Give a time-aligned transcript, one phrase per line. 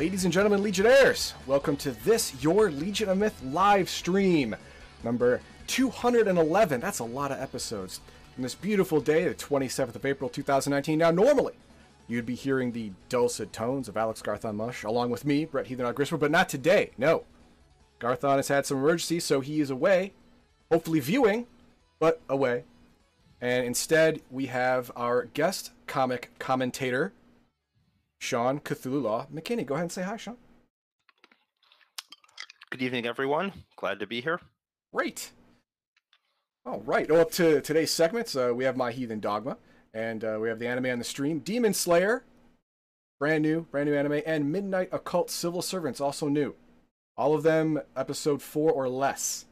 [0.00, 4.56] Ladies and gentlemen, Legionnaires, welcome to this, your Legion of Myth live stream,
[5.04, 6.80] number 211.
[6.80, 8.00] That's a lot of episodes.
[8.38, 10.98] On this beautiful day, the 27th of April, 2019.
[10.98, 11.52] Now, normally,
[12.08, 15.84] you'd be hearing the dulcet tones of Alex Garthon Mush, along with me, Brett Heathen
[15.92, 16.92] Grisper, but not today.
[16.96, 17.24] No.
[17.98, 20.14] Garthon has had some emergency, so he is away,
[20.70, 21.46] hopefully viewing,
[21.98, 22.64] but away.
[23.38, 27.12] And instead, we have our guest comic commentator,
[28.20, 29.64] Sean Cthulhu Law McKinney.
[29.64, 30.36] Go ahead and say hi, Sean.
[32.70, 33.52] Good evening, everyone.
[33.76, 34.40] Glad to be here.
[34.94, 35.32] Great.
[36.66, 37.10] All right.
[37.10, 39.56] Oh, up to today's segments, uh, we have My Heathen Dogma,
[39.94, 42.22] and uh, we have the anime on the stream, Demon Slayer,
[43.18, 46.54] brand new, brand new anime, and Midnight Occult Civil Servants, also new.
[47.16, 49.46] All of them episode four or less.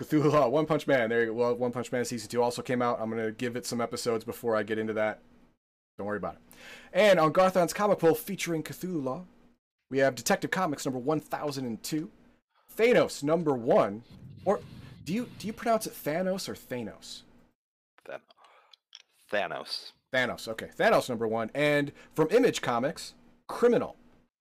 [0.00, 1.08] Cthulhu Law, One Punch Man.
[1.10, 1.32] There you go.
[1.32, 3.00] Well, One Punch Man season two also came out.
[3.00, 5.20] I'm gonna give it some episodes before I get into that.
[5.98, 6.40] Don't worry about it.
[6.92, 9.24] And on Garthon's comic poll featuring Cthulhu Law,
[9.90, 12.10] we have Detective Comics number 1002,
[12.76, 14.04] Thanos number one,
[14.44, 14.60] or
[15.04, 17.22] do you do you pronounce it Thanos or Thanos?
[18.06, 18.20] Than-
[19.32, 19.92] Thanos.
[20.12, 20.48] Thanos.
[20.48, 23.14] Okay, Thanos number one, and from Image Comics,
[23.48, 23.96] Criminal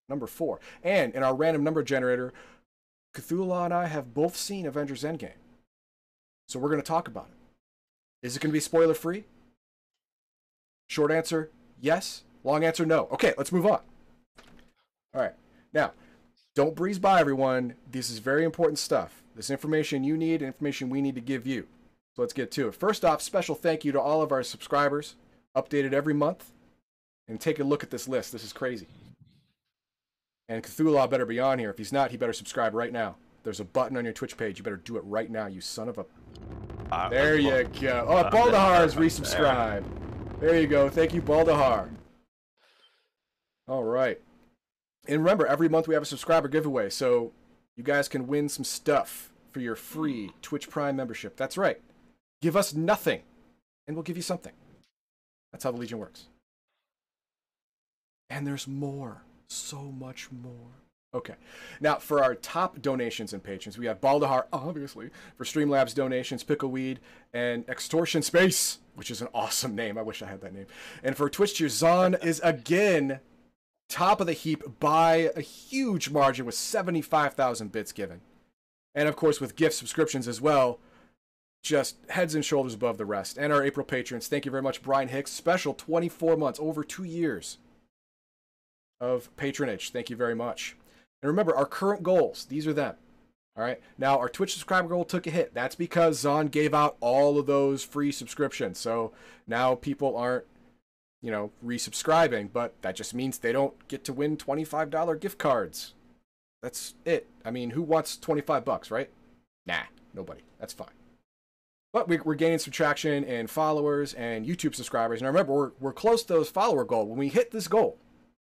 [0.09, 2.33] number four, and in our random number generator,
[3.16, 5.31] Cthulhu Law and I have both seen Avengers Endgame,
[6.47, 8.27] so we're going to talk about it.
[8.27, 9.23] Is it going to be spoiler free?
[10.88, 12.23] Short answer, yes.
[12.43, 13.07] Long answer, no.
[13.11, 13.80] Okay, let's move on.
[15.13, 15.33] All right.
[15.73, 15.91] Now,
[16.55, 17.75] don't breeze by everyone.
[17.91, 19.21] This is very important stuff.
[19.35, 21.67] This information you need, information we need to give you.
[22.15, 22.75] So let's get to it.
[22.75, 25.15] First off, special thank you to all of our subscribers,
[25.55, 26.52] updated every month.
[27.30, 28.31] And take a look at this list.
[28.31, 28.88] This is crazy.
[30.48, 31.69] And Cthulhu better be on here.
[31.69, 33.17] If he's not, he better subscribe right now.
[33.43, 34.58] There's a button on your Twitch page.
[34.58, 36.05] You better do it right now, you son of a.
[36.89, 38.05] Uh, There you go.
[38.08, 39.83] Oh, Baldahar has resubscribed.
[40.39, 40.87] There you go.
[40.87, 41.89] Thank you, Baldahar.
[43.67, 44.21] All right.
[45.08, 47.31] And remember, every month we have a subscriber giveaway, so
[47.75, 51.37] you guys can win some stuff for your free Twitch Prime membership.
[51.37, 51.81] That's right.
[52.42, 53.23] Give us nothing,
[53.87, 54.53] and we'll give you something.
[55.52, 56.27] That's how the Legion works.
[58.30, 59.23] And there's more.
[59.48, 60.83] So much more.
[61.13, 61.35] Okay.
[61.79, 66.97] Now, for our top donations and patrons, we have Baldahar, obviously, for Streamlabs donations, Pickleweed,
[67.33, 69.97] and Extortion Space, which is an awesome name.
[69.97, 70.67] I wish I had that name.
[71.03, 73.19] And for Twitch tier, Zon is again
[73.89, 78.19] top of the heap by a huge margin with 75,000 bits given.
[78.93, 80.79] And of course, with gift subscriptions as well,
[81.63, 83.37] just heads and shoulders above the rest.
[83.37, 85.31] And our April patrons, thank you very much, Brian Hicks.
[85.31, 87.59] Special 24 months, over two years
[88.99, 89.91] of patronage.
[89.91, 90.75] Thank you very much.
[91.22, 92.95] And remember, our current goals, these are them.
[93.58, 93.82] All right.
[93.98, 95.54] Now, our Twitch subscriber goal took a hit.
[95.54, 98.78] That's because Zon gave out all of those free subscriptions.
[98.78, 99.11] So
[99.48, 100.45] now people aren't,
[101.23, 105.95] you know, resubscribing, but that just means they don't get to win $25 gift cards.
[106.61, 107.28] That's it.
[107.44, 109.10] I mean, who wants 25 bucks, right?
[109.66, 110.42] Nah, nobody.
[110.60, 110.89] That's fine.
[111.94, 115.20] But we, we're gaining some traction in followers and YouTube subscribers.
[115.20, 117.08] And remember, we're, we're close to those follower goal.
[117.08, 117.98] When we hit this goal,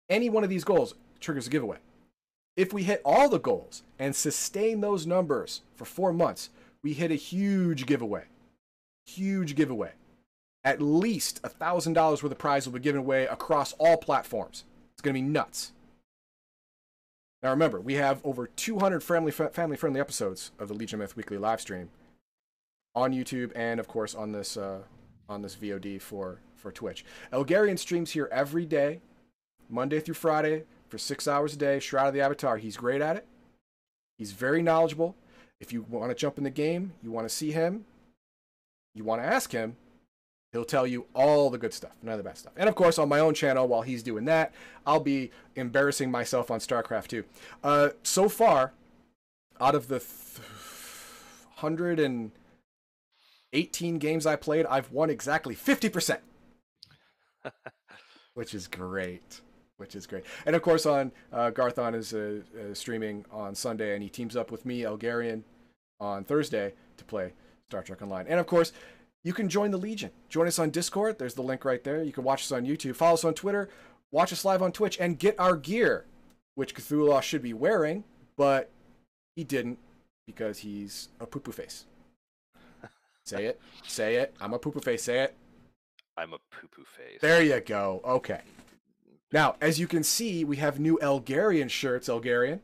[0.09, 1.79] any one of these goals triggers a giveaway.
[2.57, 6.49] If we hit all the goals and sustain those numbers for four months,
[6.83, 8.25] we hit a huge giveaway.
[9.05, 9.93] Huge giveaway.
[10.65, 14.65] At least a $1,000 worth of prize will be given away across all platforms.
[14.95, 15.73] It's going to be nuts.
[17.43, 21.39] Now remember, we have over 200 family family friendly episodes of the Legion Myth weekly
[21.39, 21.91] live stream
[22.95, 24.81] on YouTube and of course on this uh,
[25.29, 27.05] on this VOD for for Twitch.
[27.33, 29.01] Elgarian streams here every day,
[29.69, 31.79] Monday through Friday for six hours a day.
[31.79, 32.59] Shroud of the Avatar.
[32.59, 33.27] He's great at it.
[34.19, 35.17] He's very knowledgeable.
[35.61, 37.85] If you want to jump in the game, you want to see him,
[38.95, 39.77] you want to ask him,
[40.53, 42.53] he'll tell you all the good stuff, none of the bad stuff.
[42.57, 44.53] And of course, on my own channel, while he's doing that,
[44.87, 47.25] I'll be embarrassing myself on StarCraft 2.
[47.65, 48.73] Uh, so far,
[49.61, 50.41] out of the th-
[51.61, 56.19] 118 games I played, I've won exactly 50%.
[58.35, 59.41] Which is great.
[59.79, 60.25] Which is great.
[60.47, 64.35] And of course, on uh, Garthon is uh, uh, streaming on Sunday, and he teams
[64.35, 65.43] up with me, Elgarian,
[66.01, 67.33] on Thursday to play
[67.69, 68.27] Star Trek Online.
[68.29, 68.73] And of course,
[69.23, 70.11] you can join the Legion.
[70.29, 71.19] Join us on Discord.
[71.19, 72.03] There's the link right there.
[72.03, 72.95] You can watch us on YouTube.
[72.95, 73.69] Follow us on Twitter.
[74.13, 76.07] Watch us live on Twitch and get our gear,
[76.55, 78.05] which Cthulhu should be wearing,
[78.37, 78.71] but
[79.35, 79.79] he didn't
[80.27, 81.87] because he's a poo poo face.
[83.25, 83.61] Say it.
[83.87, 84.35] Say it.
[84.41, 85.03] I'm a poo poo face.
[85.03, 85.35] Say it.
[86.17, 87.19] I'm a poo poo face.
[87.21, 88.01] There you go.
[88.05, 88.41] Okay.
[89.33, 92.09] Now, as you can see, we have new Elgarian shirts.
[92.09, 92.61] Elgarian.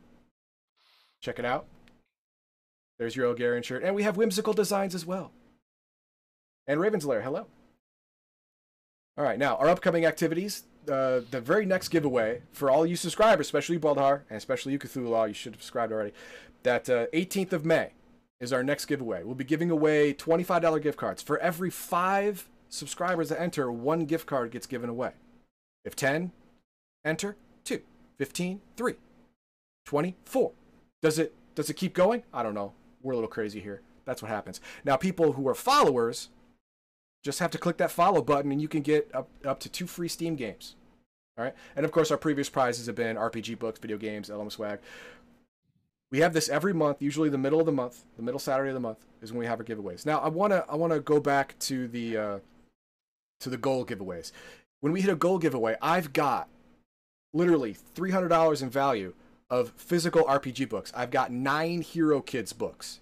[1.20, 1.66] Check it out.
[2.98, 3.82] There's your Elgarian shirt.
[3.82, 5.32] And we have whimsical designs as well.
[6.66, 7.46] And Raven's Lair, hello.
[9.18, 10.64] All right, now, our upcoming activities.
[10.88, 15.28] uh, the very next giveaway for all you subscribers, especially Baldhar and especially you Cthulhu,
[15.28, 16.12] you should have subscribed already.
[16.62, 17.90] That uh, 18th of May
[18.40, 19.22] is our next giveaway.
[19.22, 21.22] We'll be giving away $25 gift cards.
[21.22, 25.12] For every five subscribers that enter, one gift card gets given away.
[25.84, 26.32] If 10
[27.04, 27.80] enter, 2.
[28.18, 28.94] 15, 3.
[29.86, 30.52] 20, 4.
[31.02, 32.22] Does it does it keep going?
[32.32, 32.72] I don't know.
[33.02, 33.82] We're a little crazy here.
[34.04, 34.60] That's what happens.
[34.84, 36.28] Now, people who are followers
[37.22, 39.86] just have to click that follow button and you can get up, up to two
[39.86, 40.76] free Steam games.
[41.36, 41.54] All right.
[41.76, 44.80] And of course, our previous prizes have been RPG books, video games, LM Swag.
[46.10, 48.74] We have this every month, usually the middle of the month, the middle Saturday of
[48.74, 50.04] the month is when we have our giveaways.
[50.04, 52.38] Now, I wanna I wanna go back to the uh,
[53.40, 54.32] to the goal giveaways.
[54.80, 56.48] When we hit a goal giveaway, I've got
[57.32, 59.14] literally three hundred dollars in value
[59.50, 60.92] of physical RPG books.
[60.96, 63.00] I've got nine Hero Kids books.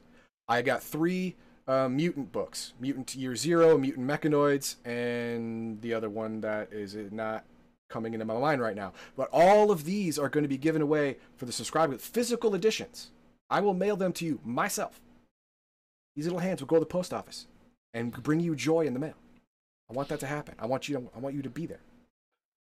[0.49, 1.37] I got three
[1.69, 7.45] uh, mutant books mutant year zero mutant mechanoids and the other one that is not
[7.89, 8.93] coming into my mind right now.
[9.17, 13.11] But all of these are going to be given away for the subscribers physical editions.
[13.49, 15.01] I will mail them to you myself.
[16.17, 17.47] These little hands will go to the post office
[17.95, 19.15] and bring you joy in the mail.
[19.89, 20.55] I want that to happen.
[20.59, 21.81] I want you to, i want you to be there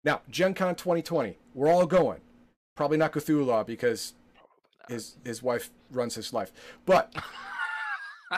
[0.05, 2.21] now gen con 2020 we're all going
[2.77, 4.15] probably not cthulhu because
[4.89, 6.53] his his wife runs his life
[6.87, 7.15] but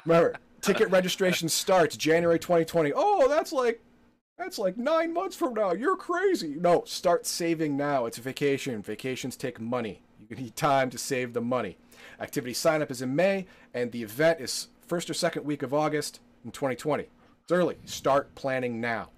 [0.07, 2.93] Remember, ticket registration starts January 2020.
[2.95, 3.83] Oh, that's like
[4.39, 5.73] that's like nine months from now.
[5.73, 6.57] You're crazy.
[6.59, 8.07] No, start saving now.
[8.07, 8.83] It's a vacation.
[8.83, 10.03] Vacations take money.
[10.29, 11.77] You need time to save the money.
[12.21, 15.75] Activity sign up is in May, and the event is first or second week of
[15.75, 17.05] August in 2020.
[17.43, 17.77] It's early.
[17.85, 19.11] Start planning now.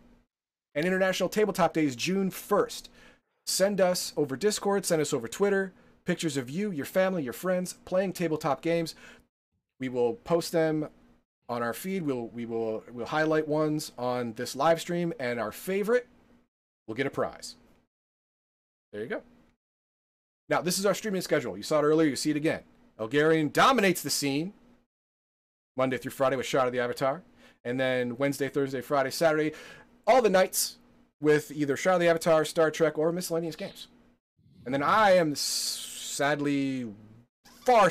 [0.74, 2.88] And International Tabletop Day is June 1st.
[3.46, 5.72] Send us over Discord, send us over Twitter,
[6.04, 8.94] pictures of you, your family, your friends playing tabletop games.
[9.78, 10.88] We will post them
[11.48, 12.02] on our feed.
[12.02, 16.06] We'll we will we'll highlight ones on this live stream, and our favorite
[16.86, 17.56] will get a prize.
[18.92, 19.22] There you go.
[20.48, 21.56] Now this is our streaming schedule.
[21.56, 22.08] You saw it earlier.
[22.08, 22.62] You see it again.
[22.98, 24.54] Elgarian dominates the scene
[25.76, 27.22] Monday through Friday with Shroud of the Avatar,
[27.64, 29.52] and then Wednesday, Thursday, Friday, Saturday,
[30.06, 30.76] all the nights
[31.20, 33.88] with either Shroud of the Avatar, Star Trek, or miscellaneous games.
[34.64, 36.92] And then I am sadly
[37.64, 37.90] far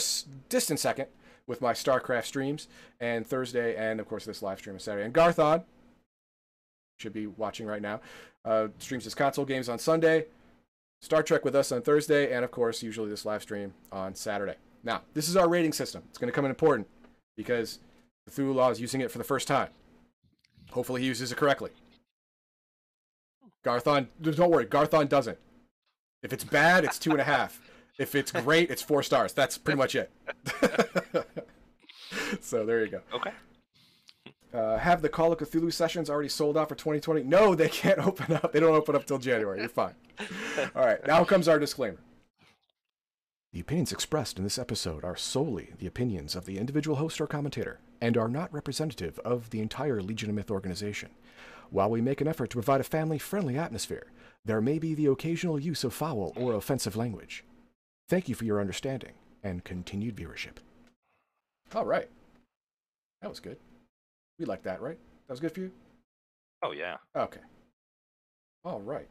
[0.50, 1.07] distant second
[1.48, 2.68] with my StarCraft streams,
[3.00, 5.06] and Thursday, and of course this live stream on Saturday.
[5.06, 5.63] And Garthon
[6.98, 8.00] should be watching right now.
[8.45, 10.25] Uh, streams his console games on Sunday,
[11.01, 14.56] Star Trek with us on Thursday, and of course usually this live stream on Saturday.
[14.83, 16.04] Now this is our rating system.
[16.09, 16.88] It's going to come in important
[17.36, 17.80] because
[18.30, 19.69] Cthulhu Law is using it for the first time.
[20.71, 21.71] Hopefully he uses it correctly.
[23.63, 25.38] Garthon, don't worry, Garthon doesn't.
[26.21, 27.62] If it's bad, it's two and a half.
[27.98, 29.33] If it's great, it's four stars.
[29.33, 30.12] That's pretty much it.
[32.42, 33.01] so there you go.
[33.13, 33.31] Okay.
[34.54, 37.24] Uh, have the Call of Cthulhu sessions already sold out for 2020?
[37.24, 38.54] No, they can't open up.
[38.54, 39.60] They don't open up till January.
[39.60, 39.95] You're fine.
[40.75, 41.98] All right, now comes our disclaimer.
[43.51, 47.27] The opinions expressed in this episode are solely the opinions of the individual host or
[47.27, 51.11] commentator and are not representative of the entire Legion of Myth organization.
[51.73, 54.06] While we make an effort to provide a family friendly atmosphere,
[54.45, 57.44] there may be the occasional use of foul or offensive language.
[58.07, 60.57] Thank you for your understanding and continued viewership.
[61.73, 62.07] All right.
[63.23, 63.57] That was good.
[64.37, 64.99] We like that, right?
[65.27, 65.71] That was good for you?
[66.61, 66.97] Oh yeah.
[67.15, 67.39] Okay.
[68.63, 69.07] All right.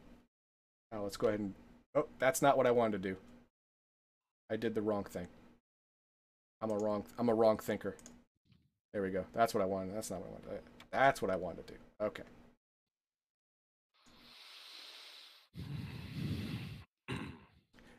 [0.93, 1.53] Now let's go ahead and.
[1.95, 3.17] Oh, that's not what I wanted to do.
[4.49, 5.27] I did the wrong thing.
[6.61, 7.03] I'm a wrong.
[7.19, 7.97] I'm a wrong thinker.
[8.93, 9.25] There we go.
[9.33, 9.93] That's what I wanted.
[9.93, 10.63] That's not what I wanted.
[10.91, 11.79] That's what I wanted to do.
[11.99, 12.23] Okay.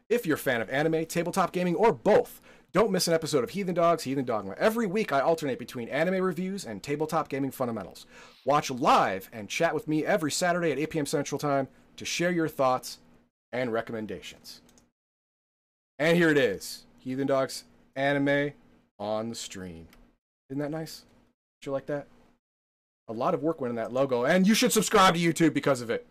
[0.08, 2.40] If you're a fan of anime, tabletop gaming, or both,
[2.72, 4.54] don't miss an episode of Heathen Dogs, Heathen Dogma.
[4.58, 8.04] Every week I alternate between anime reviews and tabletop gaming fundamentals.
[8.44, 11.06] Watch live and chat with me every Saturday at 8 p.m.
[11.06, 12.98] Central Time to share your thoughts
[13.52, 14.60] and recommendations.
[15.98, 17.64] And here it is Heathen Dogs
[17.96, 18.52] anime
[18.98, 19.88] on the stream.
[20.50, 21.04] Isn't that nice?
[21.60, 22.08] Did you like that?
[23.08, 25.80] A lot of work went in that logo, and you should subscribe to YouTube because
[25.80, 26.06] of it.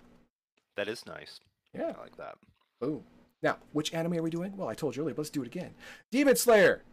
[0.76, 1.40] That is nice.
[1.74, 1.94] Yeah.
[1.98, 2.36] I like that.
[2.80, 3.04] Boom.
[3.42, 4.56] Now, which anime are we doing?
[4.56, 5.74] Well, I told you earlier, but let's do it again.
[6.12, 6.84] Demon Slayer.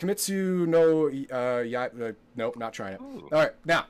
[0.00, 3.00] Kimetsu no uh, ya, uh nope, not trying it.
[3.00, 3.28] Ooh.
[3.30, 3.86] All right, now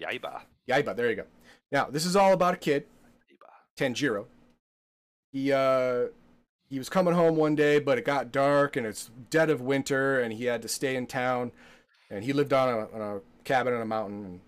[0.00, 0.42] Yaiba.
[0.68, 0.94] Yaiba.
[0.94, 1.24] There you go.
[1.72, 2.84] Now this is all about a kid,
[3.28, 3.92] Yaiba.
[3.92, 4.26] Tanjiro.
[5.32, 6.08] He uh
[6.68, 10.20] he was coming home one day, but it got dark and it's dead of winter,
[10.20, 11.50] and he had to stay in town.
[12.10, 14.40] And he lived on a, on a cabin on a mountain, and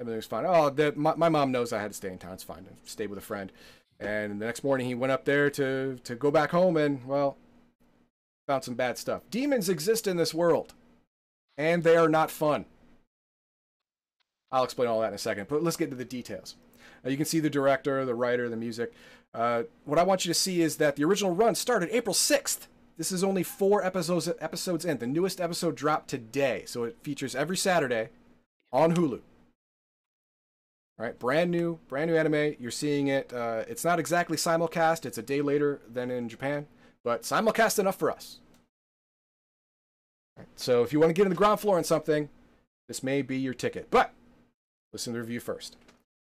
[0.00, 0.44] everything was fine.
[0.46, 2.32] Oh, the, my, my mom knows I had to stay in town.
[2.32, 2.66] It's fine.
[2.68, 3.52] I stayed with a friend.
[4.00, 7.36] And the next morning he went up there to to go back home, and well,
[8.48, 9.22] found some bad stuff.
[9.30, 10.72] Demons exist in this world,
[11.58, 12.64] and they are not fun.
[14.50, 16.56] I'll explain all that in a second, but let's get to the details.
[17.04, 18.94] Uh, you can see the director, the writer, the music.
[19.34, 22.66] Uh, what I want you to see is that the original run started April 6th.
[22.96, 24.98] This is only four episodes episodes in.
[24.98, 28.08] The newest episode dropped today, so it features every Saturday
[28.72, 29.20] on Hulu.
[31.00, 32.56] Right, brand new, brand new anime.
[32.58, 33.32] You're seeing it.
[33.32, 35.06] Uh, it's not exactly simulcast.
[35.06, 36.66] It's a day later than in Japan,
[37.02, 38.40] but simulcast enough for us.
[40.36, 42.28] Right, so if you want to get in the ground floor on something,
[42.86, 43.90] this may be your ticket.
[43.90, 44.12] But
[44.92, 45.78] listen to the review first.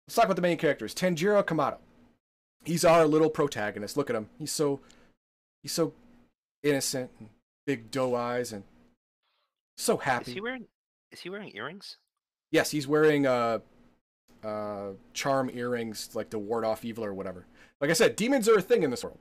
[0.06, 0.94] Let's talk about the main characters.
[0.94, 1.78] Tanjiro Kamado.
[2.64, 3.96] He's our little protagonist.
[3.96, 4.28] Look at him.
[4.38, 4.78] He's so
[5.64, 5.92] he's so
[6.62, 7.30] innocent and
[7.66, 8.62] big doe eyes and
[9.76, 10.30] so happy.
[10.30, 10.66] Is he wearing?
[11.10, 11.96] Is he wearing earrings?
[12.52, 13.58] Yes, he's wearing uh
[14.44, 17.46] uh charm earrings like to ward off evil or whatever.
[17.80, 19.18] Like I said, demons are a thing in this world.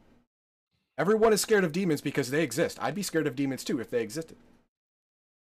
[0.98, 2.78] Everyone is scared of demons because they exist.
[2.82, 4.38] I'd be scared of demons too if they existed.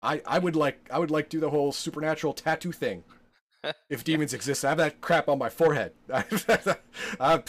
[0.01, 3.03] I I would like I would like do the whole supernatural tattoo thing.
[3.89, 5.93] if demons exist, I have that crap on my forehead.
[6.13, 7.43] I,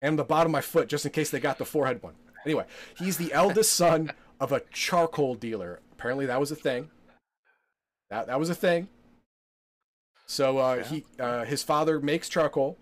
[0.00, 2.14] and the bottom of my foot just in case they got the forehead one.
[2.44, 2.64] Anyway,
[2.98, 5.80] he's the eldest son of a charcoal dealer.
[5.92, 6.90] Apparently, that was a thing.
[8.10, 8.88] That that was a thing.
[10.32, 10.84] So uh, Yeah.
[10.88, 12.78] he uh, his father makes charcoal,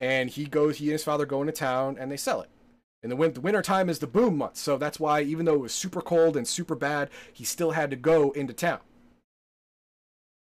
[0.00, 0.78] and he goes.
[0.78, 2.48] He and his father go into town and they sell it.
[3.02, 5.52] And the, win- the winter time is the boom month, so that's why even though
[5.56, 8.78] it was super cold and super bad, he still had to go into town.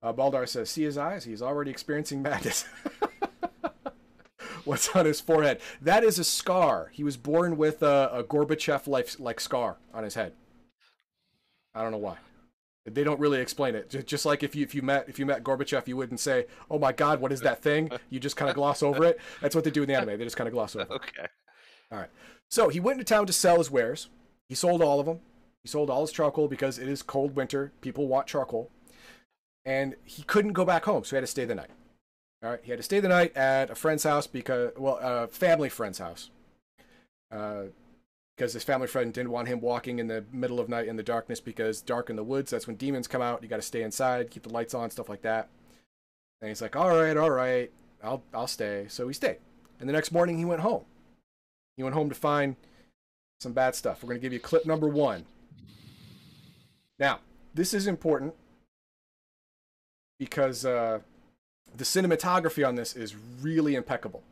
[0.01, 1.23] Uh, Baldar says, "See his eyes?
[1.25, 2.65] He's already experiencing madness."
[4.65, 5.61] What's on his forehead?
[5.81, 6.89] That is a scar.
[6.91, 10.33] He was born with a, a Gorbachev like like scar on his head.
[11.75, 12.17] I don't know why.
[12.93, 14.05] They don't really explain it.
[14.05, 16.79] Just, like if you if you met if you met Gorbachev, you wouldn't say, "Oh
[16.79, 19.19] my God, what is that thing?" You just kind of gloss over it.
[19.41, 20.17] That's what they do in the anime.
[20.17, 20.83] They just kind of gloss over.
[20.83, 20.95] it.
[20.95, 21.27] Okay.
[21.91, 22.09] All right.
[22.49, 24.09] So he went into town to sell his wares.
[24.47, 25.19] He sold all of them.
[25.63, 27.73] He sold all his charcoal because it is cold winter.
[27.81, 28.71] People want charcoal.
[29.65, 31.71] And he couldn't go back home, so he had to stay the night.
[32.41, 35.27] All right, he had to stay the night at a friend's house because, well, a
[35.27, 36.29] family friend's house.
[37.31, 37.63] Uh,
[38.37, 41.03] because his family friend didn't want him walking in the middle of night in the
[41.03, 43.41] darkness because dark in the woods, that's when demons come out.
[43.41, 45.49] You got to stay inside, keep the lights on, stuff like that.
[46.39, 47.71] And he's like, "All right, all right,
[48.03, 49.37] I'll I'll stay." So he stayed.
[49.79, 50.85] And the next morning he went home.
[51.77, 52.55] He went home to find
[53.39, 54.03] some bad stuff.
[54.03, 55.25] We're going to give you clip number one.
[56.99, 57.19] Now,
[57.53, 58.33] this is important
[60.19, 60.99] because uh,
[61.75, 64.23] the cinematography on this is really impeccable.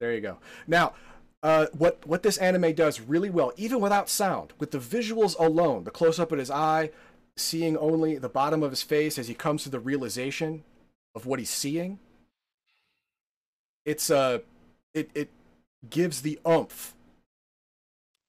[0.00, 0.38] There you go.
[0.66, 0.94] Now,
[1.42, 5.84] uh, what what this anime does really well, even without sound, with the visuals alone,
[5.84, 6.90] the close up of his eye,
[7.36, 10.64] seeing only the bottom of his face as he comes to the realization
[11.14, 11.98] of what he's seeing.
[13.84, 14.38] It's uh,
[14.94, 15.30] it it
[15.88, 16.94] gives the oomph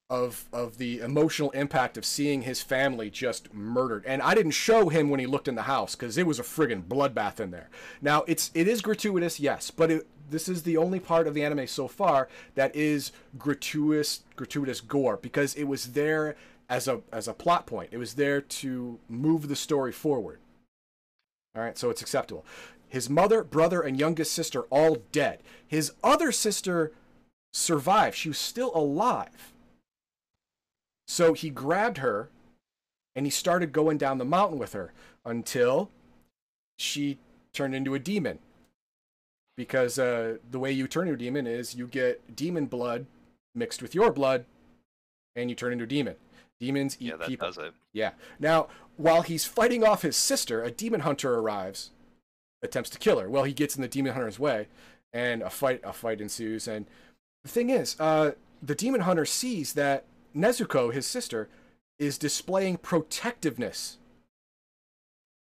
[0.10, 4.04] of of the emotional impact of seeing his family just murdered.
[4.06, 6.44] And I didn't show him when he looked in the house because it was a
[6.44, 7.70] friggin' bloodbath in there.
[8.02, 11.44] Now it's it is gratuitous, yes, but it, this is the only part of the
[11.44, 16.36] anime so far that is gratuitous gratuitous gore because it was there
[16.70, 17.90] as a as a plot point.
[17.92, 20.40] It was there to move the story forward.
[21.56, 22.46] All right, so it's acceptable.
[22.88, 25.40] His mother, brother, and youngest sister all dead.
[25.68, 26.92] His other sister
[27.54, 28.18] survived.
[28.18, 29.54] She was still alive.
[31.08, 32.30] So he grabbed her
[33.16, 34.94] and he started going down the mountain with her
[35.26, 35.90] until
[36.78, 37.18] she
[37.54, 38.40] turned into a demon.
[39.62, 43.06] Because uh, the way you turn into a demon is you get demon blood
[43.54, 44.46] mixed with your blood
[45.36, 46.16] and you turn into a demon.
[46.60, 47.48] Demons eat Yeah, that people.
[47.48, 47.72] does it.
[47.94, 48.14] Yeah.
[48.40, 51.92] Now, while he's fighting off his sister, a demon hunter arrives,
[52.64, 53.30] attempts to kill her.
[53.30, 54.68] Well, he gets in the demon hunter's way,
[55.14, 56.68] and a fight a fight ensues.
[56.68, 56.88] And
[57.44, 58.32] the thing is, uh,
[58.64, 61.50] the demon hunter sees that Nezuko, his sister,
[62.00, 64.00] is displaying protectiveness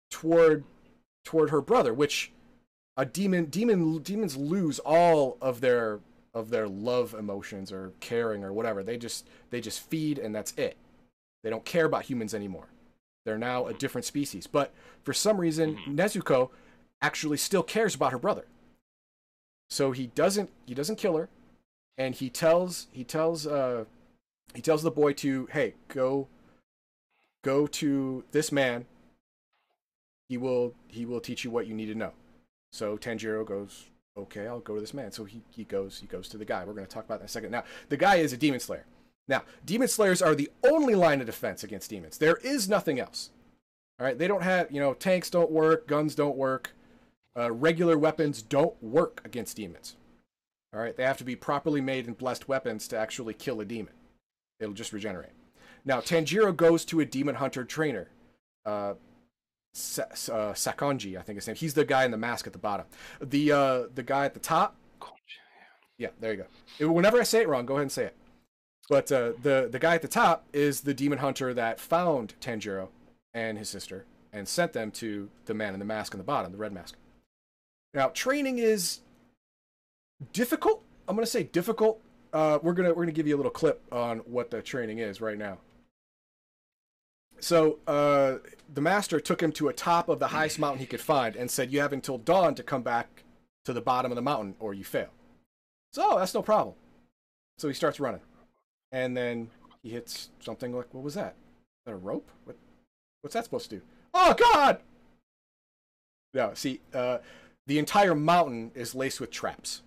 [0.09, 0.63] toward
[1.23, 2.31] toward her brother, which
[2.99, 5.99] a demon demon demons lose all of their
[6.33, 8.83] of their love emotions or caring or whatever.
[8.83, 10.75] They just they just feed and that's it.
[11.41, 12.67] They don't care about humans anymore.
[13.25, 14.47] They're now a different species.
[14.47, 15.95] But for some reason, Mhm.
[15.95, 16.49] Nezuko
[17.01, 18.45] actually still cares about her brother.
[19.69, 21.29] So he doesn't he doesn't kill her,
[21.97, 23.85] and he tells he tells uh
[24.53, 26.27] he tells the boy to hey go
[27.43, 28.85] go to this man.
[30.27, 32.11] He will he will teach you what you need to know.
[32.71, 33.85] So Tanjiro goes
[34.17, 35.11] okay I'll go to this man.
[35.11, 36.63] So he he goes he goes to the guy.
[36.65, 37.51] We're going to talk about that in a second.
[37.51, 38.85] Now the guy is a demon slayer.
[39.29, 42.17] Now, demon slayers are the only line of defense against demons.
[42.17, 43.29] There is nothing else.
[43.99, 46.71] All right, they don't have, you know, tanks don't work, guns don't work,
[47.37, 49.97] uh, regular weapons don't work against demons.
[50.73, 53.65] All right, they have to be properly made and blessed weapons to actually kill a
[53.65, 53.93] demon.
[54.59, 55.31] It'll just regenerate.
[55.85, 58.09] Now Tanjiro goes to a demon hunter trainer,
[58.65, 58.95] uh,
[59.73, 61.55] Sa- uh, Sakonji, I think his name.
[61.55, 62.85] He's the guy in the mask at the bottom.
[63.21, 64.75] The uh, the guy at the top.
[65.97, 66.45] Yeah, there you
[66.79, 66.91] go.
[66.91, 68.15] Whenever I say it wrong, go ahead and say it.
[68.89, 72.89] But uh, the the guy at the top is the demon hunter that found Tanjiro
[73.33, 76.51] and his sister and sent them to the man in the mask on the bottom,
[76.51, 76.95] the red mask.
[77.93, 79.01] Now, training is
[80.33, 80.83] difficult.
[81.07, 82.01] I'm gonna say difficult.
[82.33, 85.21] Uh, we're gonna we're gonna give you a little clip on what the training is
[85.21, 85.57] right now.
[87.41, 88.37] So uh,
[88.73, 91.49] the master took him to a top of the highest mountain he could find and
[91.49, 93.23] said, "You have until dawn to come back
[93.65, 95.09] to the bottom of the mountain, or you fail."
[95.93, 96.75] So that's no problem.
[97.57, 98.21] So he starts running,
[98.91, 99.49] and then
[99.83, 101.35] he hits something like, "What was that?
[101.35, 102.29] Is that a rope?
[102.45, 102.57] What?
[103.21, 103.81] What's that supposed to do?"
[104.13, 104.79] Oh God!
[106.33, 107.19] No, see, uh,
[107.67, 109.81] the entire mountain is laced with traps.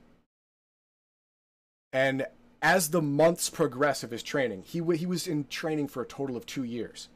[1.93, 2.27] And
[2.63, 6.07] as the months progress of his training, he w- he was in training for a
[6.07, 7.09] total of two years.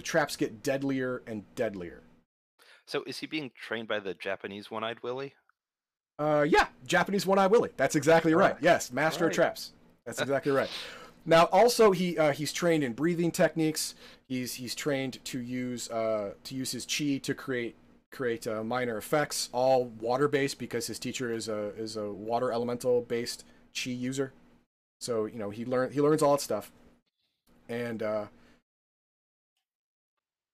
[0.00, 2.00] The traps get deadlier and deadlier.
[2.86, 5.34] So is he being trained by the Japanese one-eyed Willie?
[6.18, 7.68] Uh, yeah, Japanese one-eyed Willie.
[7.76, 8.54] That's exactly right.
[8.54, 8.62] Right.
[8.62, 9.74] Yes, master of traps.
[10.06, 10.70] That's exactly right.
[11.26, 13.94] Now, also he uh, he's trained in breathing techniques.
[14.26, 17.76] He's he's trained to use uh, to use his chi to create
[18.10, 22.50] create uh, minor effects, all water based because his teacher is a is a water
[22.52, 24.32] elemental based chi user.
[24.98, 26.72] So you know he learn he learns all that stuff,
[27.68, 28.24] and uh,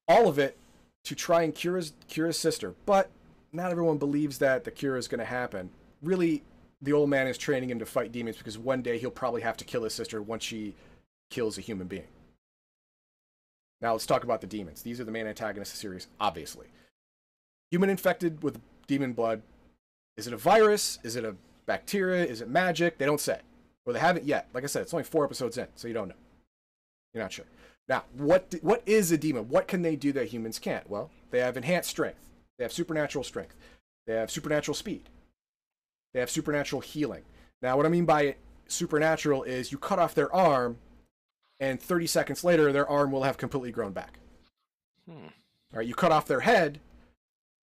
[0.09, 0.57] all of it
[1.05, 2.75] to try and cure his cure his sister.
[2.85, 3.11] But
[3.53, 5.71] not everyone believes that the cure is going to happen.
[6.03, 6.43] Really,
[6.83, 9.57] the old man is training him to fight demons because one day he'll probably have
[9.59, 10.75] to kill his sister once she
[11.31, 12.09] kills a human being.
[13.81, 14.83] Now let's talk about the demons.
[14.83, 16.67] These are the main antagonists of the series, obviously.
[17.71, 19.43] Human infected with demon blood.
[20.17, 20.99] Is it a virus?
[21.03, 22.25] Is it a bacteria?
[22.25, 22.99] Is it magic?
[22.99, 23.41] They don't say.
[23.85, 24.49] Or they haven't yet.
[24.55, 26.15] Like I said, it's only four episodes in, so you don't know.
[27.13, 27.45] You're not sure.
[27.89, 29.49] Now, what what is a demon?
[29.49, 30.89] What can they do that humans can't?
[30.91, 32.29] Well, they have enhanced strength.
[32.59, 33.55] They have supernatural strength.
[34.07, 35.09] They have supernatural speed.
[36.15, 37.23] They have supernatural healing.
[37.63, 38.37] Now, what I mean by
[38.69, 40.79] supernatural is you cut off their arm,
[41.61, 44.19] and 30 seconds later, their arm will have completely grown back.
[45.09, 45.27] Hmm.
[45.73, 46.81] All right, you cut off their head,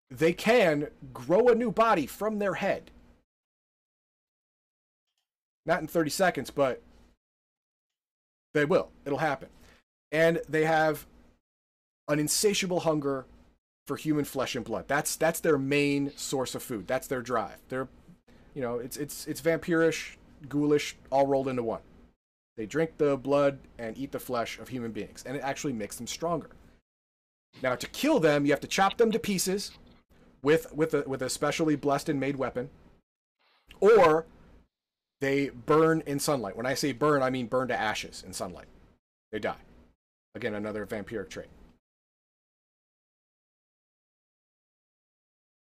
[0.09, 2.91] they can grow a new body from their head.
[5.65, 6.81] Not in 30 seconds, but
[8.53, 8.89] they will.
[9.05, 9.49] It'll happen.
[10.13, 11.05] And they have
[12.07, 13.25] an insatiable hunger
[13.85, 14.85] for human flesh and blood.
[14.87, 16.87] That's that's their main source of food.
[16.87, 17.57] That's their drive.
[17.67, 17.89] They're
[18.53, 20.15] you know, it's it's it's vampirish,
[20.47, 21.81] ghoulish, all rolled into one.
[22.55, 25.95] They drink the blood and eat the flesh of human beings, and it actually makes
[25.95, 26.51] them stronger.
[27.61, 29.71] Now, to kill them, you have to chop them to pieces
[30.43, 32.69] with with a with a specially blessed and made weapon,
[33.79, 34.27] or
[35.19, 36.55] they burn in sunlight.
[36.55, 38.67] When I say burn, I mean burn to ashes in sunlight.
[39.31, 39.55] They die.
[40.35, 41.47] Again, another vampiric trait.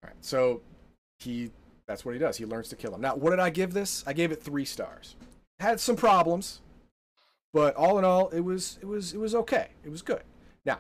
[0.04, 0.62] All right, so
[1.20, 1.52] he
[1.88, 2.38] that's what he does.
[2.38, 3.02] He learns to kill them.
[3.02, 4.04] Now, what did I give this?
[4.08, 5.16] I gave it three stars.
[5.60, 6.62] Had some problems,
[7.54, 9.70] but all in all, it was it was it was okay.
[9.84, 10.24] It was good.
[10.66, 10.80] Now,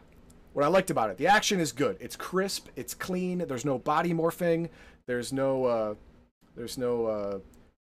[0.53, 1.97] what I liked about it, the action is good.
[1.99, 2.67] It's crisp.
[2.75, 3.39] It's clean.
[3.39, 4.69] There's no body morphing.
[5.07, 5.95] There's no uh,
[6.55, 7.39] there's no uh,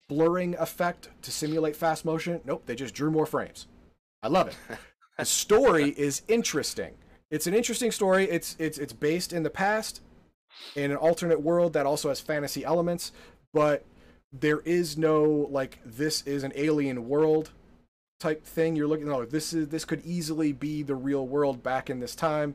[0.08, 2.40] blurring effect to simulate fast motion.
[2.44, 3.66] Nope, they just drew more frames.
[4.22, 4.56] I love it.
[5.18, 6.94] the story is interesting.
[7.30, 8.24] It's an interesting story.
[8.24, 10.00] It's it's it's based in the past
[10.76, 13.12] in an alternate world that also has fantasy elements,
[13.52, 13.84] but
[14.32, 17.50] there is no like this is an alien world
[18.20, 18.76] type thing.
[18.76, 22.14] You're looking no, this is this could easily be the real world back in this
[22.14, 22.54] time.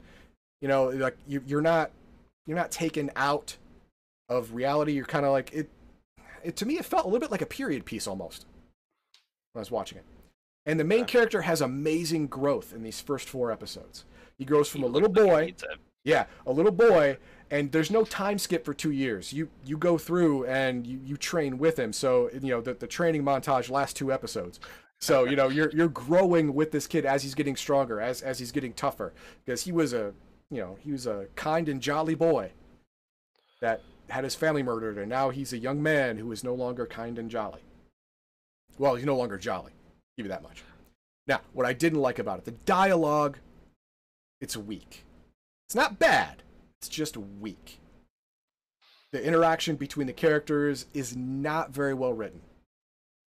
[0.62, 1.92] You know, like you, you're not
[2.48, 3.58] you're not taken out
[4.30, 4.94] of reality.
[4.94, 5.70] You're kind of like it,
[6.44, 6.56] it.
[6.56, 8.46] To me, it felt a little bit like a period piece almost
[9.52, 10.06] when I was watching it.
[10.66, 11.06] And the main Yeah.
[11.06, 14.06] character has amazing growth in these first four episodes.
[14.38, 15.54] He grows from He a little boy
[16.04, 17.18] yeah, a little boy,
[17.50, 19.32] and there's no time skip for two years.
[19.32, 21.94] You you go through and you, you train with him.
[21.94, 24.60] So you know the, the training montage lasts two episodes.
[25.00, 28.40] So you know you're you're growing with this kid as he's getting stronger, as as
[28.40, 29.14] he's getting tougher.
[29.46, 30.14] Because he was a
[30.50, 32.52] you know he was a kind and jolly boy
[33.62, 36.86] that had his family murdered, and now he's a young man who is no longer
[36.86, 37.62] kind and jolly.
[38.78, 39.72] Well, he's no longer jolly.
[40.18, 40.64] Give you that much.
[41.28, 43.38] Now, what I didn't like about it, the dialogue,
[44.42, 45.06] it's weak.
[45.68, 46.44] It's not bad.
[46.82, 47.80] It's just weak.
[49.12, 52.42] The interaction between the characters is not very well written.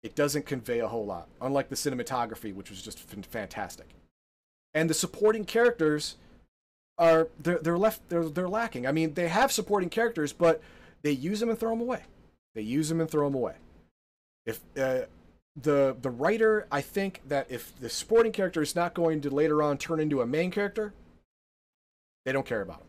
[0.02, 3.88] It doesn't convey a whole lot, unlike the cinematography, which was just fantastic.
[4.72, 6.16] And the supporting characters
[6.98, 8.86] are they're, they're left they're they're lacking.
[8.86, 10.62] I mean, they have supporting characters, but
[11.02, 12.02] they use them and throw them away.
[12.54, 13.54] They use them and throw them away.
[14.46, 15.02] If uh,
[15.60, 19.62] the the writer, I think that if the supporting character is not going to later
[19.62, 20.92] on turn into a main character,
[22.24, 22.86] they don't care about him.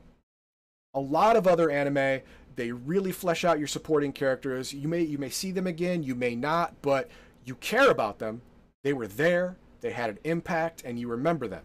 [0.93, 2.21] A lot of other anime,
[2.55, 4.73] they really flesh out your supporting characters.
[4.73, 7.09] You may you may see them again, you may not, but
[7.43, 8.41] you care about them.
[8.83, 11.63] They were there, they had an impact, and you remember them.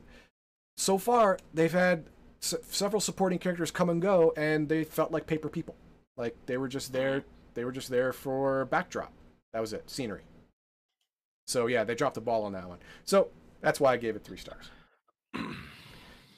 [0.77, 2.05] So far, they've had
[2.43, 5.77] s- several supporting characters come and go, and they felt like paper people.
[6.17, 7.25] Like they were just there.
[7.55, 9.13] They were just there for backdrop.
[9.53, 10.23] That was it, scenery.
[11.51, 12.79] So yeah, they dropped the ball on that one.
[13.05, 13.29] So
[13.61, 14.71] that's why I gave it three stars.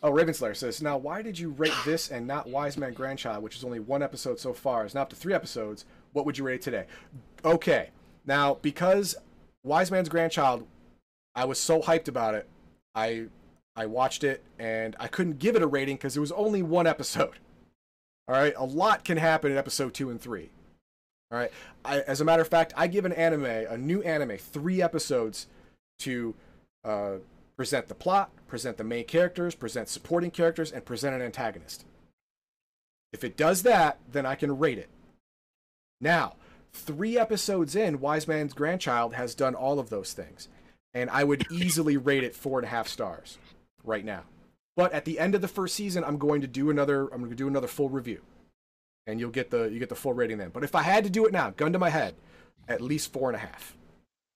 [0.05, 3.55] Oh, Ravenslayer says, now why did you rate this and not Wise Man Grandchild, which
[3.55, 4.85] is only one episode so far?
[4.85, 5.85] It's now up to three episodes.
[6.13, 6.87] What would you rate today?
[7.45, 7.91] Okay,
[8.27, 9.15] now because
[9.63, 10.67] Wise Man's Grandchild,
[11.37, 12.49] I was so hyped about it,
[12.97, 13.27] I
[13.77, 16.89] I watched it and I couldn't give it a rating because it was only one
[16.89, 17.39] episode.
[18.29, 20.51] All right, a lot can happen in episode two and three.
[21.33, 21.51] All right,
[21.83, 25.47] I, as a matter of fact, I give an anime, a new anime, three episodes
[26.01, 26.35] to
[26.85, 27.15] uh,
[27.57, 31.87] present the plot, present the main characters, present supporting characters, and present an antagonist.
[33.15, 34.91] If it does that, then I can rate it.
[36.03, 36.35] Now,
[36.75, 40.49] three episodes in, Wise Man's Grandchild has done all of those things,
[40.93, 43.39] and I would easily rate it four and a half stars
[43.85, 44.25] right now.
[44.77, 47.05] But at the end of the first season, I'm going to do another.
[47.09, 48.21] I'm going to do another full review,
[49.07, 50.51] and you'll get the you get the full rating then.
[50.51, 52.15] But if I had to do it now, gun to my head,
[52.69, 53.77] at least four and a half.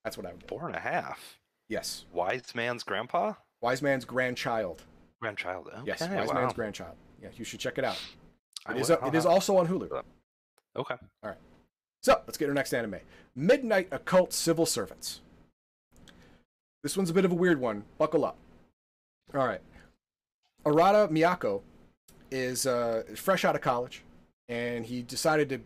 [0.03, 0.41] That's what I would.
[0.41, 0.47] do.
[0.47, 1.39] Four and a half.
[1.69, 3.33] Yes, Wise man's grandpa?
[3.61, 4.83] Wise Man's Grandchild.
[5.19, 5.67] Grandchild.
[5.73, 6.33] Okay, Yes, Wise wow.
[6.35, 6.95] Man's Grandchild.
[7.21, 7.99] Yeah, you should check it out.
[8.65, 8.89] I It is.
[8.91, 9.89] A, it is also on Hulu.
[9.91, 10.03] Okay.
[11.23, 11.37] All right.
[12.03, 12.97] So let's get our next anime.
[13.35, 15.21] Midnight Occult Civil Servants.
[16.83, 17.83] This one's a bit of a weird one.
[17.97, 18.37] Buckle up.
[19.33, 19.61] All right.
[20.65, 21.61] Arata Miyako
[22.29, 24.03] is uh, fresh out of college,
[24.49, 25.59] and he decided to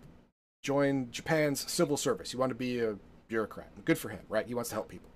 [0.61, 2.31] join Japan's civil service.
[2.31, 2.95] He wanted to be a
[3.27, 3.69] bureaucrat.
[3.85, 4.45] Good for him, right?
[4.45, 5.09] He wants to help people.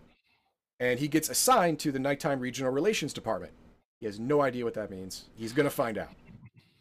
[0.79, 3.53] And he gets assigned to the Nighttime Regional Relations Department.
[3.99, 5.25] He has no idea what that means.
[5.35, 6.09] He's going to find out.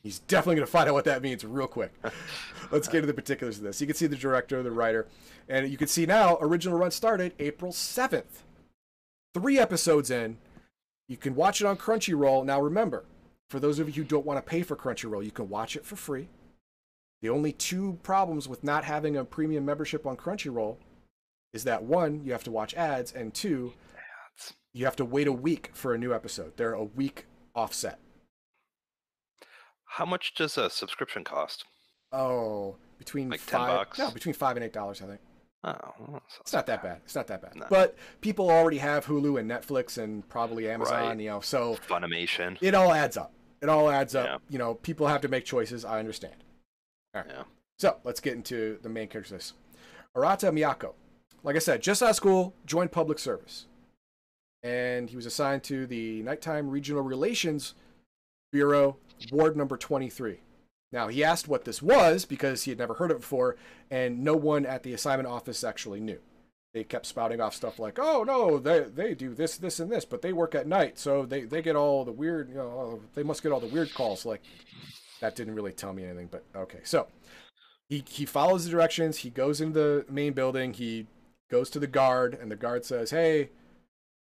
[0.02, 1.92] He's definitely going to find out what that means real quick.
[2.70, 3.80] Let's get into the particulars of this.
[3.80, 5.06] You can see the director, the writer,
[5.48, 8.42] and you can see now original run started April 7th.
[9.32, 10.36] Three episodes in.
[11.08, 12.44] You can watch it on Crunchyroll.
[12.44, 13.04] Now remember,
[13.48, 15.84] for those of you who don't want to pay for Crunchyroll, you can watch it
[15.84, 16.28] for free.
[17.24, 20.76] The only two problems with not having a premium membership on Crunchyroll
[21.54, 23.72] is that one, you have to watch ads, and two,
[24.74, 26.58] you have to wait a week for a new episode.
[26.58, 27.98] They're a week offset.
[29.87, 31.64] How much does a subscription cost?
[32.12, 33.98] Oh, between Like 10 five, bucks?
[33.98, 35.20] no, between five and eight dollars, I think.
[35.64, 37.00] Oh, It's not that bad.
[37.06, 37.56] It's not that bad.
[37.56, 37.64] No.
[37.70, 41.20] But people already have Hulu and Netflix and probably Amazon, Right.
[41.20, 42.58] you know, so Funimation.
[42.60, 43.32] it all adds up.
[43.62, 44.26] It all adds up.
[44.26, 44.37] Yeah.
[44.50, 45.87] You know, people have to make choices.
[45.87, 46.34] I understand.
[47.14, 47.44] Yeah.
[47.79, 49.33] So let's get into the main characters.
[49.33, 49.55] List.
[50.16, 50.92] Arata Miyako,
[51.42, 53.66] like I said, just out of school, joined public service,
[54.62, 57.74] and he was assigned to the Nighttime Regional Relations
[58.53, 58.96] Bureau,
[59.33, 60.40] Ward Number Twenty Three.
[60.92, 63.57] Now he asked what this was because he had never heard of it before,
[63.90, 66.20] and no one at the assignment office actually knew.
[66.72, 70.05] They kept spouting off stuff like, "Oh no, they they do this, this, and this,
[70.05, 73.22] but they work at night, so they they get all the weird, you know, they
[73.24, 74.42] must get all the weird calls." Like
[75.24, 76.80] that didn't really tell me anything, but okay.
[76.84, 77.08] So
[77.88, 79.18] he he follows the directions.
[79.18, 80.74] He goes into the main building.
[80.74, 81.06] He
[81.50, 83.48] goes to the guard, and the guard says, "Hey,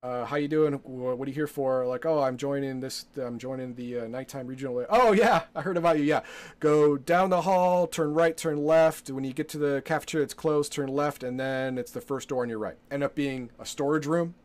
[0.04, 0.74] uh, how you doing?
[0.74, 3.06] What are you here for?" Like, "Oh, I'm joining this.
[3.20, 6.04] I'm joining the uh, nighttime regional." Oh yeah, I heard about you.
[6.04, 6.22] Yeah,
[6.60, 9.10] go down the hall, turn right, turn left.
[9.10, 10.72] When you get to the cafeteria, it's closed.
[10.72, 12.78] Turn left, and then it's the first door on your right.
[12.92, 14.36] End up being a storage room.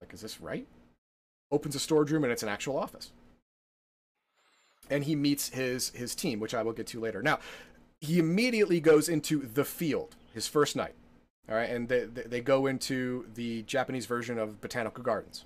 [0.00, 0.68] Like, is this right?
[1.50, 3.10] Opens a storage room, and it's an actual office
[4.90, 7.22] and he meets his his team, which I will get to later.
[7.22, 7.38] Now,
[8.00, 10.94] he immediately goes into the field, his first night.
[11.48, 15.44] All right, and they they go into the Japanese version of botanical gardens.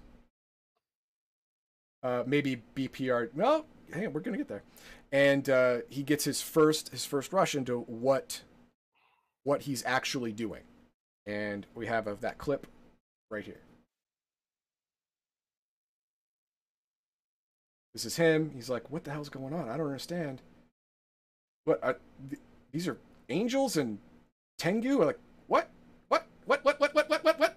[2.02, 3.28] Uh, maybe BPR.
[3.34, 4.64] No, hey, we're gonna get there.
[5.12, 8.42] And uh, he gets his first his first rush into what
[9.44, 10.62] what he's actually doing,
[11.26, 12.66] and we have of that clip
[13.30, 13.60] right here.
[17.92, 18.50] This is him.
[18.54, 19.68] He's like, "What the hell's going on?
[19.68, 20.40] I don't understand."
[21.64, 21.80] What?
[21.82, 21.94] Uh,
[22.28, 23.98] th- these are angels and
[24.58, 25.00] Tengu?
[25.02, 25.68] are Like, what?
[26.08, 26.26] What?
[26.46, 26.64] What?
[26.64, 26.80] What?
[26.80, 26.94] What?
[26.94, 27.10] What?
[27.10, 27.24] What?
[27.24, 27.38] What?
[27.38, 27.56] What?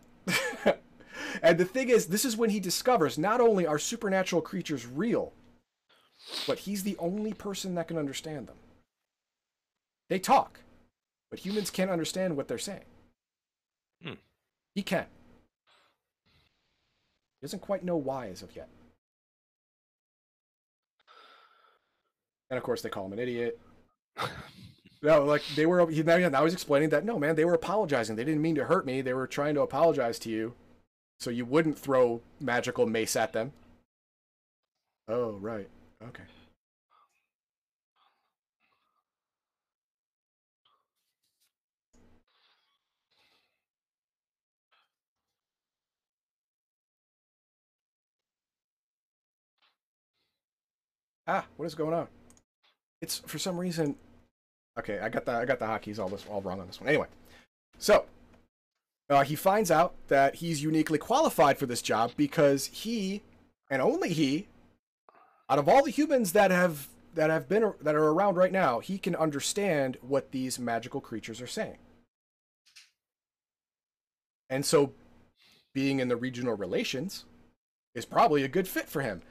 [1.41, 5.33] and the thing is, this is when he discovers not only are supernatural creatures real,
[6.47, 8.57] but he's the only person that can understand them.
[10.09, 10.59] They talk,
[11.29, 12.85] but humans can't understand what they're saying.
[14.03, 14.13] Hmm.
[14.75, 15.07] He can't.
[17.39, 18.69] He doesn't quite know why as of yet.
[22.49, 23.59] And of course, they call him an idiot.
[25.01, 25.87] No, like they were.
[25.89, 28.15] He, now he's explaining that no, man, they were apologizing.
[28.15, 29.01] They didn't mean to hurt me.
[29.01, 30.55] They were trying to apologize to you,
[31.19, 33.53] so you wouldn't throw magical mace at them.
[35.07, 35.69] Oh, right.
[36.01, 36.23] Okay.
[51.27, 52.07] Ah, what is going on?
[53.05, 53.97] It's for some reason.
[54.79, 56.89] Okay, I got the I got the hotkeys all this all wrong on this one.
[56.89, 57.05] Anyway,
[57.77, 58.05] so
[59.11, 63.21] uh, he finds out that he's uniquely qualified for this job because he
[63.69, 64.47] and only he,
[65.51, 68.79] out of all the humans that have that have been that are around right now,
[68.79, 71.77] he can understand what these magical creatures are saying.
[74.49, 74.93] And so,
[75.75, 77.25] being in the regional relations
[77.93, 79.21] is probably a good fit for him.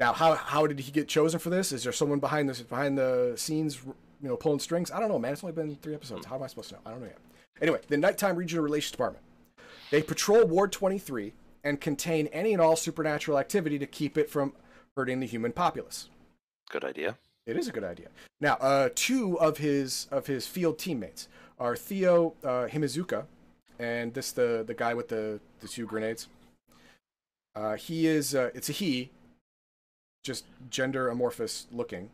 [0.00, 1.72] Now, how how did he get chosen for this?
[1.72, 4.90] Is there someone behind this behind the scenes, you know, pulling strings?
[4.90, 5.32] I don't know, man.
[5.32, 6.26] It's only been three episodes.
[6.26, 6.80] How am I supposed to know?
[6.86, 7.18] I don't know yet.
[7.60, 9.24] Anyway, the Nighttime Regional Relations Department.
[9.90, 14.52] They patrol Ward 23 and contain any and all supernatural activity to keep it from
[14.96, 16.08] hurting the human populace.
[16.70, 17.16] Good idea.
[17.46, 18.08] It is a good idea.
[18.40, 21.28] Now, uh, two of his of his field teammates
[21.58, 23.26] are Theo uh, Himezuka,
[23.78, 26.26] and this the the guy with the the two grenades.
[27.54, 29.10] Uh, he is uh, it's a he
[30.24, 32.10] just gender amorphous looking.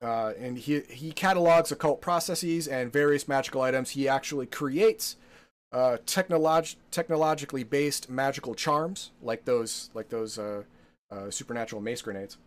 [0.00, 3.90] Uh, and he he catalogs occult processes and various magical items.
[3.90, 5.16] He actually creates
[5.72, 10.62] uh, technolog- technologically based magical charms, like those like those uh,
[11.10, 12.38] uh supernatural mace grenades.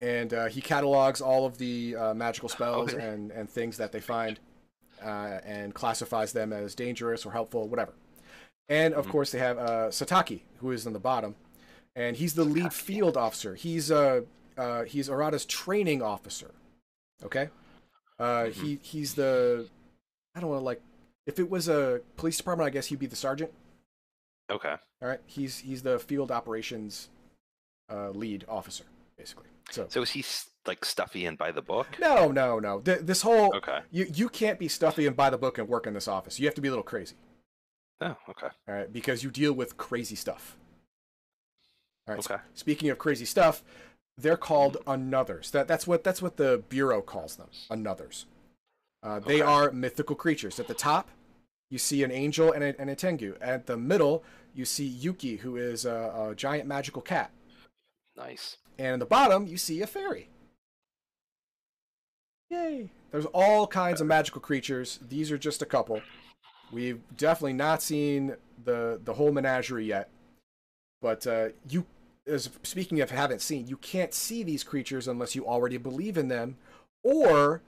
[0.00, 3.04] And uh, he catalogs all of the uh, magical spells okay.
[3.04, 4.38] and, and things that they find,
[5.02, 7.92] and classifies them as dangerous or helpful, whatever.
[8.68, 9.12] And of mm-hmm.
[9.12, 11.36] course, they have uh, Sataki, who is in the bottom,
[11.94, 13.54] and he's the lead field officer.
[13.54, 14.22] He's uh,
[14.58, 16.52] uh he's Arata's training officer.
[17.24, 17.48] Okay,
[18.18, 18.64] uh, mm-hmm.
[18.64, 19.68] he he's the
[20.34, 20.82] I don't want to like
[21.26, 23.52] if it was a police department, I guess he'd be the sergeant.
[24.50, 24.74] Okay.
[25.02, 25.20] All right.
[25.26, 27.08] He's he's the field operations
[27.90, 28.84] uh, lead officer,
[29.18, 29.46] basically.
[29.70, 30.24] So so is he
[30.66, 31.88] like stuffy and by the book?
[32.00, 32.80] No, no, no.
[32.80, 33.80] Th- this whole okay.
[33.90, 36.38] You you can't be stuffy and by the book and work in this office.
[36.38, 37.16] You have to be a little crazy.
[38.00, 38.48] Oh, okay.
[38.68, 40.56] All right, because you deal with crazy stuff.
[42.08, 42.30] All right.
[42.30, 42.40] Okay.
[42.54, 43.64] speaking of crazy stuff,
[44.18, 45.50] they're called anothers.
[45.50, 47.48] That that's what that's what the bureau calls them.
[47.70, 48.24] Anothers.
[49.02, 49.42] Uh, they okay.
[49.42, 50.58] are mythical creatures.
[50.58, 51.08] At the top,
[51.70, 53.36] you see an angel and a, and a tengu.
[53.40, 57.30] At the middle, you see Yuki, who is a, a giant magical cat.
[58.16, 58.56] Nice.
[58.78, 60.28] And at the bottom, you see a fairy.
[62.50, 62.90] Yay!
[63.10, 64.98] There's all kinds of magical creatures.
[65.08, 66.00] These are just a couple.
[66.72, 70.08] We've definitely not seen the the whole menagerie yet,
[71.00, 71.86] but uh, you,
[72.26, 76.28] as speaking of haven't seen, you can't see these creatures unless you already believe in
[76.28, 76.56] them,
[77.02, 77.62] or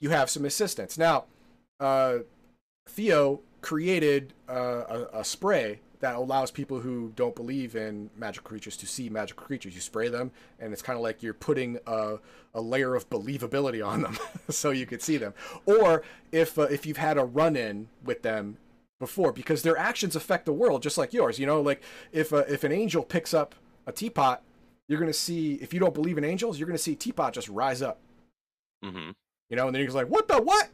[0.00, 0.98] you have some assistance.
[0.98, 1.24] Now,
[1.78, 2.18] uh,
[2.88, 8.76] Theo created uh, a, a spray that allows people who don't believe in magical creatures
[8.76, 9.74] to see magical creatures.
[9.74, 12.18] You spray them, and it's kind of like you're putting a,
[12.52, 14.18] a layer of believability on them,
[14.50, 15.32] so you could see them.
[15.64, 18.58] Or if uh, if you've had a run-in with them
[19.00, 21.38] before, because their actions affect the world just like yours.
[21.38, 23.54] You know, like if uh, if an angel picks up
[23.86, 24.42] a teapot,
[24.86, 25.54] you're gonna see.
[25.54, 27.98] If you don't believe in angels, you're gonna see teapot just rise up.
[28.84, 29.12] Mm-hmm.
[29.48, 30.68] You know, and then you're like, "What the what?"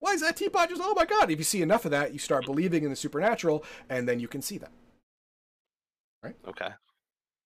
[0.00, 0.82] Why is that teapot just?
[0.82, 1.30] Oh my god!
[1.30, 4.28] If you see enough of that, you start believing in the supernatural, and then you
[4.28, 4.72] can see them.
[6.22, 6.36] Right.
[6.48, 6.68] Okay.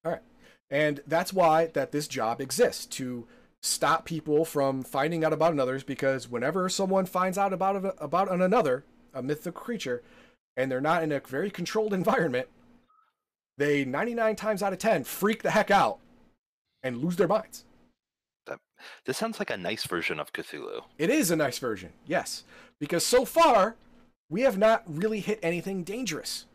[0.05, 0.23] All right,
[0.71, 3.27] and that's why that this job exists to
[3.62, 8.31] stop people from finding out about another's because whenever someone finds out about a, about
[8.31, 10.03] an another, a mythical creature,
[10.57, 12.49] and they're not in a very controlled environment,
[13.57, 15.99] they 99 times out of 10 freak the heck out
[16.83, 17.64] and lose their minds.
[19.05, 20.83] This sounds like a nice version of Cthulhu.
[20.99, 22.44] It is a nice version, yes.
[22.79, 23.77] Because so far,
[24.29, 26.47] we have not really hit anything dangerous.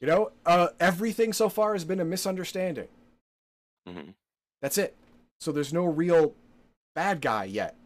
[0.00, 2.88] You know, uh, everything so far has been a misunderstanding.
[3.88, 4.10] Mm-hmm.
[4.60, 4.94] That's it.
[5.40, 6.34] So there's no real
[6.94, 7.76] bad guy yet.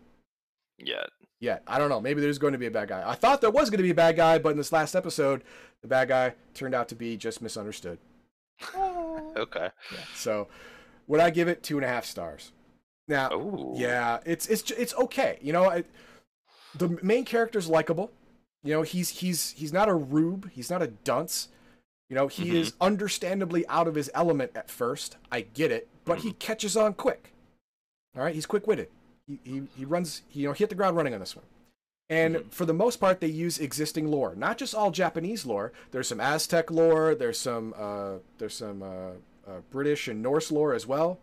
[0.78, 1.10] Yet.
[1.40, 1.62] Yet.
[1.66, 2.00] I don't know.
[2.00, 3.02] Maybe there's going to be a bad guy.
[3.06, 5.42] I thought there was going to be a bad guy, but in this last episode,
[5.82, 7.98] the bad guy turned out to be just misunderstood.
[8.76, 9.70] okay.
[9.92, 9.98] Yeah.
[10.14, 10.48] So,
[11.06, 12.52] would I give it two and a half stars?
[13.10, 13.74] Now, Ooh.
[13.74, 15.36] yeah, it's it's it's okay.
[15.42, 15.82] You know, I,
[16.76, 18.12] the main character's likable.
[18.62, 20.48] You know, he's he's he's not a rube.
[20.52, 21.48] He's not a dunce.
[22.08, 22.56] You know, he mm-hmm.
[22.56, 25.16] is understandably out of his element at first.
[25.30, 26.28] I get it, but mm-hmm.
[26.28, 27.32] he catches on quick.
[28.16, 28.88] All right, he's quick witted.
[29.26, 30.22] He, he he runs.
[30.28, 31.44] He, you know, he hit the ground running on this one.
[32.08, 32.48] And mm-hmm.
[32.50, 35.72] for the most part, they use existing lore, not just all Japanese lore.
[35.90, 37.16] There's some Aztec lore.
[37.16, 39.10] There's some uh, there's some uh,
[39.48, 41.18] uh, British and Norse lore as well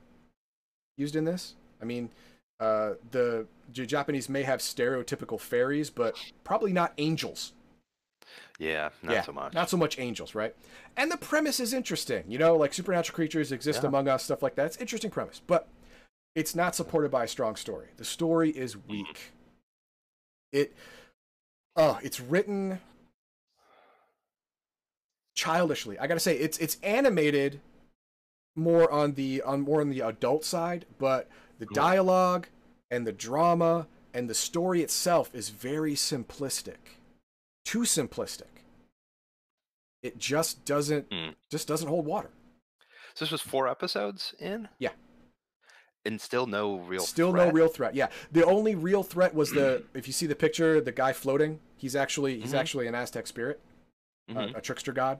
[0.98, 1.54] used in this.
[1.82, 2.10] I mean,
[2.60, 7.54] Uh, the J- Japanese may have stereotypical fairies, but probably not angels.
[8.58, 9.54] Yeah, not yeah, so much.
[9.54, 10.56] Not so much angels, right?
[10.96, 12.24] And the premise is interesting.
[12.28, 13.90] You know, like supernatural creatures exist Yeah.
[13.90, 14.66] among us, stuff like that.
[14.66, 15.68] It's interesting premise, but
[16.34, 17.90] it's not supported by a strong story.
[17.98, 18.92] The story is Mm-hmm.
[18.92, 19.32] weak.
[20.52, 20.74] It,
[21.76, 22.80] oh, it's written
[25.36, 26.00] childishly.
[26.00, 27.62] I gotta say, it's it's animated
[28.56, 31.76] more on the on more on the adult side, but the Cool.
[31.76, 32.48] dialogue
[32.92, 36.78] and the drama and the story itself is very simplistic.
[37.66, 38.64] Too simplistic.
[40.02, 41.36] It just doesn't Mm.
[41.50, 42.30] just doesn't hold water.
[43.16, 44.70] So this was four episodes in.
[44.80, 44.94] Yeah.
[46.06, 47.02] And still no real.
[47.02, 47.96] Still no real threat.
[47.96, 48.10] Yeah.
[48.32, 51.96] The only real threat was the if you see the picture, the guy floating, he's
[51.96, 52.60] actually he's Mhm.
[52.60, 53.60] actually an Aztec spirit,
[54.30, 54.54] Mhm.
[54.56, 55.20] a, a trickster god.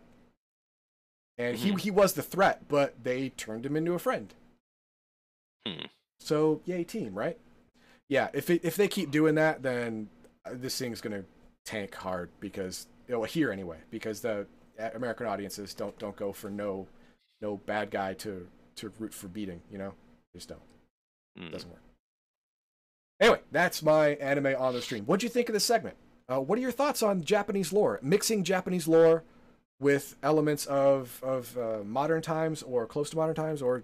[1.40, 4.34] And he he was the threat, but they turned him into a friend.
[5.68, 5.86] Hmm.
[6.20, 7.38] So yay team, right?
[8.10, 10.10] Yeah, if it, if they keep doing that, then
[10.46, 11.24] uh, this thing's gonna
[11.66, 14.48] tank hard because you know, here anyway, because the
[14.96, 16.88] American audiences don't don't go for no
[17.42, 19.94] no bad guy to to root for beating, you know,
[20.34, 20.62] They just don't.
[21.40, 21.52] Mm.
[21.52, 21.82] Doesn't work.
[23.20, 25.06] Anyway, that's my anime on the stream.
[25.06, 25.96] What'd you think of this segment?
[26.30, 28.00] Uh, what are your thoughts on Japanese lore?
[28.04, 29.24] Mixing Japanese lore
[29.80, 33.84] with elements of of uh, modern times or close to modern times or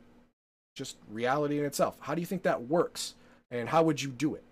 [0.76, 1.98] just reality in itself.
[2.00, 3.16] How do you think that works?
[3.52, 4.44] And how would you do it?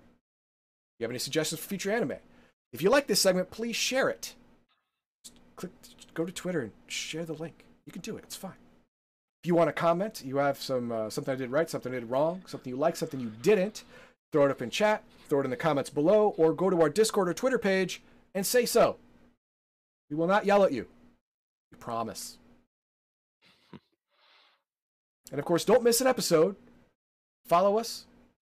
[1.00, 2.14] you have any suggestions for future anime?
[2.72, 4.36] If you like this segment, please share it.
[5.26, 5.72] Just click,
[6.14, 7.66] go to Twitter and share the link.
[7.88, 8.24] You can do it.
[8.24, 8.54] It's fine.
[9.44, 12.00] If you want to comment, you have some uh, something I did right, something I
[12.00, 13.84] did wrong, something you like, something you didn't.
[14.32, 15.04] Throw it up in chat.
[15.28, 18.04] Throw it in the comments below, or go to our Discord or Twitter page
[18.36, 18.98] and say so.
[20.10, 20.88] We will not yell at you.
[21.72, 22.38] We promise.
[25.32, 26.56] And of course, don't miss an episode.
[27.48, 28.06] Follow us.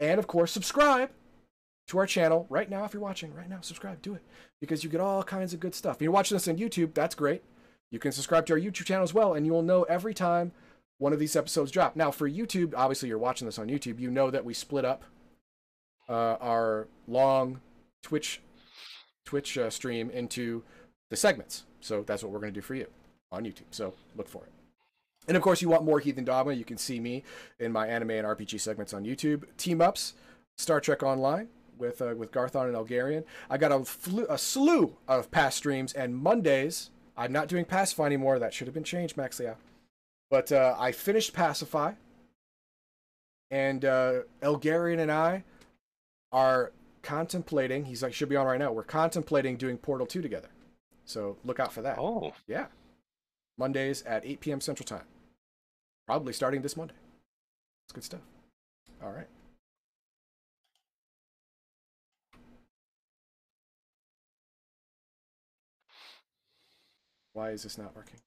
[0.01, 1.11] And of course, subscribe
[1.89, 2.85] to our channel right now.
[2.85, 4.03] If you're watching right now, subscribe.
[4.03, 4.23] Do it
[4.61, 5.97] because you get all kinds of good stuff.
[5.97, 7.43] If you're watching this on YouTube, that's great.
[7.91, 10.53] You can subscribe to our YouTube channel as well, and you will know every time
[10.99, 11.95] one of these episodes drop.
[11.95, 14.01] Now, for YouTube, obviously, you're watching this on YouTube.
[14.01, 15.03] You know that we split up
[16.09, 17.61] uh, our long
[18.03, 18.41] Twitch
[19.25, 20.63] Twitch uh, stream into
[21.11, 21.65] the segments.
[21.81, 22.87] So that's what we're going to do for you
[23.31, 23.71] on YouTube.
[23.71, 24.62] So look for it.
[25.29, 27.23] And of course, you want more Heathen Dogma, you can see me
[27.61, 29.45] in my anime and RPG segments on YouTube.
[29.57, 30.15] Team ups,
[30.57, 33.25] Star Trek Online with uh, with Garthon and Elgarian.
[33.49, 38.07] I got a, flu- a slew of past streams, and Mondays I'm not doing Pacify
[38.07, 38.39] anymore.
[38.39, 39.57] That should have been changed, Maxia.
[40.31, 41.93] But uh, I finished Pacify,
[43.51, 45.45] and uh, Elgarian and I
[46.33, 47.85] are contemplating.
[47.85, 48.73] He's like should be on right now.
[48.73, 50.49] We're contemplating doing Portal Two together.
[51.05, 51.99] So look out for that.
[51.99, 52.67] Oh, Yeah.
[53.59, 54.61] Mondays at 8 p.m.
[54.63, 55.05] Central Time.
[56.13, 56.93] Probably starting this Monday.
[57.87, 58.21] It's good stuff.
[59.03, 59.27] All right.
[67.33, 68.21] Why is this not working?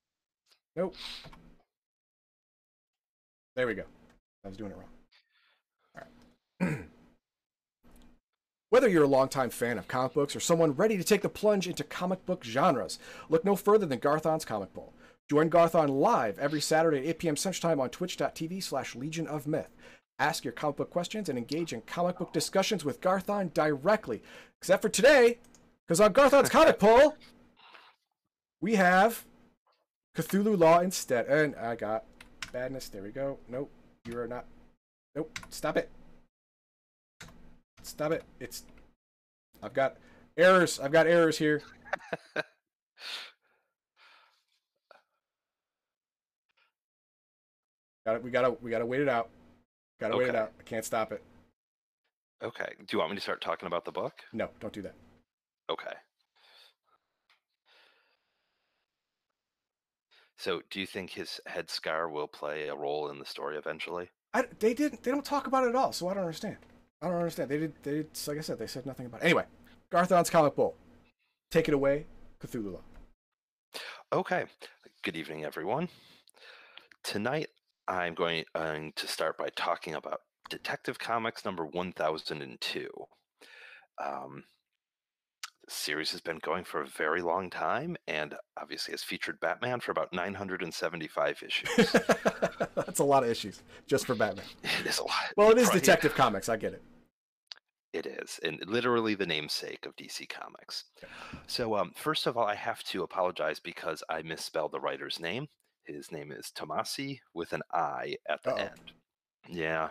[0.76, 0.96] Nope.
[3.56, 3.84] There we go.
[4.44, 4.90] I was doing it wrong.
[5.96, 6.80] All right.
[8.72, 11.68] Whether you're a longtime fan of comic books or someone ready to take the plunge
[11.68, 12.98] into comic book genres,
[13.30, 14.95] look no further than Garthon's Comic Bowl.
[15.30, 17.36] Join Garthon live every Saturday at 8 p.m.
[17.36, 19.76] Central Time on twitch.tv slash Legion of Myth.
[20.20, 24.22] Ask your comic book questions and engage in comic book discussions with Garthon directly.
[24.62, 25.40] Except for today,
[25.86, 27.18] because on Garthon's Comic Poll,
[28.62, 29.26] we have
[30.16, 31.26] Cthulhu Law instead.
[31.26, 32.06] And I got
[32.54, 32.88] badness.
[32.90, 33.40] There we go.
[33.50, 33.72] Nope.
[34.06, 34.46] You are not.
[35.16, 35.40] Nope.
[35.50, 35.90] Stop it.
[37.82, 38.24] Stop it.
[38.40, 38.64] It's.
[39.64, 39.98] I've got
[40.38, 40.80] errors.
[40.80, 41.64] I've got errors here.
[48.06, 48.24] got it.
[48.24, 48.52] We gotta.
[48.62, 49.30] We gotta wait it out.
[50.00, 50.52] Gotta wait it out.
[50.60, 51.24] I can't stop it.
[52.44, 52.74] okay.
[52.80, 54.14] Do you want me to start talking about the book?
[54.34, 54.94] No, don't do that.
[55.70, 55.94] Okay.
[60.38, 64.10] So, do you think his head scar will play a role in the story eventually?
[64.34, 65.02] I, they didn't.
[65.02, 65.94] They don't talk about it at all.
[65.94, 66.58] So I don't understand.
[67.02, 67.50] I don't understand.
[67.50, 67.74] They did.
[67.84, 68.60] They did, like I said.
[68.60, 69.26] They said nothing about it.
[69.26, 69.46] Anyway,
[69.90, 70.76] Garthon's comic bowl.
[71.52, 72.06] Take it away,
[72.42, 72.80] Cthulhu
[74.12, 74.46] Okay.
[75.04, 75.88] Good evening, everyone.
[77.04, 77.50] Tonight,
[77.88, 82.90] I'm going, going to start by talking about Detective Comics number 1002.
[84.04, 84.44] Um,
[85.66, 89.80] the series has been going for a very long time and obviously has featured Batman
[89.80, 91.92] for about 975 issues.
[92.76, 94.46] That's a lot of issues just for Batman.
[94.64, 95.34] it is a lot.
[95.38, 95.76] Well, it is Right.
[95.76, 96.50] Detective Comics.
[96.50, 96.84] I get it.
[97.94, 100.84] It is, and literally the namesake of DC Comics.
[101.48, 105.48] So, um, first of all, I have to apologize because I misspelled the writer's name.
[105.86, 108.58] His name is Tomasi with an I at the Uh-oh.
[108.58, 108.92] end.
[109.50, 109.90] Yeah.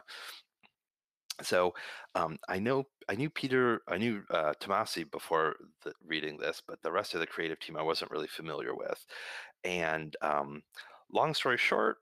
[1.43, 1.75] So
[2.15, 6.81] um, I know I knew Peter, I knew uh, Tomasi before the, reading this, but
[6.83, 9.05] the rest of the creative team I wasn't really familiar with.
[9.65, 10.63] And um,
[11.13, 11.99] long story short,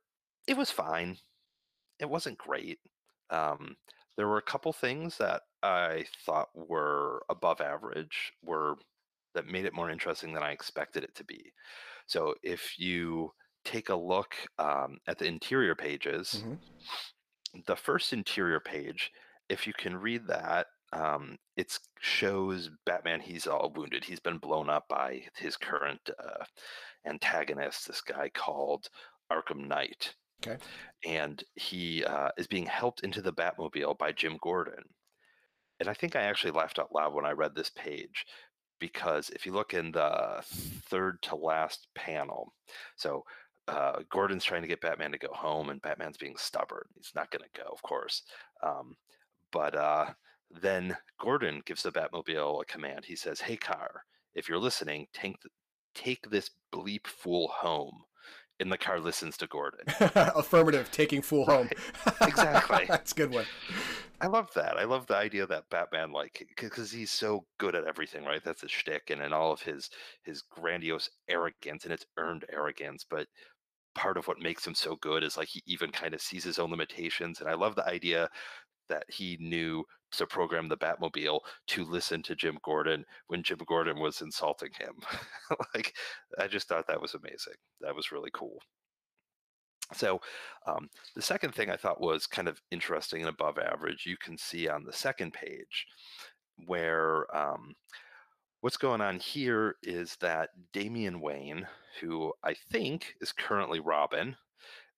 [0.47, 1.17] it was fine.
[1.99, 2.79] It wasn't great.
[3.31, 3.77] Um,
[4.17, 8.77] there were a couple things that I thought were above average, were
[9.35, 11.53] that made it more interesting than I expected it to be.
[12.07, 13.33] So if you
[13.65, 16.59] take a look um, at the interior pages, Mhm.
[17.67, 19.11] the first interior page,
[19.49, 23.21] if you can read that, um, it shows Batman.
[23.21, 24.05] He's all wounded.
[24.05, 26.45] He's been blown up by his current uh,
[27.05, 28.89] antagonist, this guy called
[29.31, 30.15] Arkham Knight.
[30.47, 30.63] Okay.
[31.05, 34.83] And he uh, is being helped into the Batmobile by Jim Gordon.
[35.81, 38.25] And I think I actually laughed out loud when I read this page
[38.79, 40.43] because if you look in the
[40.89, 42.53] third to last panel,
[42.97, 43.25] so
[43.69, 46.85] uh, Gordon's trying to get Batman to go home, and Batman's being stubborn.
[46.97, 48.23] He's not going to go, of course.
[48.63, 48.97] Um,
[49.53, 50.07] but uh,
[50.61, 53.05] then Gordon gives the Batmobile a command.
[53.05, 54.03] He says, "Hey, car,
[54.35, 55.53] if you're listening, take th-
[55.95, 58.03] take this bleep fool home."
[58.61, 59.81] And the car listens to Gordon.
[60.15, 61.69] Affirmative, taking fool home.
[62.21, 62.85] Exactly.
[62.87, 63.47] That's a good one.
[64.21, 64.77] I love that.
[64.77, 68.41] I love the idea that Batman, like, because he's so good at everything, right?
[68.45, 69.91] That's his shtick, and in all of his
[70.23, 73.05] his grandiose arrogance, and it's earned arrogance.
[73.09, 73.27] But
[73.95, 76.59] part of what makes him so good is like he even kind of sees his
[76.59, 77.41] own limitations.
[77.41, 78.29] And I love the idea
[78.89, 83.99] that he knew to program the Batmobile to listen to Jim Gordon when Jim Gordon
[83.99, 84.95] was insulting him.
[85.75, 85.95] like,
[86.39, 87.55] I just thought that was amazing.
[87.81, 88.59] That was really cool.
[89.95, 90.21] So,
[90.67, 94.39] um, the second thing I thought was kind of interesting and above average, you can
[94.39, 95.87] see on the second page
[96.67, 97.75] where um,
[98.61, 101.67] what's going on here is that Damian Wayne,
[102.01, 104.37] who I think is currently Robin,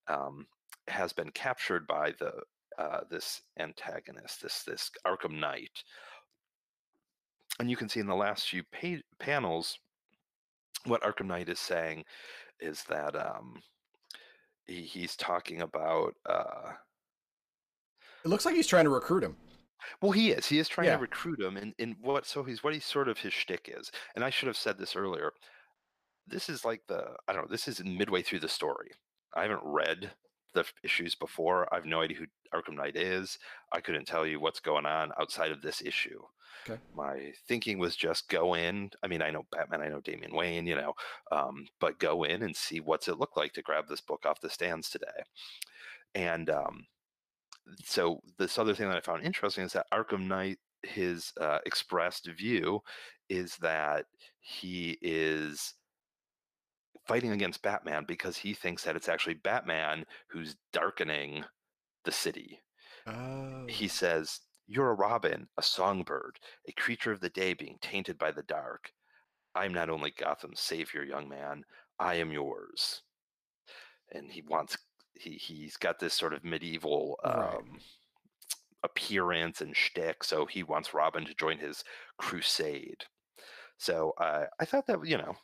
[0.07, 0.45] um,
[0.87, 2.33] has been captured by the
[2.77, 5.83] uh, this antagonist, this this Arkham Knight,
[7.59, 9.79] and you can see in the last few pa- panels
[10.85, 12.03] what Arkham Knight is saying
[12.59, 13.61] is that um,
[14.65, 16.13] he, he's talking about.
[16.25, 16.73] Uh,
[18.23, 19.35] It looks like he's trying to recruit him.
[20.01, 20.45] well, he is.
[20.45, 20.95] He is trying Yeah.
[20.97, 23.89] to recruit him, and, and what so he's what he's sort of his shtick is.
[24.15, 25.31] And I should have said this earlier.
[26.27, 27.51] This is like the I don't know.
[27.51, 28.91] This is midway through the story.
[29.35, 30.11] I haven't read
[30.53, 31.71] the issues before.
[31.71, 32.25] I have no idea who
[32.57, 33.37] Arkham Knight is.
[33.71, 36.21] I couldn't tell you what's going on outside of this issue.
[36.67, 36.79] Okay.
[36.95, 38.89] My thinking was just go in.
[39.03, 40.93] I mean, I know Batman, I know Damian Wayne, you know,
[41.31, 44.41] um, but go in and see what's it look like to grab this book off
[44.41, 45.05] the stands today.
[46.15, 46.87] And um,
[47.83, 52.27] so this other thing that I found interesting is that Arkham Knight, his uh, expressed
[52.35, 52.81] view
[53.29, 54.05] is that
[54.39, 55.73] he is
[57.07, 61.45] fighting against Batman because he thinks that it's actually Batman who's darkening
[62.03, 62.61] the city.
[63.07, 63.65] Oh.
[63.67, 68.31] He says, You're a robin, a songbird, a creature of the day being tainted by
[68.31, 68.91] the dark.
[69.55, 71.63] I'm not only Gotham's savior, young man,
[71.99, 73.03] I am yours.
[74.11, 74.77] And he wants
[75.13, 77.55] he he's got this sort of medieval Right.
[77.55, 77.79] um,
[78.83, 81.83] appearance and shtick, so he wants Robin to join his
[82.17, 83.05] crusade.
[83.77, 85.35] So uh, I thought that you know,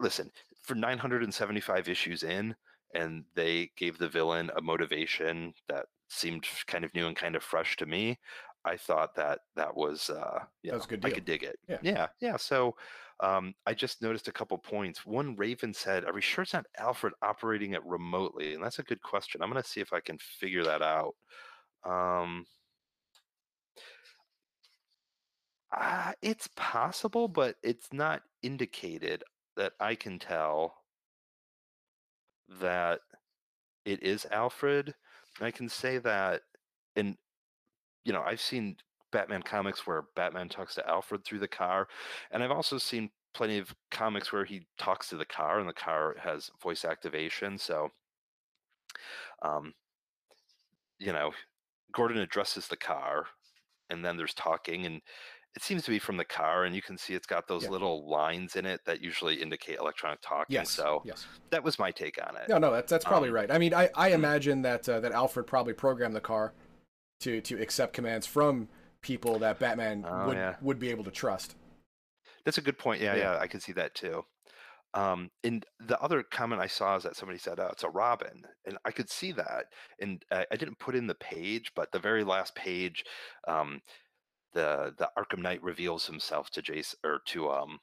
[0.00, 0.30] listen,
[0.62, 2.54] for 975 issues in,
[2.94, 7.42] and they gave the villain a motivation that seemed kind of new and kind of
[7.42, 8.18] fresh to me.
[8.64, 11.58] I thought that that was uh, you That was a good I could dig it.
[11.68, 11.78] Yeah.
[11.82, 12.36] yeah, yeah.
[12.36, 12.76] So
[13.20, 15.06] um, I just noticed a couple points.
[15.06, 18.84] One, Raven said, "Are we sure it's not Alfred operating it remotely?" And that's a
[18.84, 19.42] good question.
[19.42, 21.14] I'm going to see if I can figure that out.
[21.86, 22.44] Um,
[25.74, 29.22] uh, it's possible, but it's not indicated
[29.60, 30.74] that I can tell
[32.60, 33.00] that
[33.84, 34.94] it is Alfred.
[35.38, 36.40] I can say that
[36.96, 37.16] and
[38.06, 38.76] you know, I've seen
[39.12, 41.88] Batman comics where Batman talks to Alfred through the car,
[42.30, 45.74] and I've also seen plenty of comics where he talks to the car and the
[45.74, 47.58] car has voice activation.
[47.58, 47.90] So
[49.42, 49.74] um
[50.98, 51.32] you know,
[51.92, 53.26] Gordon addresses the car
[53.90, 55.02] and then there's talking and
[55.56, 57.70] it seems to be from the car and you can see it's got those Yeah.
[57.70, 60.54] little lines in it that usually indicate electronic talking.
[60.54, 60.70] Yes.
[60.70, 61.26] So yes.
[61.50, 62.48] that was my take on it.
[62.48, 63.50] No, no, that's that's probably Um, right.
[63.50, 64.14] I mean, I, I hmm.
[64.14, 66.52] imagine that uh, that Alfred probably programmed the car
[67.20, 68.68] to to accept commands from
[69.02, 70.56] people that Batman Oh, would yeah.
[70.60, 71.56] would be able to trust.
[72.44, 73.00] That's a good point.
[73.02, 73.34] Yeah, Yeah.
[73.34, 74.24] yeah, I can see that too.
[74.94, 78.42] Um, and the other comment I saw is that somebody said, "Oh, it's a robin,"
[78.66, 79.66] and I could see that.
[80.00, 83.04] And uh, I didn't put in the page, but the very last page,
[83.46, 83.80] um,
[84.52, 87.78] the the Arkham Knight reveals himself to Jace or to um,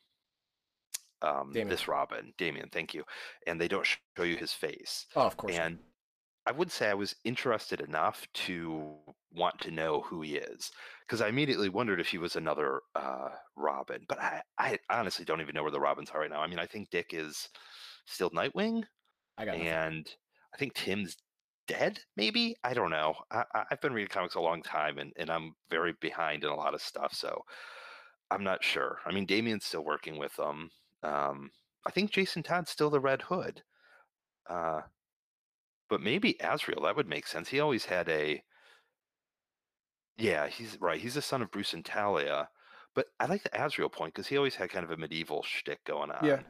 [1.22, 2.70] um, this Robin, Damian.
[2.72, 3.04] Thank you.
[3.48, 5.06] And they don't show you his face.
[5.16, 5.56] Oh, of course.
[5.56, 5.80] And
[6.46, 8.96] I would say I was interested enough to
[9.34, 10.72] want to know who he is
[11.06, 14.06] because I immediately wondered if he was another uh, Robin.
[14.08, 16.42] But I, I honestly don't even know where the Robins are right now.
[16.42, 17.50] I mean, I think Dick is
[18.06, 18.84] still Nightwing,
[19.38, 19.68] I got nothing.
[19.68, 20.10] and
[20.54, 21.18] I think Tim's
[21.68, 22.00] dead.
[22.16, 23.16] Maybe I don't know.
[23.32, 26.56] I, I've been reading comics a long time, and and I'm very behind in a
[26.56, 27.42] lot of stuff, so
[28.32, 29.00] I'm not sure.
[29.06, 30.70] I mean, Damian's still working with them.
[31.04, 31.50] Um,
[31.86, 33.62] I think Jason Todd's still the Red Hood.
[34.50, 34.82] Uh,
[35.90, 37.48] but maybe Azrael, that would make sense.
[37.50, 38.42] He always had a
[40.18, 41.00] Yeah, he's right.
[41.00, 42.50] He's the son of Bruce and Talia.
[42.96, 45.84] But I like the Azrael point because he always had kind of a medieval shtick
[45.86, 46.26] going on.
[46.26, 46.42] Yeah.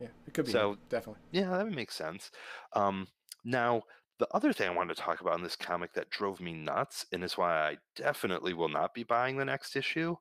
[0.00, 0.52] Yeah, it could be.
[0.52, 1.22] So- him, definitely.
[1.32, 2.30] Yeah, that would make sense.
[2.74, 3.08] Um,
[3.44, 3.82] now,
[4.18, 7.06] the other thing I wanted to talk about in this comic that drove me nuts,
[7.12, 10.16] and is why I definitely will not be buying the next issue,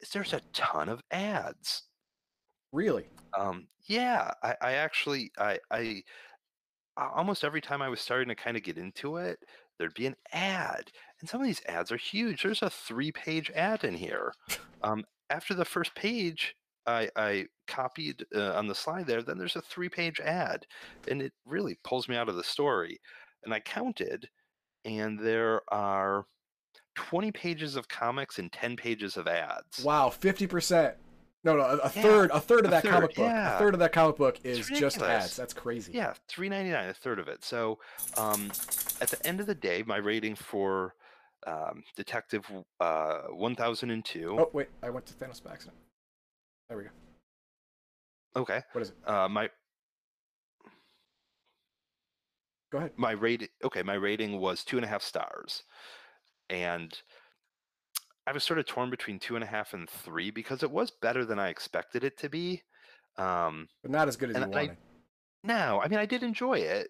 [0.00, 1.84] is there's a ton of ads.
[2.72, 3.08] Really?
[3.38, 6.02] Um, yeah, I, I actually, I, I
[6.96, 9.38] almost every time I was starting to kind of get into it,
[9.78, 10.90] there'd be an ad,
[11.20, 12.42] and some of these ads are huge.
[12.42, 14.32] There's a three-page ad in here.
[14.82, 16.54] Um, after the first page,
[16.86, 19.22] I, I copied uh, on the slide there.
[19.22, 20.66] Then there's a three-page ad,
[21.08, 22.98] and it really pulls me out of the story.
[23.44, 24.28] And I counted,
[24.84, 26.26] and there are
[26.96, 29.84] 20 pages of comics and 10 pages of ads.
[29.84, 30.94] Wow, fifty percent.
[31.42, 33.26] No, no, a, Yeah, third, a third of that third, comic book.
[33.26, 33.56] yeah.
[33.56, 35.36] A third of that comic book is just ads.
[35.36, 35.92] That's crazy.
[35.92, 37.44] Yeah, three ninety nine, a third of it.
[37.44, 37.78] So,
[38.16, 38.50] um,
[39.02, 40.94] at the end of the day, my rating for
[41.46, 42.46] um, Detective
[42.80, 44.36] uh, one thousand and two.
[44.40, 45.76] Oh wait, I went to Thanos by accident.
[46.68, 46.90] There we go.
[48.36, 48.96] Okay, What is it?
[49.08, 49.48] uh, my
[52.72, 52.92] Go ahead.
[52.96, 53.48] my rating.
[53.62, 55.62] Okay, my rating was two and a half stars,
[56.50, 56.92] and
[58.26, 60.90] I was sort of torn between two and a half and three because it was
[60.90, 62.62] better than I expected it to be.
[63.16, 64.76] Um, But not as good as you I- wanted.
[65.44, 66.88] no, I mean I did enjoy it,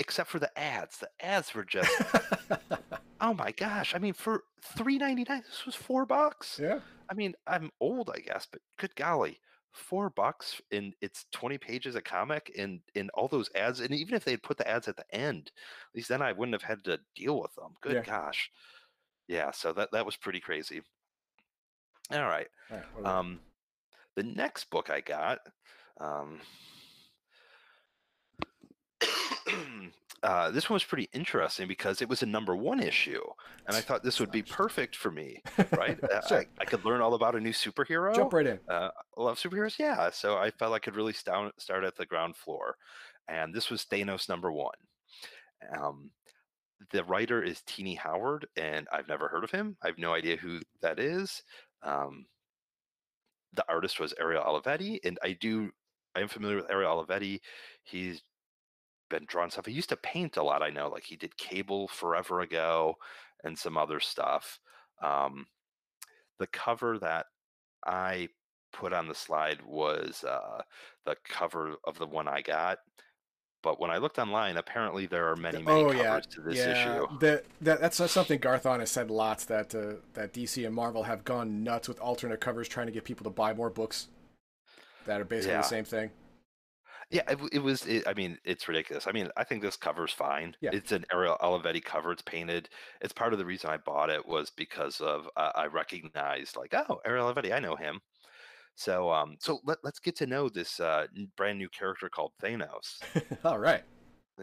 [0.00, 0.98] except for the ads.
[0.98, 1.88] The ads were just
[3.20, 3.94] oh my gosh!
[3.94, 4.44] I mean, for
[4.76, 6.58] three ninety nine, this was four bucks.
[6.62, 6.80] yeah.
[7.10, 9.40] I mean, I'm old, I guess, but good golly,
[9.72, 14.14] four bucks in it's 20 pages of comic and in all those ads, and even
[14.14, 16.62] if they had put the ads at the end, at least then I wouldn't have
[16.68, 17.74] had to deal with them.
[17.80, 18.02] Good Yeah.
[18.02, 18.50] gosh,
[19.26, 19.50] yeah.
[19.50, 20.82] So that that was pretty crazy.
[22.12, 22.86] All right, All right.
[22.92, 23.18] what do we got?
[23.18, 23.40] um,
[24.16, 25.38] the next book I got,
[26.00, 26.40] um,
[30.22, 33.22] uh, this one was pretty interesting because it was a number one issue,
[33.66, 35.42] and I thought this would be perfect for me.
[35.72, 35.98] Right?
[36.10, 36.38] Uh, Sure.
[36.38, 38.14] I, I could learn all about a new superhero.
[38.14, 38.58] Jump right in.
[38.68, 40.10] Uh, love superheroes, yeah.
[40.10, 42.76] So I felt I could really start start at the ground floor,
[43.28, 44.74] and this was Thanos number one.
[45.78, 46.10] Um,
[46.92, 49.76] the writer is Tini Howard, and I've never heard of him.
[49.82, 51.42] I have no idea who that is.
[51.82, 52.26] Um,
[53.54, 55.70] the artist was Ariel Olivetti, and I do
[56.14, 57.40] I am familiar with Ariel Olivetti.
[57.84, 58.22] He's
[59.10, 59.66] been drawing stuff.
[59.66, 60.62] He used to paint a lot.
[60.62, 62.96] I know, like he did Cable forever ago,
[63.44, 64.58] and some other stuff.
[65.02, 65.46] Um,
[66.38, 67.26] the cover that
[67.84, 68.28] I
[68.72, 70.62] put on the slide was uh,
[71.04, 72.78] the cover of the one I got.
[73.62, 76.56] But when I looked online, apparently there are many, many oh covers yeah, to this
[76.56, 76.70] yeah.
[76.72, 77.18] issue.
[77.18, 81.24] The, that, that's, something Garthon has said lots that uh, that DC and Marvel have
[81.24, 84.08] gone nuts with alternate covers, trying to get people to buy more books
[85.04, 85.60] that are basically Yeah.
[85.60, 86.10] the same thing.
[87.10, 87.84] Yeah, it, it was.
[87.86, 89.08] It, I mean, it's ridiculous.
[89.08, 90.54] I mean, I think this cover's fine.
[90.60, 90.70] Yeah.
[90.72, 92.12] It's an Ariel Olivetti cover.
[92.12, 92.68] It's painted.
[93.00, 96.72] It's part of the reason I bought it was because of uh, I recognized like,
[96.72, 98.00] oh, Ariel Olivetti, I know him.
[98.76, 101.06] So, um, so let, let's get to know this uh,
[101.36, 103.00] brand new character called Thanos.
[103.44, 103.82] All right.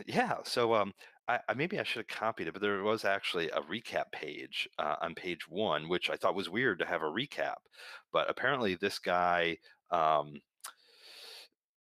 [0.05, 0.36] Yeah.
[0.43, 0.93] So um,
[1.28, 4.68] I, I maybe I should have copied it, but there was actually a recap page
[4.78, 7.55] uh, on page one, which I thought was weird to have a recap.
[8.11, 9.57] But apparently, this guy
[9.89, 10.34] um,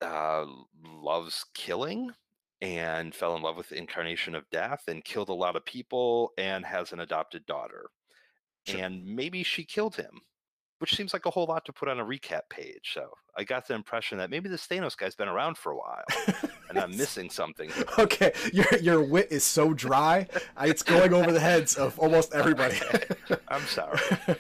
[0.03, 0.45] uh,
[0.85, 2.11] loves killing
[2.61, 6.31] and fell in love with the incarnation of death and killed a lot of people
[6.37, 7.89] and has an adopted daughter.
[8.65, 8.79] Sure.
[8.79, 10.21] And maybe she killed him,
[10.79, 12.91] which seems like a whole lot to put on a recap page.
[12.93, 16.03] So I got the impression that maybe this Thanos guy's been around for a while
[16.69, 17.69] and I'm missing something.
[17.99, 22.33] Okay, your your wit is so dry, uh, it's going over the heads of almost
[22.33, 22.77] everybody.
[23.47, 23.99] I'm sorry.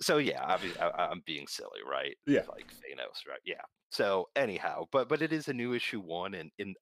[0.00, 2.16] So yeah, obviously I, I'm being silly, right?
[2.26, 2.42] Yeah.
[2.50, 3.40] Like Thanos, right?
[3.44, 3.62] Yeah.
[3.90, 6.74] So anyhow, but but it is a new issue one, and in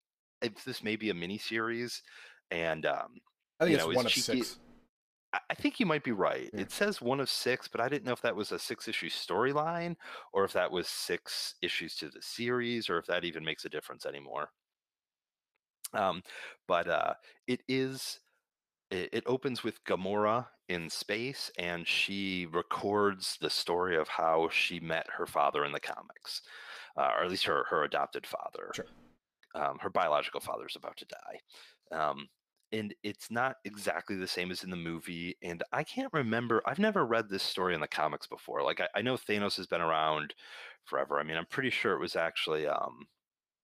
[0.66, 2.02] this may be a mini series,
[2.50, 3.20] and um,
[3.60, 4.58] I think You it's know, it's one of cheeky- six.
[5.32, 6.50] I, I think you might be right.
[6.52, 6.60] Yeah.
[6.62, 9.08] It says one of six, but I didn't know if that was a six issue
[9.08, 9.96] storyline
[10.32, 13.68] or if that was six issues to the series, or if that even makes a
[13.68, 14.50] difference anymore.
[15.92, 16.22] Um,
[16.66, 17.14] but uh,
[17.46, 18.20] it is.
[18.90, 24.80] It, it opens with Gamora in space, and she records the story of how she
[24.80, 26.42] met her father in the comics,
[26.96, 28.70] uh, or at least her her adopted father.
[28.74, 28.86] Sure.
[29.54, 32.28] Um, her biological father is about to die, Um,
[32.72, 35.36] and it's not exactly the same as in the movie.
[35.42, 36.60] And I can't remember.
[36.66, 38.62] I've never read this story in the comics before.
[38.62, 40.34] Like I, I know Thanos has been around
[40.84, 41.20] forever.
[41.20, 42.66] I mean, I'm pretty sure it was actually.
[42.66, 43.06] Um,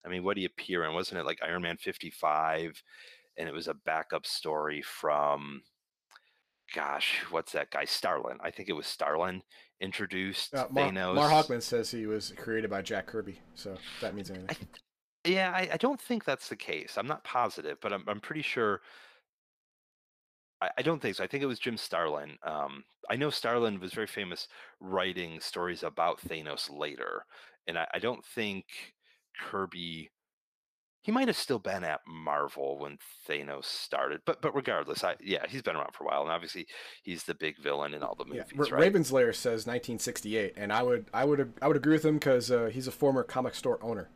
[0.04, 0.94] I mean, what did he appear in?
[0.94, 2.82] Wasn't it like Iron Man 55?
[3.36, 5.62] And it was a backup story from.
[6.74, 7.84] Gosh, what's that guy?
[7.84, 8.38] Starlin.
[8.42, 9.42] I think it was Starlin
[9.80, 11.14] introduced Uh, Mar, Thanos.
[11.14, 14.48] Mar Hawkman says he was created by Jack Kirby, so that means anything.
[14.50, 16.96] I, yeah, I, I don't think that's the case.
[16.96, 18.80] I'm not positive, but I'm I'm pretty sure.
[20.60, 21.24] I, I don't think so.
[21.24, 22.36] I think it was Jim Starlin.
[22.42, 24.46] Um, I know Starlin was very famous
[24.80, 27.24] writing stories about Thanos later,
[27.66, 28.66] and I, I don't think
[29.40, 30.10] Kirby.
[31.02, 35.46] He might have still been at Marvel when Thanos started, but but regardless, I yeah,
[35.48, 36.66] he's been around for a while, and obviously
[37.02, 38.82] he's the big villain in all the Yeah, movies, Ra- right?
[38.82, 42.50] Raven's Lair says 1968, and I would, I would, I would agree with him because
[42.50, 44.10] uh, he's a former comic store owner.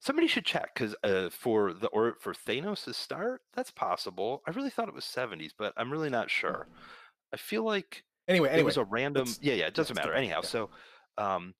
[0.00, 4.42] Somebody should check because uh, for the or for Thanos' start, that's possible.
[4.46, 6.66] I really thought it was 70s, but I'm really not sure.
[7.32, 9.26] I feel like Anyway, anyway it was a random.
[9.40, 10.12] Yeah, yeah, it doesn't matter.
[10.12, 10.48] Anyhow, yeah.
[10.48, 10.70] so
[11.18, 11.54] um,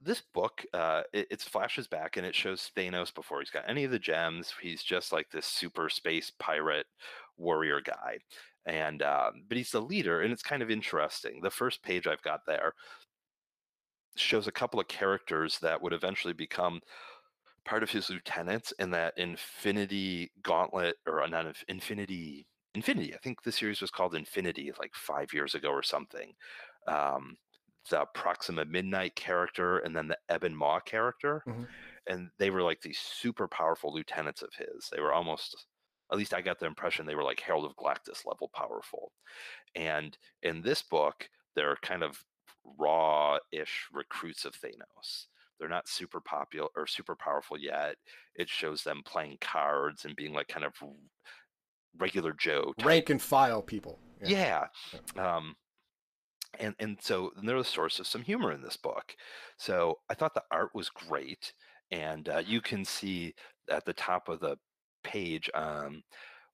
[0.00, 3.84] this book, uh, it, it flashes back and it shows Thanos before he's got any
[3.84, 4.52] of the gems.
[4.60, 6.86] He's just like this super space pirate
[7.36, 8.18] warrior guy,
[8.66, 11.40] and um, but he's the leader, and it's kind of interesting.
[11.42, 12.74] The first page I've got there
[14.16, 16.80] shows a couple of characters that would eventually become
[17.64, 23.14] part of his lieutenants in that Infinity Gauntlet or uh, not Inf- Infinity Infinity.
[23.14, 26.32] I think the series was called Infinity like five years ago or something.
[26.86, 27.36] Um,
[27.90, 31.68] the Proxima Midnight character and then the Ebony Maw character, Mhm.
[32.06, 34.88] and they were like these super powerful lieutenants of his.
[34.90, 35.66] They were almost,
[36.12, 39.12] at least I got the impression they were like Herald of Galactus level powerful.
[39.74, 42.24] And in this book, they're kind of
[42.64, 45.26] raw-ish recruits of Thanos.
[45.58, 47.96] They're not super popular or super powerful yet.
[48.34, 50.74] It shows them playing cards and being like kind of
[51.96, 52.74] regular Joe.
[52.78, 53.98] type rank and file people.
[54.22, 54.66] yeah.
[55.16, 55.56] Um,
[56.60, 59.14] and and so they're the source of some humor in this book.
[59.58, 61.52] So I thought the art was great,
[61.90, 63.34] and uh, you can see
[63.70, 64.56] at the top of the
[65.04, 66.02] page um,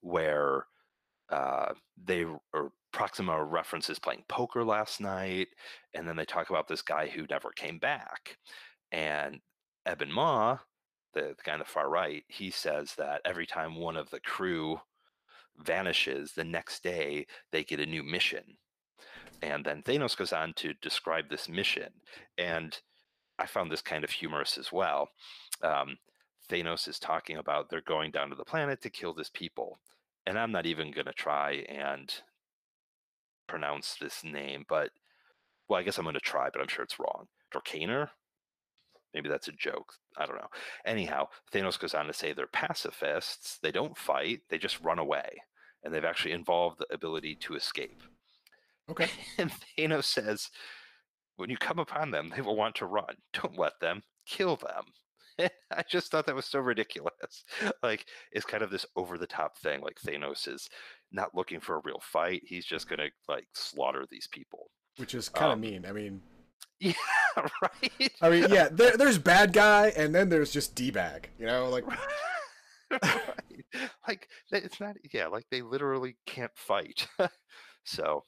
[0.01, 0.67] where
[1.31, 1.73] uh,
[2.03, 5.49] they or Proxima references playing poker last night,
[5.95, 8.37] and then they talk about this guy who never came back,
[8.93, 9.41] and
[9.87, 10.59] Ebony Maw,
[11.15, 14.21] the, the guy on the far right, he says that every time one of the
[14.21, 14.81] crew
[15.59, 18.57] vanishes, the next day they get a new mission.
[19.43, 21.93] And then Thanos goes on to describe this mission.
[22.39, 22.79] And
[23.39, 25.11] I found this kind of humorous as well.
[25.63, 25.99] Um,
[26.49, 29.79] Thanos is talking about they're going down to the planet to kill this people.
[30.27, 32.13] And I'm not even going to try and
[33.49, 34.91] pronounce this name, but
[35.69, 37.27] well, I guess I'm going to try, but I'm sure it's wrong.
[37.53, 38.11] Dorkaner?
[39.13, 39.95] Maybe that's a joke.
[40.17, 40.49] I don't know.
[40.87, 43.59] Anyhow, Thanos goes on to say they're pacifists.
[43.61, 45.43] They don't fight, they just run away.
[45.83, 48.03] And they've actually involved the ability to escape.
[48.93, 49.11] Okay.
[49.39, 50.51] And Thanos says,
[51.37, 53.17] when you come upon them, they will want to run.
[53.33, 55.49] Don't let them, kill them.
[55.73, 57.45] I just thought that was so ridiculous.
[57.83, 59.81] Like, it's kind of this over the top thing.
[59.81, 60.69] Like, Thanos is
[61.11, 62.43] not looking for a real fight.
[62.45, 64.71] He's just going to, like, slaughter these people.
[64.99, 65.87] Which is kind of Um, mean.
[65.87, 66.21] I mean,
[66.79, 66.93] Yeah,
[67.37, 68.13] right?
[68.21, 68.69] I mean, yeah.
[68.71, 71.31] There, there's bad guy, and then there's just d bag.
[71.39, 73.01] You know, like right.
[74.07, 77.07] Like, it's not, yeah, like, they literally can't fight.
[77.85, 78.25] so,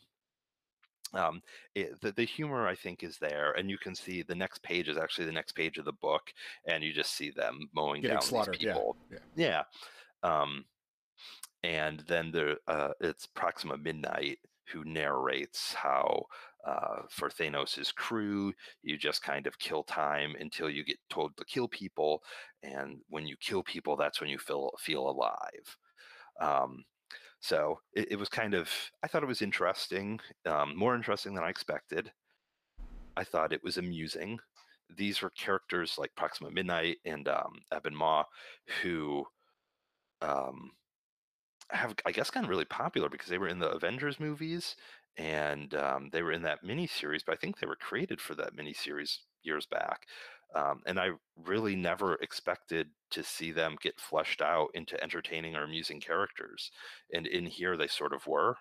[1.16, 1.40] um
[1.74, 4.88] it, the, the humor i think is there and you can see the next page
[4.88, 6.32] is actually the next page of the book
[6.66, 9.18] and you just see them mowing Getting down these yeah, people yeah.
[9.36, 9.62] yeah
[10.22, 10.64] um
[11.62, 14.38] and then there uh it's proxima midnight
[14.72, 16.24] who narrates how
[16.66, 18.52] uh, for Thanos' crew,
[18.82, 22.22] you just kind of kill time until you get told to kill people,
[22.62, 25.76] and when you kill people, that's when you feel feel alive.
[26.40, 26.84] Um,
[27.44, 28.70] so it, it was kind of,
[29.02, 32.10] I thought it was interesting, um, more interesting than I expected.
[33.18, 34.38] I thought it was amusing.
[34.96, 38.24] These were characters like Proxima Midnight and um, Ebony Maw
[38.80, 39.26] who
[40.22, 40.70] um,
[41.68, 44.74] have, I guess, gotten really popular because they were in the Avengers movies
[45.18, 48.56] and um, they were in that miniseries, but I think they were created for that
[48.56, 50.06] miniseries years back.
[50.54, 51.10] Um, and I
[51.44, 56.70] really never expected to see them get fleshed out into entertaining or amusing characters.
[57.12, 58.56] And in here, they sort of were.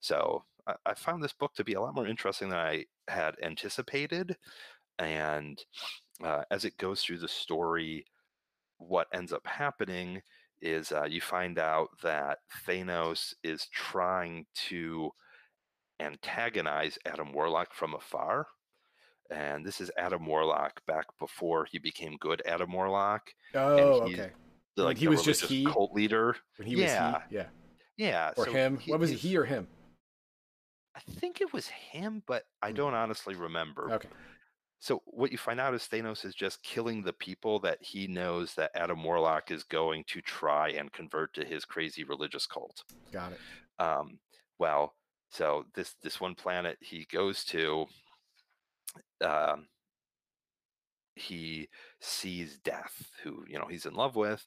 [0.00, 3.36] So I, I found this book to be a lot more interesting than I had
[3.42, 4.36] anticipated.
[4.98, 5.62] And
[6.22, 8.04] uh, as it goes through the story,
[8.78, 10.22] what ends up happening
[10.60, 15.10] is uh, you find out that Thanos is trying to
[16.00, 18.46] antagonize Adam Warlock from afar.
[19.30, 23.30] And this is Adam Warlock back before he became good Adam Warlock.
[23.54, 24.32] oh, he's- okay.
[24.76, 25.64] When like he the was just he?
[25.66, 26.36] cult leader.
[26.56, 27.46] When he yeah, was he, yeah,
[27.96, 28.32] yeah.
[28.36, 28.78] or so him.
[28.78, 29.16] he- what was it?
[29.18, 29.68] He or him?
[30.96, 32.76] I think it was him, but I Hmm.
[32.76, 33.92] don't honestly remember.
[33.94, 34.08] Okay.
[34.78, 38.54] So what you find out is Thanos is just killing the people that he knows
[38.54, 42.82] that Adam Warlock is going to try and convert to his crazy religious cult.
[43.12, 43.40] Got it.
[43.78, 44.18] Um,
[44.58, 44.94] well,
[45.28, 47.86] so this this one planet he goes to,
[49.20, 49.66] um,
[51.14, 51.68] he
[52.00, 54.46] sees Death, who you know he's in love with,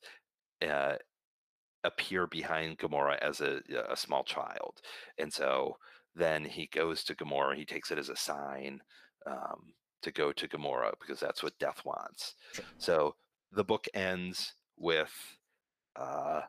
[0.68, 0.96] uh,
[1.84, 4.80] appear behind Gamora as a a small child,
[5.18, 5.78] and so
[6.16, 7.56] then he goes to Gamora.
[7.56, 8.82] He takes it as a sign
[9.26, 12.36] um, to go to Gamora because that's what Death wants.
[12.78, 13.16] So
[13.52, 15.12] the book ends with
[15.96, 16.42] uh,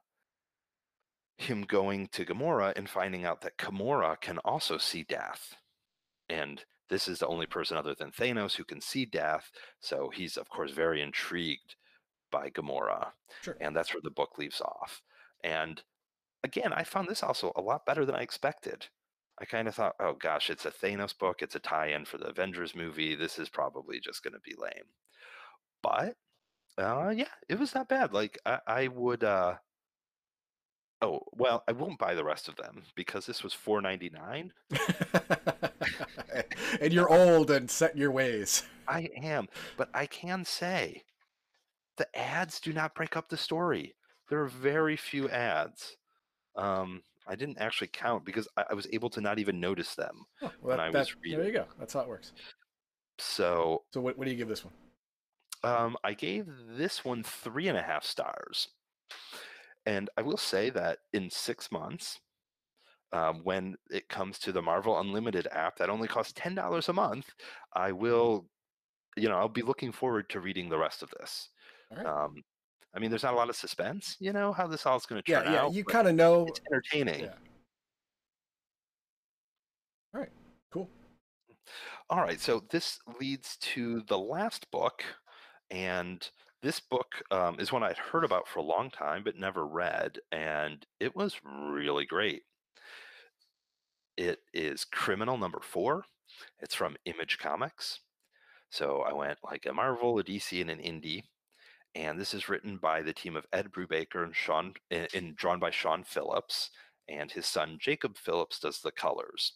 [1.37, 5.55] him going to Gamora and finding out that Gamora can also see Death,
[6.29, 6.65] and
[6.95, 9.51] this is the only person other than Thanos who can see Death.
[9.81, 11.75] So he's of course very intrigued
[12.31, 13.11] by Gamora,
[13.43, 13.57] Sure.
[13.61, 15.03] and that's where the book leaves off.
[15.43, 15.83] And
[16.45, 18.87] again, I found this also a lot better than I expected.
[19.41, 22.29] I kind of thought, oh gosh, it's a Thanos book, it's a tie-in for the
[22.29, 23.17] Avengers movie.
[23.17, 24.87] This is probably just going to be lame.
[25.83, 26.15] But
[26.79, 28.13] uh, yeah, it was not bad.
[28.13, 29.25] Like I, I would.
[29.25, 29.55] Uh,
[31.03, 34.53] oh well, I won't buy the rest of them because this was four ninety nine.
[36.81, 38.63] and you're old and set in your ways.
[38.89, 41.03] I am, but I can say
[41.97, 43.95] the ads do not break up the story.
[44.29, 45.97] There are very few ads.
[46.57, 50.25] Um, I didn't actually count because I, I was able to not even notice them.
[50.43, 51.65] Oh, When well, I was that- there you go.
[51.79, 52.33] That's how it works.
[53.19, 54.75] So So what, what do you give this one?
[55.63, 56.47] um, I gave
[56.77, 58.69] this one three and a half stars.
[59.87, 62.19] And I will say that in six months,
[63.15, 67.31] um, when it comes to the Marvel Unlimited app that only costs $10 a month,
[67.73, 68.47] I will,
[69.17, 71.51] you know, I'll be looking forward to reading the rest of this.
[71.97, 72.05] Right.
[72.05, 72.43] Um,
[72.95, 75.23] I mean, there's not a lot of suspense, you know, how this all is going
[75.23, 75.63] to yeah, turn yeah.
[75.63, 75.75] out.
[75.75, 76.47] You kind of know.
[76.47, 77.25] it's entertaining.
[77.25, 77.35] Yeah.
[80.13, 80.33] All right.
[80.73, 80.91] Cool.
[82.11, 85.05] All right, so this leads to the last book,
[85.71, 86.29] and
[86.63, 90.19] this book um, is one I'd heard about for a long time but never read,
[90.33, 92.43] and it was really great.
[94.17, 96.05] It is Criminal number four.
[96.61, 98.01] It's from Image Comics.
[98.71, 101.23] So I went like a Marvel, a DC, and an indie.
[101.95, 105.71] And this is written by the team of Ed Brubaker and Sean, and, drawn by
[105.71, 106.71] Sean Phillips,
[107.09, 109.53] and his son Jacob Phillips does the colors.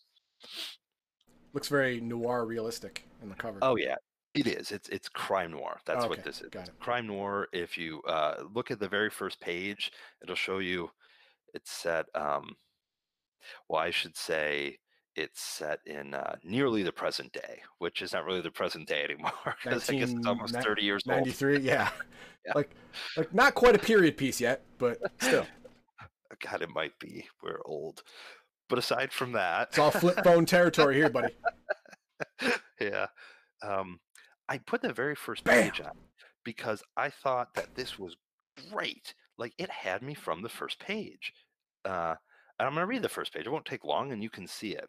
[1.52, 3.58] Looks very noir realistic in the cover.
[3.60, 3.96] Oh yeah,
[4.34, 4.70] it is.
[4.70, 5.80] It's it's crime noir.
[5.84, 6.50] That's Okay, what this is.
[6.50, 6.78] got it.
[6.78, 7.48] Crime noir.
[7.52, 9.90] If you uh, look at the very first page,
[10.22, 10.90] it'll show you.
[11.54, 12.06] It's set.
[12.14, 12.54] Um,
[13.68, 14.78] well, I should say
[15.16, 19.02] it's set in uh, nearly the present day, which is not really the present day
[19.04, 19.32] anymore
[19.64, 21.18] because I guess it's almost ni- thirty years old.
[21.18, 21.60] 93.
[21.60, 21.90] Yeah.
[22.46, 22.52] Yeah.
[22.54, 22.70] Like,
[23.16, 25.44] like not quite a period piece yet, but still,
[26.48, 27.26] God, it might be.
[27.42, 28.02] We're old.
[28.70, 31.34] But aside from that, it's all flip phone territory here, buddy.
[32.80, 33.06] yeah.
[33.62, 33.98] Um,
[34.48, 35.64] I put the very first Bam!
[35.64, 35.92] page on
[36.44, 38.16] because I thought that this was
[38.70, 39.14] great.
[39.36, 41.32] Like it had me from the first page.
[41.84, 42.14] Uh,
[42.58, 43.46] and I'm going to read the first page.
[43.46, 44.88] It won't take long and you can see it.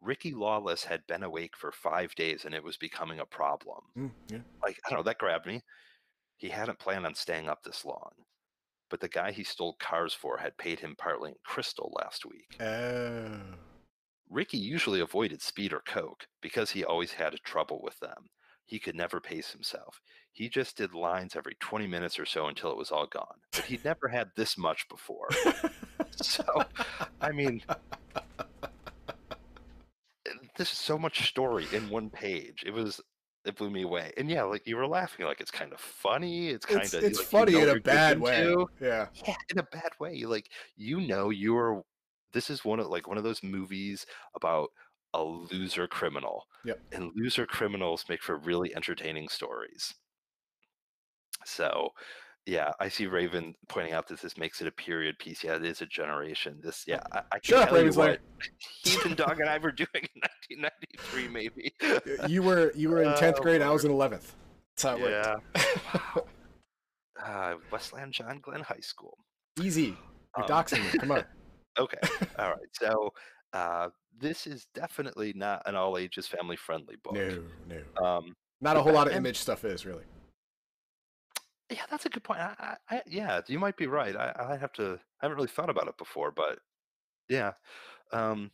[0.00, 3.82] Ricky Lawless had been awake for five days and it was becoming a problem.
[3.96, 4.38] Mm, yeah.
[4.62, 5.62] Like, I don't know, that grabbed me.
[6.36, 8.10] He hadn't planned on staying up this long.
[8.90, 12.60] But the guy he stole cars for had paid him partly in crystal last week.
[12.60, 13.40] Oh.
[14.28, 18.28] Ricky usually avoided speed or coke because he always had trouble with them.
[18.64, 20.00] He could never pace himself.
[20.32, 23.36] He just did lines every 20 minutes or so until it was all gone.
[23.52, 25.28] But he'd never had this much before.
[26.16, 26.44] So,
[27.20, 28.24] I mean, eh,
[30.56, 32.62] this is so much story in one page.
[32.66, 33.00] It was,
[33.44, 34.12] it blew me away.
[34.16, 36.48] And yeah, like you were laughing, like it's kind of funny.
[36.48, 38.54] It's kind it's of, it's like, you funny know in a bad way.
[38.80, 39.06] Yeah.
[39.26, 40.24] Yeah, in a bad way.
[40.24, 41.82] Like you know, you're.
[42.32, 44.70] This is one of like one of those movies about
[45.14, 46.46] a loser criminal.
[46.64, 46.80] Yep.
[46.92, 49.94] And loser criminals make for really entertaining stories.
[51.44, 51.90] So,
[52.46, 55.44] yeah, I see Raven pointing out that this makes it a period piece.
[55.44, 56.58] Yeah, it is a generation.
[56.62, 58.10] This, yeah, I, I can Shut up, tell you Raven Slayer.
[58.10, 58.20] what
[58.84, 61.72] Heathen Dog and I were doing in 1993, maybe.
[62.28, 63.62] You were you were in tenth Oh, grade.
[63.62, 64.34] I was in eleventh.
[64.76, 65.26] That's how it worked.
[65.56, 66.00] yeah.
[66.14, 66.26] Wow.
[67.24, 69.16] Uh, Westland John Glenn High School.
[69.62, 69.96] Easy.
[70.36, 70.98] You're Um, doxing me.
[70.98, 71.24] Come on.
[71.78, 71.96] Okay.
[72.38, 72.68] All right.
[72.72, 73.14] So
[73.54, 73.88] uh,
[74.18, 77.14] this is definitely not an all ages family friendly book.
[77.14, 78.04] No, no.
[78.06, 80.02] Um, Not a whole lot of image stuff is really.
[81.72, 82.40] Yeah, that's a good point.
[82.40, 84.16] I, I, yeah, you might be right.
[84.16, 84.94] I, I have to.
[85.20, 86.58] I haven't really thought about it before, but
[87.28, 87.52] yeah.
[88.12, 88.52] Um,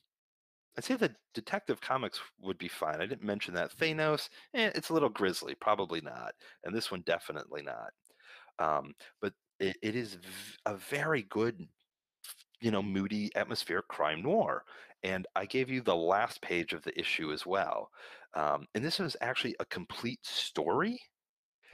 [0.77, 3.01] I'd say the Detective Comics would be fine.
[3.01, 3.73] I didn't mention that.
[3.77, 7.93] Thanos, eh, it's a little grisly, probably not, and this one definitely not.
[8.59, 11.69] Um, but it, it is v- a very good
[12.61, 14.64] you know moody atmospheric crime noir
[15.03, 17.91] and i gave you the last page of the issue as well
[18.35, 20.99] um, and this was actually a complete story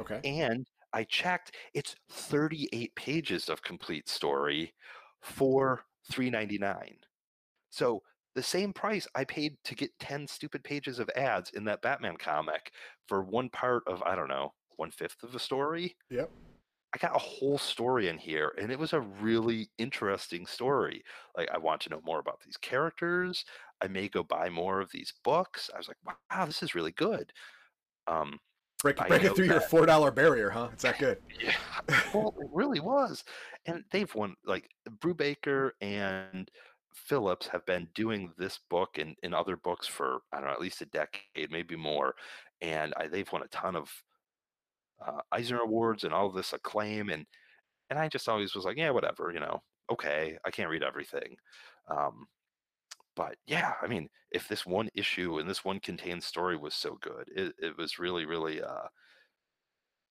[0.00, 0.24] Okay.
[0.24, 4.72] and i checked it's 38 pages of complete story
[5.22, 6.96] for 399
[7.70, 8.02] so
[8.34, 12.16] the same price i paid to get 10 stupid pages of ads in that batman
[12.16, 12.72] comic
[13.06, 16.30] for one part of i don't know one fifth of a story Yep.
[16.94, 21.02] I got a whole story in here, and it was a really interesting story.
[21.36, 23.44] Like, I want to know more about these characters.
[23.80, 25.68] I may go buy more of these books.
[25.74, 27.32] I was like, wow, this is really good.
[28.06, 28.38] Um,
[28.84, 30.68] Break, break it through your four dollar barrier, huh?
[30.74, 31.16] It's that good.
[31.42, 31.54] yeah,
[32.12, 33.24] well, it really was.
[33.64, 34.68] And they've won, like,
[34.98, 36.50] Brubaker and
[36.92, 40.60] Phillips have been doing this book and, and other books for, I don't know, at
[40.60, 42.14] least a decade, maybe more.
[42.60, 43.90] And I, they've won a ton of
[45.04, 47.08] uh, Eisner Awards and all of this acclaim.
[47.08, 47.24] And,
[47.88, 51.36] and I just always was like, yeah, whatever, you know, okay, I can't read everything.
[51.90, 52.26] Um,
[53.16, 56.98] but yeah, I mean, if this one issue and this one contained story was so
[57.00, 58.88] good, it, it was really, really, uh,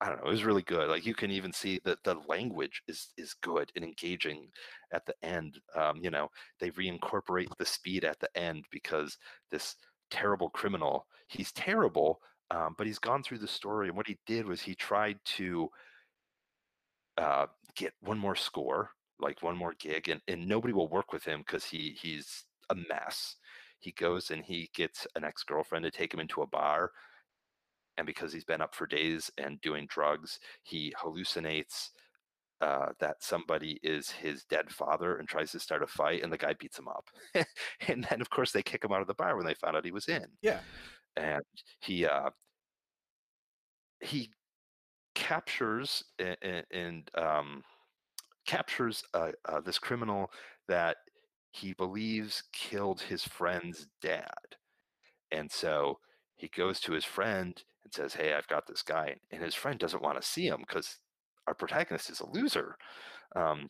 [0.01, 0.89] I don't know, it was really good.
[0.89, 4.49] Like you can even see that the language is is good and engaging
[4.91, 5.60] at the end.
[5.76, 6.30] Um, you know,
[6.60, 9.18] they reincorporate the speed at the end because
[9.51, 9.76] this
[10.12, 12.20] terrible criminal, he's terrible,
[12.51, 15.70] um, but he's gone through the story, and what he did was he tried to
[17.18, 17.45] uh,
[17.76, 21.41] get one more score, like one more gig, and, and nobody will work with him
[21.45, 23.36] because he he's a mess.
[23.80, 26.91] He goes and he gets an ex girlfriend to take him into a bar,
[27.97, 31.89] and because he's been up for days and doing drugs, he hallucinates
[32.61, 36.38] uh, that somebody is his dead father and tries to start a fight, and the
[36.38, 37.05] guy beats him up.
[37.88, 39.86] and then, of course, they kick him out of the bar when they found out
[39.86, 40.26] he was in.
[40.41, 40.59] Yeah.
[41.17, 41.43] And
[41.82, 42.30] he uh,
[43.99, 44.32] he
[45.13, 47.63] captures a- a- and um,
[48.47, 50.32] captures uh, uh, this criminal
[50.67, 50.97] that
[51.54, 54.58] he believes killed his friend's dad.
[55.32, 55.99] And so
[56.36, 59.16] he goes to his friend and says, Hey, I've got this guy.
[59.32, 60.97] And his friend doesn't want to see him because
[61.47, 62.76] our protagonist is a loser.
[63.36, 63.70] Um,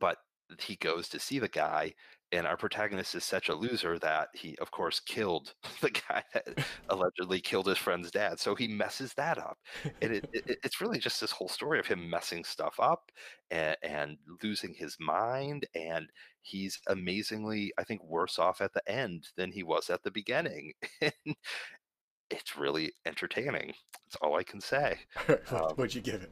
[0.00, 0.16] but
[0.58, 1.92] he goes to see the guy,
[2.32, 6.46] and our protagonist is such a loser that he, of course, killed the guy that
[6.88, 8.40] allegedly killed his friend's dad.
[8.40, 9.58] So he messes that up.
[10.02, 13.10] And it, it, it's really just this whole story of him messing stuff up
[13.50, 15.66] and, and losing his mind.
[15.74, 16.08] And
[16.42, 20.72] he's amazingly, I think, worse off at the end than he was at the beginning.
[21.00, 21.36] And
[22.40, 23.74] it's really entertaining.
[24.06, 24.98] That's all I can say.
[25.28, 26.30] Um, What'd you give it?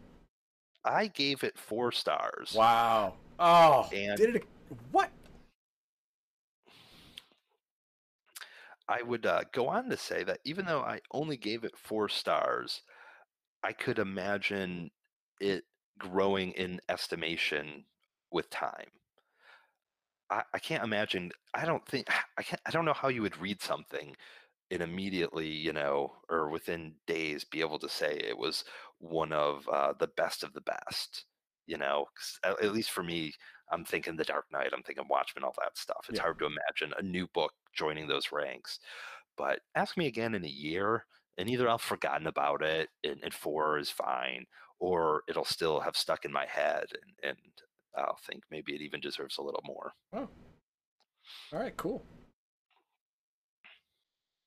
[0.85, 2.55] I gave it four stars.
[2.57, 3.15] Wow.
[3.39, 4.45] Oh, And- did it?
[4.91, 5.11] What?
[8.89, 12.09] I would uh, go on to say that even though I only gave it four
[12.09, 12.83] stars,
[13.63, 14.91] I could imagine
[15.41, 15.65] it
[15.99, 17.85] growing in estimation
[18.31, 18.91] with time.
[20.31, 21.33] I, I can't imagine.
[21.55, 22.09] I don't think.
[22.39, 22.63] I can't.
[22.67, 24.17] I don't know how you would read something
[24.71, 28.65] and immediately, you know, or within days, be able to say it was
[28.99, 31.27] one of uh, the best of the best.
[31.67, 32.07] You know
[32.45, 33.33] at, at least for me,
[33.71, 34.71] I'm thinking The Dark Knight.
[34.75, 36.07] I'm thinking Watchmen, all that stuff.
[36.09, 36.23] It's Yeah.
[36.23, 38.81] hard to imagine a new book joining those ranks.
[39.37, 41.07] But ask me again in a year,
[41.39, 44.45] and either I'll have forgotten about it, and, and four is fine,
[44.79, 46.85] or it'll still have stuck in my head,
[47.23, 47.39] and, and
[47.97, 49.95] I'll think maybe it even deserves a little more.
[50.13, 50.29] All
[51.53, 52.03] right, cool.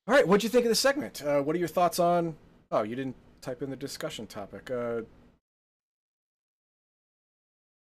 [0.08, 1.24] All right, what'd you think of the segment?
[1.24, 2.36] Uh, what are your thoughts on?
[2.72, 4.70] Oh, you didn't type in the discussion topic.
[4.70, 5.02] Uh,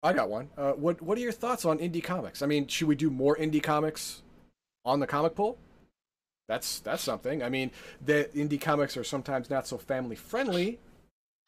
[0.03, 0.51] I got one.
[0.57, 2.42] Uh, what What are your thoughts on indie comics?
[2.42, 4.22] I mean, should we do more indie comics
[4.84, 5.59] on the comic pool?
[6.49, 7.42] That's that's something.
[7.42, 7.70] I mean,
[8.05, 10.78] the indie comics are sometimes not so family friendly,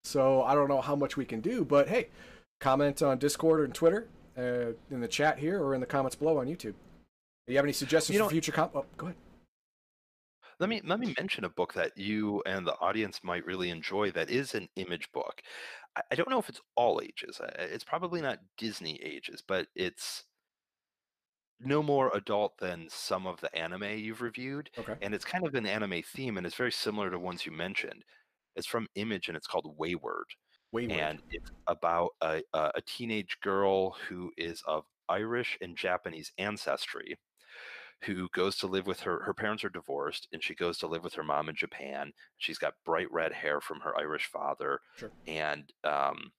[0.05, 1.65] so I don't know how much we can do.
[1.65, 2.09] But hey,
[2.61, 6.39] comment on Discord and Twitter, uh, in the chat here, or in the comments below
[6.39, 6.75] on YouTube.
[7.47, 8.71] Do you have any suggestions You for future com?
[8.75, 9.17] Oh, go ahead.
[10.61, 14.11] Let me let me mention a book that you and the audience might really enjoy.
[14.11, 15.41] That is an image book.
[15.97, 17.41] I, I don't know if it's all ages.
[17.59, 20.25] It's probably not Disney ages, but it's
[21.61, 24.95] no more adult than some of the anime you've reviewed, Okay.
[25.03, 28.05] and it's kind of an anime theme, and it's very similar to ones you mentioned.
[28.57, 30.27] It's from Image, and it's called Wayward.
[30.73, 30.93] Wayward.
[31.01, 37.17] and it's about a a teenage girl who is of Irish and Japanese ancestry
[38.05, 41.05] who goes to live with her her parents are divorced and she goes to live
[41.05, 45.11] with her mom in Japan she's got bright red hair from her Irish father Sure.
[45.27, 46.33] and um,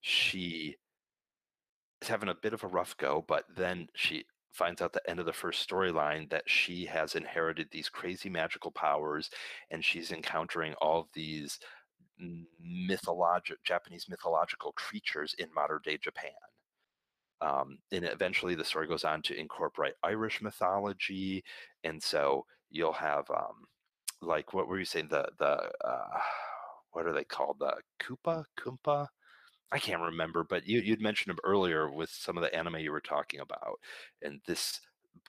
[0.00, 0.76] she
[2.02, 5.18] is having a bit of a rough go but then she finds out the end
[5.18, 9.28] of the first storyline that she has inherited these crazy magical powers
[9.70, 11.58] and she's encountering all of these
[12.60, 16.30] mythological Japanese mythological creatures in modern day Japan.
[17.44, 21.44] Um, and eventually, the story goes on to incorporate Irish mythology,
[21.84, 23.66] and so you'll have um,
[24.22, 26.18] like what were you saying the the uh,
[26.92, 29.08] what are they called the Koopa Koompa
[29.72, 32.92] I can't remember, but you, you'd mentioned them earlier with some of the anime you
[32.92, 33.80] were talking about,
[34.22, 34.80] and this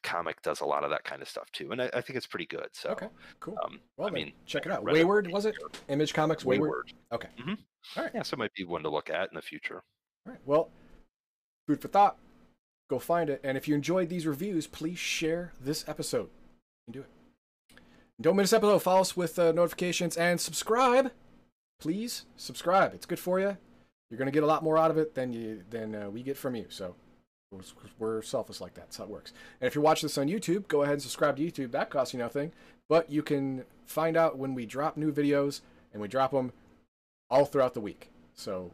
[0.04, 2.28] comic does a lot of that kind of stuff too, and I, I think it's
[2.28, 2.68] pretty good.
[2.72, 3.08] So, okay,
[3.40, 3.58] cool.
[3.64, 4.84] Um, well, I mean, check it out.
[4.84, 5.56] Wayward was it?
[5.88, 6.70] Image Comics Wayward.
[6.70, 6.94] Wayward.
[7.12, 7.30] Okay.
[7.40, 7.54] hmm
[7.98, 8.12] All right.
[8.14, 9.84] Yeah, so it might be one to look at in the future.
[10.28, 10.42] All right.
[10.46, 10.70] Well,
[11.68, 12.18] food for thought.
[12.90, 16.30] Go find it, and if you enjoyed these reviews, please share this episode.
[16.88, 17.10] You can do it.
[18.22, 18.80] Don't miss episode.
[18.80, 21.12] Follow us with uh, notifications and subscribe.
[21.80, 22.94] Please subscribe.
[22.94, 23.58] It's good for you.
[24.10, 26.38] You're gonna get a lot more out of it than you than uh, we get
[26.38, 26.68] from you.
[26.70, 26.96] So
[28.00, 28.82] we're, selfless like that.
[28.82, 29.34] That's how it works.
[29.60, 31.72] And if you're watching this on YouTube, go ahead and subscribe to YouTube.
[31.72, 32.52] That costs you nothing,
[32.90, 35.62] but you can find out when we drop new videos,
[35.92, 36.52] and we drop them
[37.30, 38.10] all throughout the week.
[38.36, 38.72] So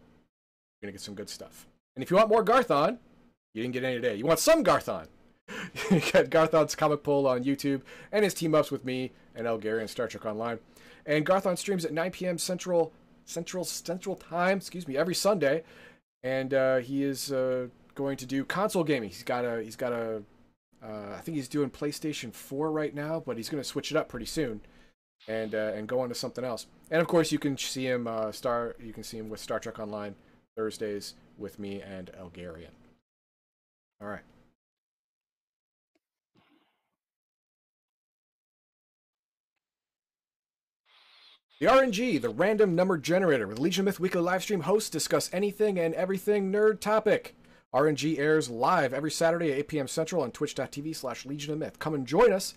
[0.81, 1.67] you're gonna get some good stuff.
[1.95, 2.99] And if you want more Garthon,
[3.53, 4.15] you didn't get any today.
[4.15, 5.07] You want some Garthon.
[5.91, 7.81] you got Garthon's comic pull on YouTube
[8.11, 10.59] and his team ups with me and El Gary and Star Trek Online.
[11.05, 12.37] And Garthon streams at 9 p.m.
[12.37, 12.93] Central
[13.25, 15.63] Central Central Time, excuse me, every Sunday.
[16.23, 19.09] And uh, he is uh, going to do console gaming.
[19.09, 20.23] He's got a he's got a
[20.83, 23.97] uh, I think he's doing PlayStation 4 right now, but he's going to switch it
[23.97, 24.61] up pretty soon
[25.27, 26.67] and uh, and go on to something else.
[26.89, 29.59] And of course, you can see him uh, star you can see him with Star
[29.59, 30.15] Trek Online
[30.55, 32.71] Thursdays with me and Elgarian.
[34.01, 34.21] All right.
[41.59, 45.77] The RNG, the random number generator, with Legion Myth weekly live stream hosts discuss anything
[45.77, 47.35] and everything nerd topic.
[47.71, 49.87] RNG airs live every Saturday at 8 p.m.
[49.87, 51.77] Central on twitch.tv slash Legion of Myth.
[51.77, 52.55] Come and join us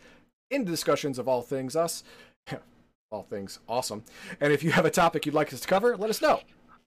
[0.51, 2.03] in discussions of all things us,
[3.11, 4.05] all things awesome.
[4.41, 6.41] And if you have a topic you'd like us to cover, let us know.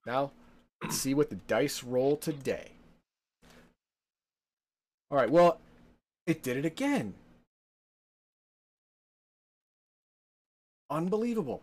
[0.04, 0.32] Now,
[0.82, 2.72] let's see what the dice roll today.
[5.10, 5.60] All right, well,
[6.26, 7.14] it did it again.
[10.90, 11.62] Unbelievable.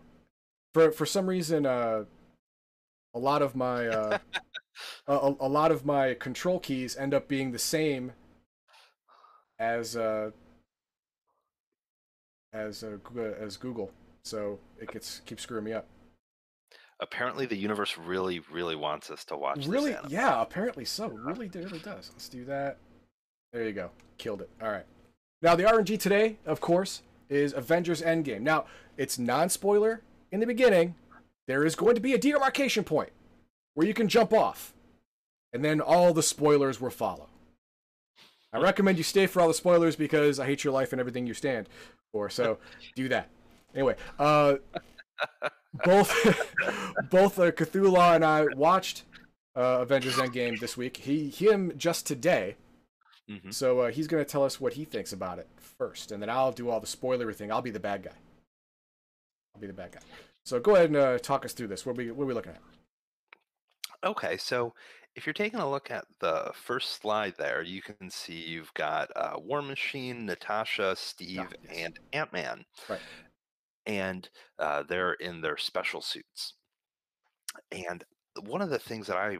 [0.73, 2.05] For for some reason, uh,
[3.13, 4.17] a lot of my uh,
[5.07, 8.11] a, a lot of my control keys end up being the same
[9.59, 10.31] as uh,
[12.53, 12.97] as uh,
[13.39, 13.91] as Google,
[14.23, 15.87] so it gets keeps screwing me up.
[17.05, 19.67] Apparently, the universe really, really wants us to watch.
[19.67, 19.95] Really?
[20.07, 21.09] Yeah, apparently so.
[21.09, 22.09] Really, really does.
[22.11, 22.79] Let's do that.
[23.53, 23.91] There you go.
[24.17, 24.49] Killed it.
[24.59, 24.85] All right.
[25.43, 28.41] Now the RNG today, of course, is Avengers Endgame.
[28.41, 28.65] Now
[28.97, 30.01] it's non-spoiler.
[30.31, 30.95] In the beginning,
[31.47, 33.11] there is going to be a demarcation point
[33.75, 34.73] where you can jump off,
[35.53, 37.27] and then all the spoilers will follow.
[38.51, 41.27] I recommend you stay for all the spoilers because I hate your life and everything
[41.27, 41.69] you stand
[42.11, 42.31] for.
[42.31, 42.57] So
[42.95, 43.29] do that.
[43.75, 44.55] Anyway, uh,
[45.83, 46.11] both
[47.09, 49.03] both uh, Cthulhu and I watched
[49.55, 50.97] uh, Avengers Endgame this week.
[50.97, 52.55] He him just today.
[53.29, 53.53] Mhm.
[53.53, 56.29] So uh, he's going to tell us what he thinks about it first, and then
[56.29, 57.51] I'll do all the spoilery thing.
[57.51, 58.11] I'll be the bad guy.
[59.55, 60.01] I'll be the bad guy.
[60.45, 61.85] So go ahead and uh, talk us through this.
[61.85, 62.61] What are we what are we looking at?
[64.03, 64.73] Okay, so
[65.15, 69.09] if you're taking a look at the first slide there, you can see you've got
[69.15, 71.73] uh, War Machine, Natasha, Steve, yes.
[71.73, 72.65] and Ant Man.
[72.87, 72.99] Right.
[73.85, 74.27] And
[74.59, 76.53] uh, they're in their special suits.
[77.71, 78.03] And
[78.41, 79.37] one of the things that I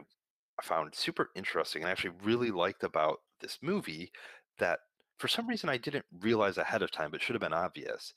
[0.62, 4.10] found super interesting and actually really liked about this movie
[4.58, 4.78] that
[5.18, 8.14] for some reason I didn't realize ahead of time, but should have been obvious,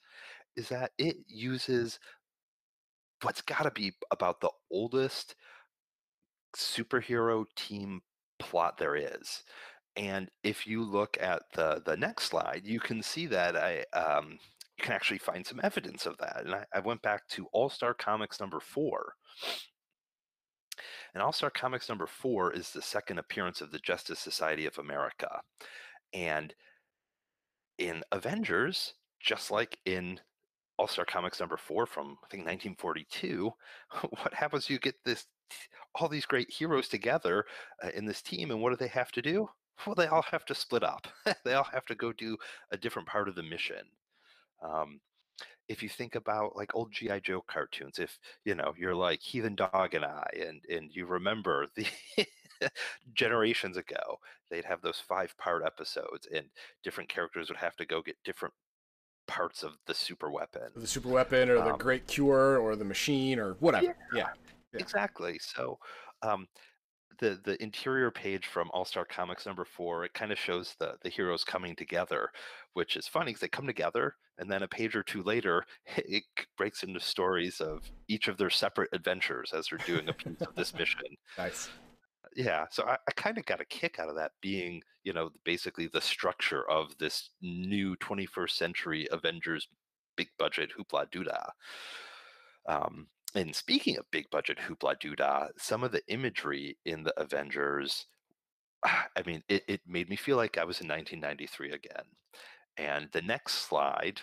[0.56, 2.00] is that it uses
[3.22, 5.36] what's got to be about the oldest
[6.56, 8.02] superhero team
[8.40, 9.44] plot there is.
[9.96, 14.40] And if you look at the the next slide, you can see that I um,
[14.80, 16.44] you can actually find some evidence of that.
[16.46, 19.14] And I, I went back to All Star Comics number four.
[21.14, 24.78] And All Star Comics number four is the second appearance of the Justice Society of
[24.78, 25.42] America.
[26.14, 26.54] And
[27.78, 30.22] in Avengers, just like in
[30.78, 33.52] All Star Comics number four from I think 1942,
[34.10, 34.70] what happens?
[34.70, 35.26] You get this
[35.96, 37.44] all these great heroes together
[37.84, 39.50] uh, in this team, and what do they have to do?
[39.86, 41.08] Well, they all have to split up.
[41.44, 42.38] they all have to go do
[42.72, 43.82] a different part of the mission.
[44.62, 45.00] Um,
[45.68, 49.56] if you think about like old GI Joe cartoons, if you know you're like Heathen
[49.56, 51.86] Dog and I, and and you remember the
[53.14, 56.48] generations ago, they'd have those five part episodes, and
[56.84, 58.54] different characters would have to go get different
[59.28, 60.72] parts of the super weapon.
[60.76, 63.96] The super weapon, or the Um, great cure, or the machine, or whatever.
[64.14, 64.30] Yeah.
[64.74, 64.80] Yeah.
[64.80, 65.40] Exactly.
[65.40, 65.80] So,
[66.24, 66.48] um,
[67.20, 70.96] the the interior page from All Star Comics number four, it kind of shows the
[71.04, 72.30] the heroes coming together,
[72.74, 75.64] which is funny because they come together, and then a page or two later,
[75.98, 76.24] it
[76.58, 80.56] breaks into stories of each of their separate adventures as they're doing a piece of
[80.56, 81.02] this mission.
[81.38, 81.70] Nice.
[82.36, 85.32] Yeah, so I, I kind of got a kick out of that being, you know,
[85.46, 89.68] basically the structure of this new 21st century Avengers
[90.20, 91.50] big budget hoopla doodah.
[92.68, 98.06] Um, and speaking of big budget hoopla doodah, some of the imagery in the Avengers,
[98.84, 102.06] I mean, it, it made me feel like I was in 1993 again.
[102.78, 104.22] And the next slide,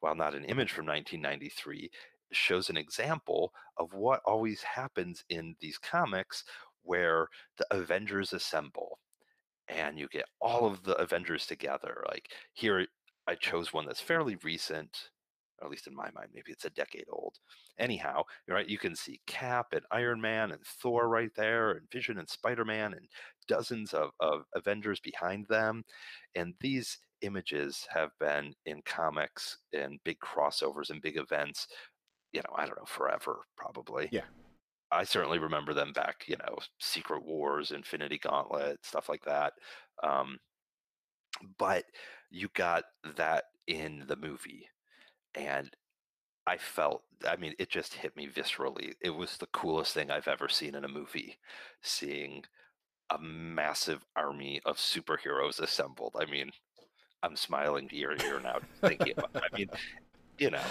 [0.00, 1.90] while not an image from 1993,
[2.32, 6.44] shows an example of what always happens in these comics
[6.82, 7.28] where
[7.58, 8.98] the Avengers assemble
[9.68, 12.04] and you get all of the Avengers together.
[12.08, 12.86] Like here,
[13.26, 15.10] I chose one that's fairly recent
[15.62, 17.34] at least in my mind, maybe it's a decade old.
[17.78, 22.18] Anyhow, right, you can see Cap and Iron Man and Thor right there, and Vision
[22.18, 23.06] and Spider Man, and
[23.48, 25.84] dozens of, of Avengers behind them.
[26.34, 31.66] And these images have been in comics and big crossovers and big events,
[32.32, 34.08] you know, I don't know, forever, probably.
[34.12, 34.22] Yeah.
[34.92, 39.54] I certainly remember them back, you know, Secret Wars, Infinity Gauntlet, stuff like that.
[40.02, 40.38] Um,
[41.58, 41.84] but
[42.30, 42.84] you got
[43.16, 44.68] that in the movie
[45.36, 45.70] and
[46.46, 48.94] I felt, I mean, it just hit me viscerally.
[49.00, 51.38] It was the coolest thing I've ever seen in a movie,
[51.82, 52.44] seeing
[53.10, 56.16] a massive army of superheroes assembled.
[56.18, 56.50] I mean,
[57.22, 59.42] I'm smiling ear to ear now thinking about it.
[59.52, 59.68] I mean,
[60.38, 60.62] you know,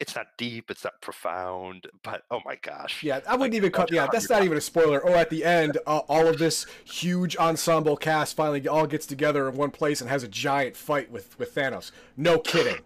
[0.00, 3.02] it's not deep, it's not profound, but oh my gosh.
[3.02, 3.90] Yeah, I wouldn't like, even cut.
[3.90, 5.00] Yeah, that's not even a spoiler.
[5.00, 9.48] Or at the end, uh, all of this huge ensemble cast finally all gets together
[9.48, 11.90] in one place and has a giant fight with with Thanos.
[12.16, 12.80] No kidding.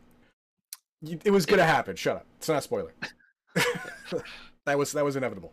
[1.03, 1.97] It was gonna happen.
[1.97, 2.27] Shut up.
[2.39, 2.93] It's not a spoiler.
[4.65, 5.53] that was that was inevitable.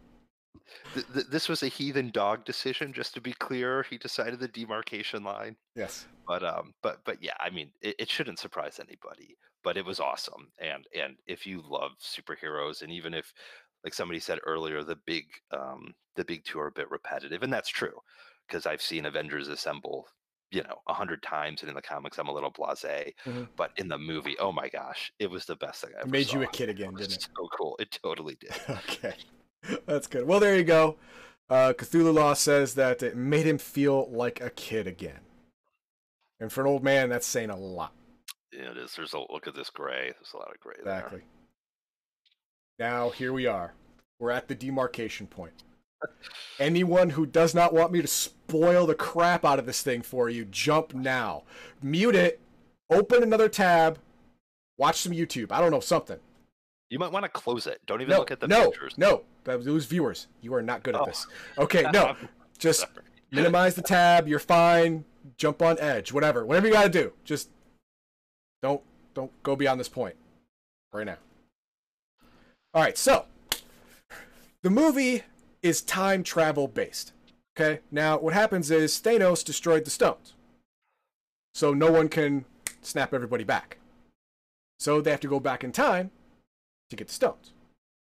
[1.29, 3.85] this was a heathen dog decision, just to be clear.
[3.89, 5.55] He decided the demarcation line.
[5.75, 6.07] Yes.
[6.27, 9.37] But um, but but yeah, I mean, it, it shouldn't surprise anybody.
[9.63, 13.33] But it was awesome, and and if you love superheroes, and even if,
[13.83, 17.51] like somebody said earlier, the big um the big two are a bit repetitive, and
[17.51, 17.99] that's true,
[18.47, 20.07] because I've seen Avengers assemble
[20.55, 23.13] you know a hundred times, and in the comics I'm a little blasé.
[23.25, 23.43] Mm-hmm.
[23.55, 26.27] But in the movie, oh my gosh, it was the best thing I ever made
[26.27, 26.37] saw.
[26.37, 27.27] you a kid again, it didn't it?
[27.35, 28.51] So cool, it totally did.
[28.69, 29.15] okay,
[29.85, 30.25] that's good.
[30.25, 30.95] Well, there you go.
[31.49, 35.19] Uh, Cthulhu Law says that it made him feel like a kid again,
[36.39, 37.93] and for an old man, that's saying a lot.
[38.53, 38.95] Yeah, it is.
[38.95, 40.13] There's a look at this gray.
[40.13, 41.21] There's a lot of gray exactly.
[42.79, 42.89] There.
[42.89, 43.73] Now here we are.
[44.19, 45.63] We're at the demarcation point.
[46.59, 50.29] Anyone who does not want me to spoil the crap out of this thing for
[50.29, 51.43] you, jump now.
[51.81, 52.39] Mute it,
[52.89, 53.99] open another tab,
[54.77, 55.51] watch some YouTube.
[55.51, 56.19] I don't know, something.
[56.89, 57.81] You might want to close it.
[57.85, 58.93] Don't even no, look at the no, pictures.
[58.97, 61.05] No, those viewers, you are not good at oh.
[61.05, 61.27] this.
[61.57, 62.15] Okay, no.
[62.57, 62.85] Just
[63.31, 64.27] minimize the tab.
[64.27, 65.03] You're fine.
[65.37, 66.13] Jump on edge.
[66.13, 66.45] Whatever.
[66.45, 67.11] Whatever you got to do.
[67.25, 67.49] Just
[68.61, 68.81] don't
[69.13, 70.15] don't go beyond this point
[70.93, 71.17] right now.
[72.73, 73.25] All right, so
[74.61, 75.23] the movie
[75.65, 77.11] is time travel based.
[77.57, 80.35] Okay, now what happens is Thanos destroyed the stones,
[81.55, 82.45] so no one can
[82.81, 83.77] snap everybody back.
[84.77, 86.11] So they have to go back in time
[86.89, 87.53] to get the stones.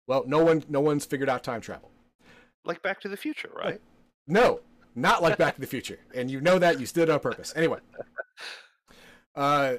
[0.07, 1.91] Well, no one, no one's figured out time travel.
[2.65, 3.81] Like Back to the Future, right?
[4.29, 4.61] no,
[4.95, 7.53] not like Back to the Future, and you know that you did it on purpose.
[7.57, 7.79] Anyway,
[9.35, 9.75] uh,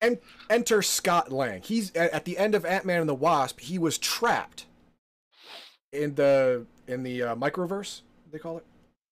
[0.00, 0.18] and
[0.48, 1.60] enter Scott Lang.
[1.60, 3.60] He's at the end of Ant Man and the Wasp.
[3.60, 4.64] He was trapped
[5.92, 8.64] in the in the uh, microverse they call it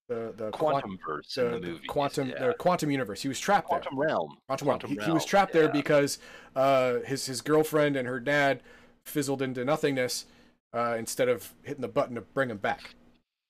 [0.08, 2.48] the the quantum verse the, the quantum yeah.
[2.48, 3.22] the quantum universe.
[3.22, 4.08] He was trapped quantum there.
[4.08, 4.36] Realm.
[4.46, 5.00] Quantum, quantum realm.
[5.00, 5.62] He, he was trapped yeah.
[5.62, 6.18] there because
[6.56, 8.60] uh, his his girlfriend and her dad
[9.04, 10.26] fizzled into nothingness
[10.74, 12.94] uh, instead of hitting the button to bring him back.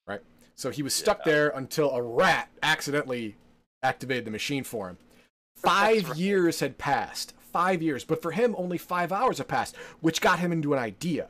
[0.06, 0.20] Right.
[0.54, 1.32] So he was stuck yeah.
[1.32, 3.36] there until a rat accidentally
[3.82, 4.98] activated the machine for him.
[5.56, 6.18] Five right.
[6.18, 7.34] years had passed.
[7.52, 10.78] Five years, but for him, only five hours have passed, which got him into an
[10.78, 11.28] idea.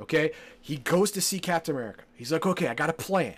[0.00, 0.32] Okay?
[0.60, 2.04] He goes to see Captain America.
[2.14, 3.36] He's like, okay, I got a plan.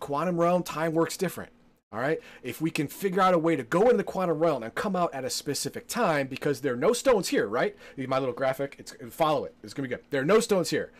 [0.00, 1.50] Quantum realm, time works different.
[1.92, 2.18] All right?
[2.42, 4.96] If we can figure out a way to go in the quantum realm and come
[4.96, 7.76] out at a specific time, because there are no stones here, right?
[7.96, 9.54] My little graphic, it's follow it.
[9.62, 10.04] It's gonna be good.
[10.10, 10.92] There are no stones here.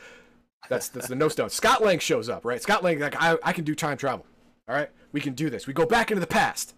[0.68, 1.52] That's that's the no stones.
[1.52, 2.62] Scott Lang shows up, right?
[2.62, 4.24] Scott Lang, like, I, I can do time travel.
[4.68, 4.88] All right?
[5.12, 5.66] We can do this.
[5.66, 6.74] We go back into the past.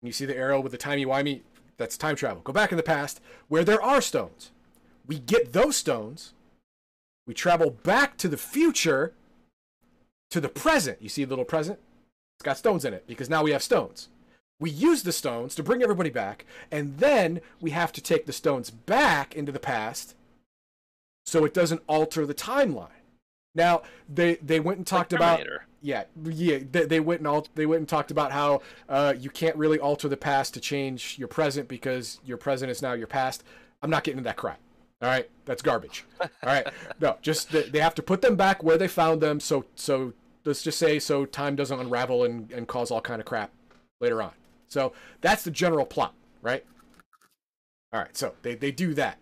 [0.00, 1.42] And you see the arrow with the timey-wimey?
[1.76, 2.42] That's time travel.
[2.42, 4.52] Go back in the past where there are stones.
[5.06, 6.34] We get those stones
[7.30, 9.14] we travel back to the future
[10.32, 11.00] to the present.
[11.00, 11.78] You see the little present?
[12.36, 14.08] It's got stones in it because now we have stones.
[14.58, 18.32] We use the stones to bring everybody back, and then we have to take the
[18.32, 20.16] stones back into the past
[21.24, 22.88] so it doesn't alter the timeline.
[23.54, 23.82] Now,
[24.12, 25.46] they, they went and talked like about
[25.82, 26.58] yeah, yeah.
[26.68, 29.78] They, they went and all they went and talked about how uh, you can't really
[29.78, 33.44] alter the past to change your present because your present is now your past.
[33.82, 34.58] I'm not getting into that crap.
[35.02, 36.04] All right, that's garbage.
[36.20, 36.66] All right,
[37.00, 39.40] no, just they, have to put them back where they found them.
[39.40, 40.12] So so
[40.44, 43.50] let's just say so time doesn't unravel and, and cause all kind of crap
[44.00, 44.32] later on.
[44.68, 46.64] So that's the general plot, right?
[47.92, 49.18] All right, so they, they do that.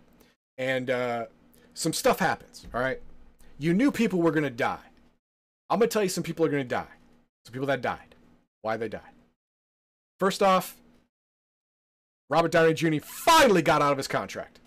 [0.58, 1.26] And uh,
[1.74, 3.00] some stuff happens, all right?
[3.58, 4.78] You knew people were to die.
[5.70, 6.86] I'm to tell you some people are to die.
[7.46, 8.14] Some people that died.
[8.62, 9.00] Why they died.
[10.20, 10.76] First off,
[12.28, 13.00] Robert Downey Jr.
[13.02, 14.60] finally got out of his contract.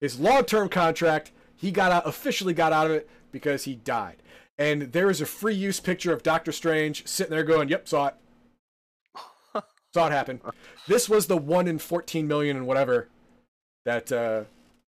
[0.00, 4.16] His long term contract, he got out, officially got out of it because he died.
[4.58, 8.06] And there is a free use picture of Doctor Strange sitting there going, Yep, saw
[8.08, 8.14] it.
[9.94, 10.40] saw it happen.
[10.86, 13.08] This was the one in 14 million and whatever
[13.84, 14.44] that uh,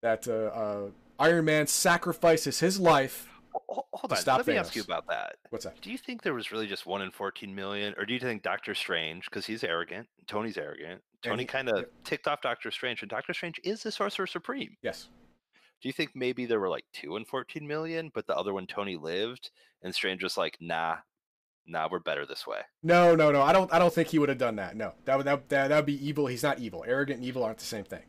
[0.01, 0.89] that uh, uh,
[1.19, 3.27] Iron Man sacrifices his life.
[3.69, 5.35] Hold on, stop let me ask you about that.
[5.49, 5.79] What's that?
[5.81, 8.41] Do you think there was really just one in 14 million, or do you think
[8.43, 13.09] Doctor Strange, because he's arrogant, Tony's arrogant, Tony kind of ticked off Doctor Strange, and
[13.09, 14.75] Doctor Strange is the Sorcerer Supreme?
[14.81, 15.09] Yes.
[15.81, 18.67] Do you think maybe there were like two and 14 million, but the other one
[18.67, 19.51] Tony lived,
[19.81, 20.97] and Strange was like, nah,
[21.65, 22.59] nah, we're better this way.
[22.83, 23.41] No, no, no.
[23.41, 23.73] I don't.
[23.73, 24.75] I don't think he would have done that.
[24.77, 26.27] No, that would that that that would be evil.
[26.27, 26.83] He's not evil.
[26.87, 28.03] Arrogant and evil aren't the same thing.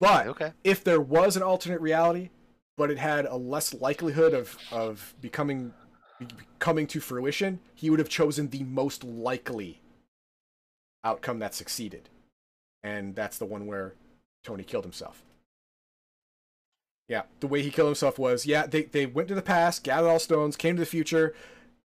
[0.00, 0.52] But Okay.
[0.64, 2.30] if there was an alternate reality,
[2.76, 5.72] but it had a less likelihood of of becoming
[6.58, 9.80] coming to fruition, he would have chosen the most likely
[11.04, 12.08] outcome that succeeded,
[12.82, 13.94] and that's the one where
[14.44, 15.22] Tony killed himself.
[17.08, 20.08] Yeah, the way he killed himself was yeah they they went to the past, gathered
[20.08, 21.34] all stones, came to the future,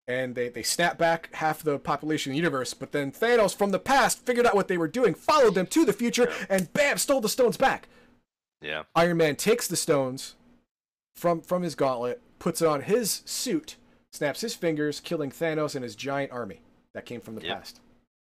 [0.08, 2.74] and they they snapped back half the population of the universe.
[2.76, 5.84] But then Thanos from the past figured out what they were doing, followed them to
[5.86, 7.88] the future, and bam, stole the stones back.
[8.62, 8.84] Yeah.
[8.96, 10.36] Iron Man takes the stones
[11.16, 13.78] from from his gauntlet, puts it on his suit,
[14.14, 16.62] snaps his fingers, killing Thanos and his giant army
[16.94, 17.58] that came from the Yep.
[17.58, 17.80] past.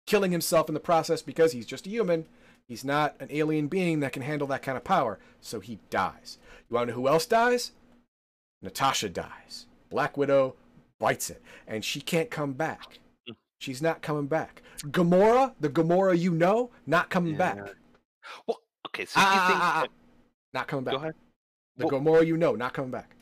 [0.07, 2.25] Killing himself in the process because he's just a human.
[2.69, 6.37] He's not an alien being that can handle that kind of power, so he dies.
[6.69, 7.73] You want to know who else dies?
[8.61, 9.67] Natasha dies.
[9.89, 10.55] Black Widow
[10.99, 12.99] bites it, and she can't come back.
[13.59, 14.63] She's not coming back.
[14.83, 17.57] Gamora, the Gamora you know, not coming back.
[17.57, 17.73] Yeah.
[18.47, 19.61] Well, okay, so do you Ah, think?
[19.61, 19.93] ah, ah, ah.
[20.53, 20.93] Not coming back.
[20.95, 21.15] Go ahead.
[21.77, 23.17] The Well- Gamora you know, not coming back.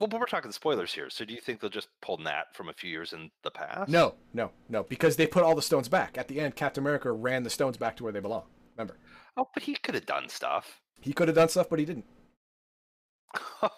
[0.00, 1.08] Well, but we're talking spoilers here.
[1.10, 3.88] So do you think they'll just pull Nat from a few years in the past?
[3.88, 6.18] No, no, no, because they put all the stones back.
[6.18, 8.42] At the end, Captain America ran the stones back to where they belong.
[8.76, 8.96] Remember,
[9.36, 10.80] Oh, but he could have done stuff.
[11.00, 12.04] he could have done stuff, but he didn't.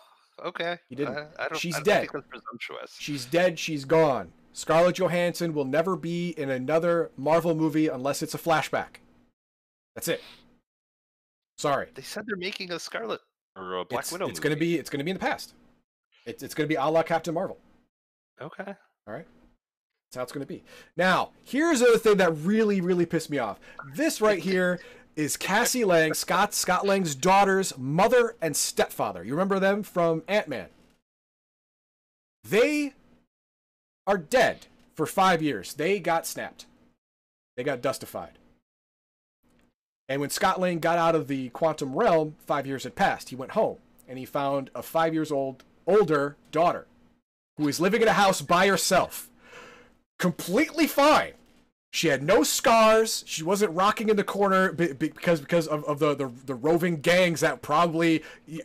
[0.45, 0.79] okay.
[0.89, 1.17] He didn't.
[1.17, 2.09] I, I don't, She's I don't dead.
[2.09, 2.97] presumptuous.
[2.99, 3.59] She's dead.
[3.59, 4.33] She's gone.
[4.53, 8.97] Scarlett Johansson will never be in another Marvel movie unless it's a flashback.
[9.95, 10.23] That's it.
[11.59, 11.89] Sorry.
[11.95, 13.21] They said they're making a Scarlet
[13.57, 14.29] or a Black it's, Widow.
[14.29, 14.77] It's gonna be.
[14.77, 15.55] It's gonna be in the past.
[16.27, 17.59] It's it's gonna be a la Captain Marvel.
[18.41, 18.75] okay.
[19.07, 19.27] All right.
[20.15, 20.63] That's how it's going to be.
[20.97, 23.59] Now, here's the thing that really, really pissed me off.
[23.95, 24.79] This right here
[25.17, 29.25] is Cassie Lang, Scott Scott Lang's daughter's mother and stepfather.
[29.25, 30.69] You remember them from Ant Man?
[32.49, 32.95] They
[34.07, 35.75] are dead for five years.
[35.75, 36.67] They got snapped.
[37.57, 38.39] They got dustified.
[40.09, 43.31] And when Scott Lang got out of the quantum realm, five years had passed.
[43.31, 46.87] He went home and he found a five years old older daughter
[47.57, 49.31] who is living in a house by herself.
[50.19, 51.33] Completely fine.
[51.91, 53.23] She had no scars.
[53.27, 56.55] She wasn't rocking in the corner be- be- because because of, of the, the the
[56.55, 58.23] roving gangs that probably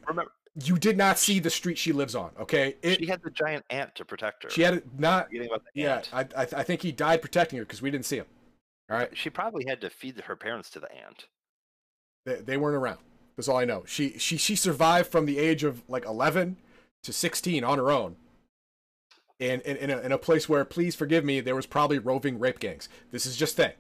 [0.08, 0.32] Remember,
[0.64, 2.32] you did not see the street she lives on.
[2.40, 4.50] Okay, it she had the giant ant to protect her.
[4.50, 5.28] she had not.
[5.28, 6.02] Forgetting about the Yeah.
[6.12, 8.26] I I, I think he died protecting her because we didn't see him.
[8.90, 11.28] All right, She probably had to feed her parents to the ant.
[12.26, 12.98] they, they weren't around.
[13.38, 13.84] That's all I know.
[13.86, 16.58] She she she survived from the age of like eleven
[17.04, 18.16] to sixteen on her own.
[19.40, 22.40] In, in, in, a, in a place where, please forgive me, there was probably roving
[22.40, 22.90] rape gangs.
[23.12, 23.72] This is just thing.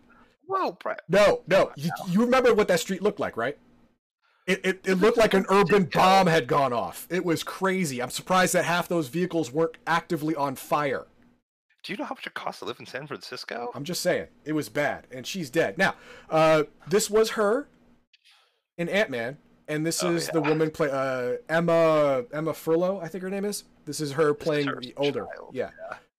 [0.48, 1.72] Whoa, Pri- No, no.
[1.76, 3.57] You, you remember what that street looked like, right?
[4.48, 7.07] It, it, it looked like an urban bomb had gone off.
[7.11, 8.02] It was crazy.
[8.02, 11.06] I'm surprised that half those vehicles weren't actively on fire.
[11.84, 13.69] do you know how much it costs to live in San Francisco?
[13.76, 14.27] I'm just saying.
[14.45, 15.07] It was bad.
[15.11, 15.77] And she's dead.
[15.77, 15.94] Now,
[16.30, 17.68] uh, this was her
[18.77, 19.38] in Ant Man.
[19.69, 23.45] And this Oh, is the woman play uh, Emma Emma Furlow, I think her name
[23.45, 23.63] is.
[23.85, 25.27] This is her playing her the older.
[25.35, 25.51] child.
[25.53, 25.69] Yeah.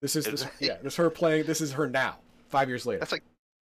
[0.01, 2.17] This is Is this, yeah, this is her playing this is her now,
[2.49, 2.99] five years later.
[2.99, 3.23] That's like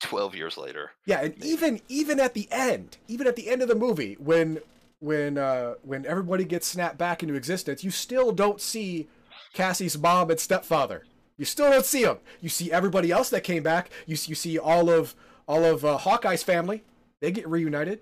[0.01, 0.91] 12 years later.
[1.07, 4.59] Yeah, and even even at the end, even at the end of the movie, when
[4.99, 9.09] when uh, when everybody gets snapped back into existence, you still don't see
[9.55, 11.05] Cassie's mom and stepfather.
[11.37, 12.19] You still don't see them.
[12.41, 13.91] You see everybody else that came back.
[14.07, 15.15] You see, you see all of
[15.47, 16.83] all of uh, Hawkeye's family.
[17.21, 18.01] They get reunited.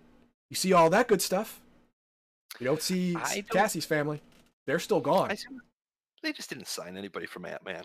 [0.51, 1.61] You see all that good stuff.
[2.61, 4.23] You don't see don't- Cassie's family.
[4.67, 5.31] They're still gone.
[5.31, 5.61] Assume
[6.23, 7.83] they just didn't sign anybody from Ant Man.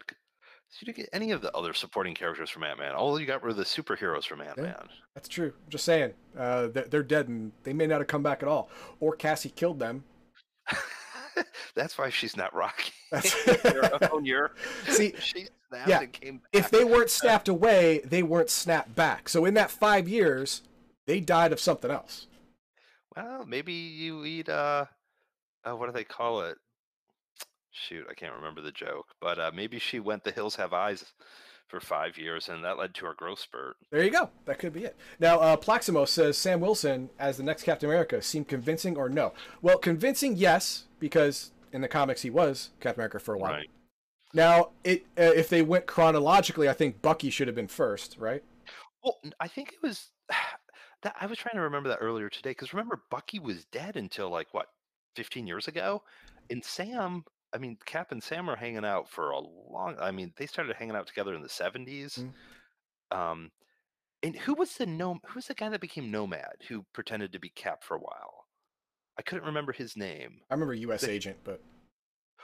[0.69, 2.95] So you didn't get any of the other supporting characters from Ant Man.
[2.95, 4.87] All you got were the superheroes from Ant Man.
[5.13, 5.53] That's true.
[5.63, 8.47] I'm just saying, uh, they're, they're dead and they may not have come back at
[8.47, 8.69] all.
[8.99, 10.03] Or Cassie killed them.
[11.75, 12.91] That's why she's not Rocky.
[13.11, 13.31] That's
[13.63, 14.51] Her own year.
[14.87, 16.49] See, she snapped yeah, and came back.
[16.53, 19.29] if they weren't snapped away, they weren't snapped back.
[19.29, 20.61] So in that five years,
[21.05, 22.27] they died of something else.
[23.15, 24.85] Well, maybe you eat uh,
[25.65, 26.57] uh what do they call it?
[27.71, 29.07] Shoot, I can't remember the joke.
[29.19, 31.05] But uh maybe she went the hills have eyes
[31.71, 33.77] for five years and that led to her growth spurt.
[33.91, 34.29] There you go.
[34.45, 34.97] That could be it.
[35.19, 39.33] Now, uh, Plaximo says Sam Wilson as the next Captain America seemed convincing or no?
[39.61, 43.53] Well, convincing, yes, because in the comics he was Captain America for a while.
[43.53, 43.69] Right.
[44.33, 48.43] Now, it uh, if they went chronologically, I think Bucky should have been first, right?
[49.03, 50.09] Well, I think it was
[51.03, 54.29] that I was trying to remember that earlier today because remember Bucky was dead until
[54.29, 54.67] like what
[55.15, 56.03] 15 years ago,
[56.49, 57.23] and Sam.
[57.53, 59.97] I mean, Cap and Sam are hanging out for a long.
[59.99, 62.17] I mean, they started hanging out together in the 70s.
[62.19, 63.17] Mhm.
[63.17, 63.51] Um,
[64.23, 65.19] and who was the gnome?
[65.27, 68.45] Who was the guy that became Nomad who pretended to be Cap for a while?
[69.17, 70.39] I couldn't remember his name.
[70.49, 71.01] I remember U.S.
[71.01, 71.61] The- Agent, but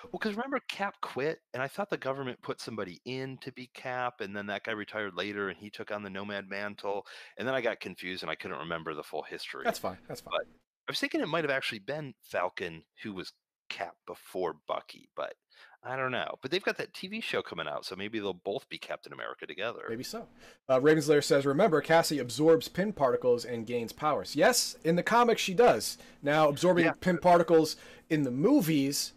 [0.03, 3.69] Well, because remember Cap quit, and I thought the government put somebody in to be
[3.73, 7.05] Cap, and then that guy retired later, and he took on the Nomad mantle,
[7.37, 9.61] and then I got confused and I couldn't remember the full history.
[9.65, 9.97] that's fine.
[10.07, 10.31] That's fine.
[10.37, 10.47] But-
[10.89, 13.33] I was thinking it might have actually been Falcon who was
[13.67, 15.33] Cap before Bucky, but
[15.83, 16.35] I don't know.
[16.41, 19.45] But they've got that TV show coming out, so maybe they'll both be Captain America
[19.45, 19.81] together.
[19.89, 20.27] Maybe so.
[20.69, 24.33] Uh, Ravenslayer says, remember, Cassie absorbs Pym particles and gains powers.
[24.33, 25.97] Yes, in the comics she does.
[26.23, 26.93] Now, absorbing Yeah.
[27.01, 27.75] Pym particles
[28.09, 29.11] in the movies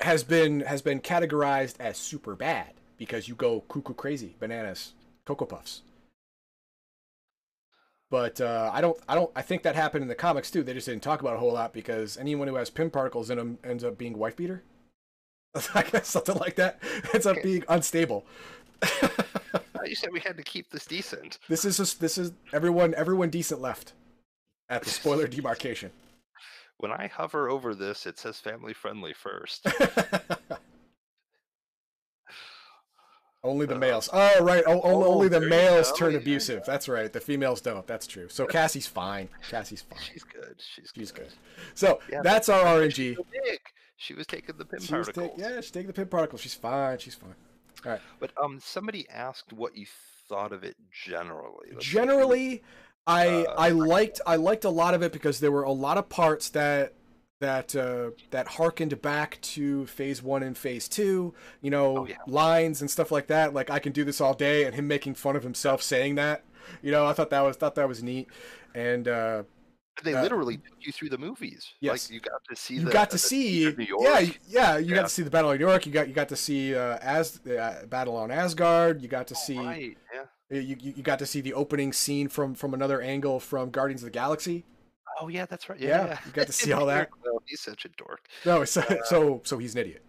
[0.00, 4.92] has been has been categorized as super bad because you go cuckoo crazy, bananas,
[5.24, 5.82] cocoa puffs.
[8.10, 10.62] But uh, I don't, I don't, I think that happened in the comics too.
[10.62, 13.30] They just didn't talk about it a whole lot because anyone who has Pym particles
[13.30, 14.62] in them ends up being wife beater.
[15.74, 16.78] I guess something like that.
[17.14, 17.42] Ends up Okay.
[17.42, 18.24] being unstable.
[19.84, 21.38] You said we had to keep this decent.
[21.48, 23.92] This is just this is everyone everyone decent left
[24.68, 25.90] at the spoiler demarcation.
[26.82, 29.64] When I hover over this, it says family friendly first.
[33.44, 34.08] only the Uh, males.
[34.12, 36.64] Oh right, o- o- oh, only the males turn abusive.
[36.66, 37.12] That's right.
[37.12, 37.86] The females don't.
[37.86, 38.28] That's true.
[38.28, 39.28] So Cassie's fine.
[39.48, 40.00] Cassie's fine.
[40.12, 40.56] She's good.
[40.74, 41.00] She's good.
[41.00, 41.28] She's good.
[41.74, 43.14] So Yeah, that's our RNG.
[43.16, 43.60] so big.
[43.96, 45.38] She was taking the Pym She was particles.
[45.38, 46.40] take, yeah, she's taking the Pym particles.
[46.40, 46.98] She's fine.
[46.98, 47.36] She's fine.
[47.84, 48.00] All right.
[48.18, 49.86] But um, somebody asked what you
[50.28, 51.68] thought of it generally.
[51.72, 52.64] Let's Generally,
[53.06, 55.98] I Uh, I liked I liked a lot of it because there were a lot
[55.98, 56.94] of parts that
[57.40, 61.34] that uh, that harkened back to Phase One and Phase Two.
[61.60, 62.16] You know, Oh, yeah.
[62.26, 63.52] lines and stuff like that.
[63.52, 66.44] Like I can do this all day, and him making fun of himself saying that.
[66.82, 68.28] You know, I thought that was thought that was neat,
[68.74, 69.42] and uh,
[70.04, 71.66] they uh, literally took you through the movies.
[71.80, 72.08] Yes.
[72.08, 72.74] Like you got to see.
[72.74, 74.02] you the, got to the see, New York.
[74.04, 74.94] yeah, yeah, you Yeah.
[74.94, 75.84] got to see the Battle of New York.
[75.84, 79.02] You got you got to see uh, as uh, Battle on Asgard.
[79.02, 79.98] You got to see Right.
[80.14, 80.22] Yeah.
[80.52, 83.70] Uh, you, you you got to see the opening scene from from another angle from
[83.70, 84.64] Guardians of the Galaxy.
[85.20, 85.78] Oh yeah, that's right.
[85.78, 86.18] Yeah, Yeah, yeah.
[86.26, 87.10] you got to see all that.
[87.24, 88.28] Well, he's such a dork.
[88.44, 90.02] No, so uh, so so he's an idiot.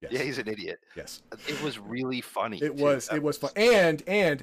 [0.00, 0.12] Yes.
[0.12, 0.80] Yeah, he's an idiot.
[0.96, 1.22] yes.
[1.46, 2.58] It was really funny.
[2.58, 2.82] It too.
[2.82, 3.50] was That it was fun.
[3.56, 4.42] And and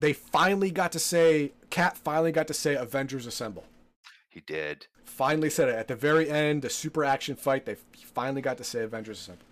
[0.00, 3.64] they finally got to say Cap finally got to say Avengers Assemble.
[4.28, 4.86] He did.
[5.04, 7.64] Finally said it at the very end, the super action fight.
[7.64, 9.44] They finally got to say Avengers Assemble.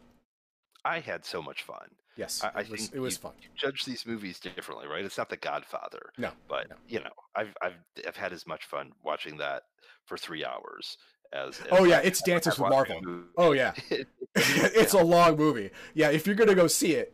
[0.84, 1.88] I had so much fun.
[2.16, 3.32] Yes, I, I it was think it was you, fun.
[3.42, 5.04] you judge these movies differently, right?
[5.04, 6.76] It's not The Godfather, No, but no.
[6.88, 7.74] you know, I've I've
[8.06, 9.64] I've had as much fun watching that
[10.06, 10.96] for three hours
[11.32, 11.60] as.
[11.60, 13.00] as Oh yeah, it's Dances with Marvel.
[13.36, 13.72] Oh yeah,
[14.34, 15.70] it's a long movie.
[15.94, 17.12] Yeah, if you're gonna go see it,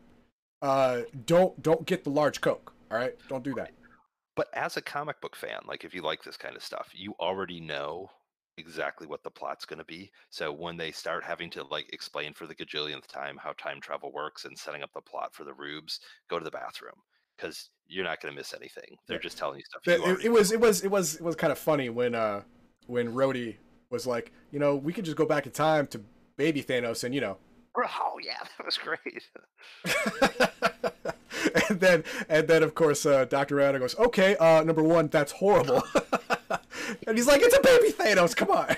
[0.61, 2.73] uh, don't don't get the large Coke.
[2.91, 3.71] All right, don't do that.
[4.35, 7.13] But as a comic book fan, like if you like this kind of stuff, you
[7.19, 8.09] already know
[8.57, 10.11] exactly what the plot's going to be.
[10.29, 14.11] So when they start having to like explain for the gajillionth time how time travel
[14.11, 15.99] works and setting up the plot for the rubes,
[16.29, 16.95] go to the bathroom
[17.35, 18.95] because you're not going to miss anything.
[19.07, 19.23] They're Yeah.
[19.23, 19.81] just telling you stuff.
[19.85, 22.41] You it, it was it was it was it was kind of funny when uh
[22.87, 23.55] when Rhodey
[23.89, 26.01] was like, you know, we could just go back in time to
[26.37, 27.37] baby Thanos and you know
[27.75, 29.29] Oh yeah, that was great.
[31.69, 33.57] and then and then of course uh, Dr.
[33.57, 35.81] Banner goes, Okay, uh number one, that's horrible.
[37.07, 38.75] and he's like, It's a baby Thanos, come on.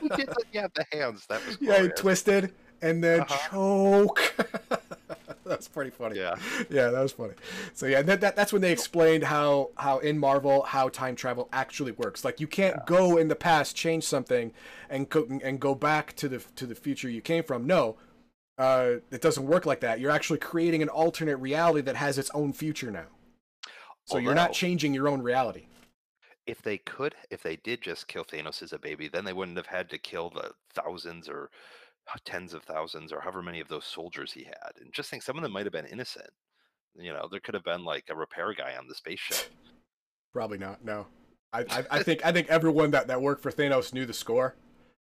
[0.00, 1.26] He did yeah, the hands.
[1.26, 2.52] That was yeah, he twisted
[2.82, 3.50] and then Uh-huh.
[3.50, 4.34] choke.
[5.44, 6.18] That's pretty funny.
[6.18, 6.34] Yeah.
[6.68, 7.32] yeah, that was funny.
[7.72, 11.48] So yeah, that, that that's when they explained how how in Marvel how time travel
[11.54, 12.22] actually works.
[12.22, 14.52] Like you can't go in the past, change something,
[14.90, 17.66] and go, and go back to the to the future you came from.
[17.66, 17.96] No,
[18.58, 20.00] uh, it doesn't work like that.
[20.00, 23.06] You're actually creating an alternate reality that has its own future now.
[24.04, 25.67] So you're not changing your own reality.
[26.48, 29.58] If they could, if they did just kill Thanos as a baby, then they wouldn't
[29.58, 31.50] have had to kill the thousands or
[32.24, 34.72] tens of thousands or however many of those soldiers he had.
[34.80, 36.30] And just think some of them might have been innocent.
[36.96, 39.50] You know, there could have been like a repair guy on the spaceship.
[40.32, 40.82] Probably not.
[40.82, 41.06] No.
[41.52, 44.56] I, I, I think I think everyone that, that worked for Thanos knew the score.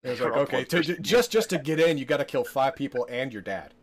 [0.03, 2.75] It was like, okay, to, just just to get in, you got to kill five
[2.75, 3.73] people and your dad.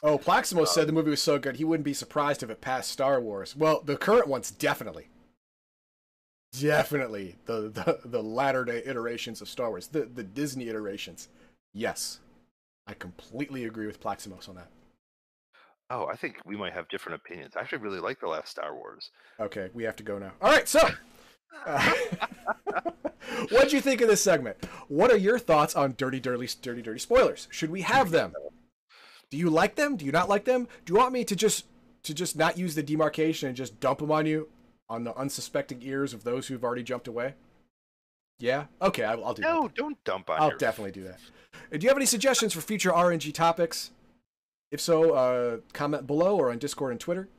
[0.04, 2.92] Oh, Plaximo said the movie was so good he wouldn't be surprised if it passed
[2.92, 3.56] Star Wars.
[3.56, 5.08] Well, the current ones definitely.
[6.60, 11.28] Definitely the the, the latter day iterations of Star Wars, the the Disney iterations.
[11.74, 12.20] Yes.
[12.88, 14.70] I completely agree with Plaximos on that.
[15.90, 17.56] Oh, I think we might have different opinions.
[17.56, 19.10] I actually really like the last Star Wars.
[19.40, 20.32] Okay, we have to go now.
[20.42, 20.88] All right, so
[21.66, 21.94] uh,
[23.50, 24.58] what'd you think of this segment?
[24.88, 27.48] What are your thoughts on dirty, dirty, dirty, dirty spoilers?
[27.52, 28.34] Should we have them?
[29.30, 29.98] Do you like them?
[29.98, 30.68] Do you not like them?
[30.86, 31.66] Do you want me to just
[32.04, 34.50] to just not use the demarcation and just dump them on you
[34.90, 37.34] on the unsuspecting ears of those who've already jumped away?
[38.40, 38.66] Yeah.
[38.82, 39.54] Okay, I, I'll do that.
[39.54, 41.20] No, don't dump on I'll your definitely do that.
[41.72, 43.92] Do you have any suggestions for future RNG topics?
[44.72, 47.30] If so, uh, comment below or on Discord and Twitter.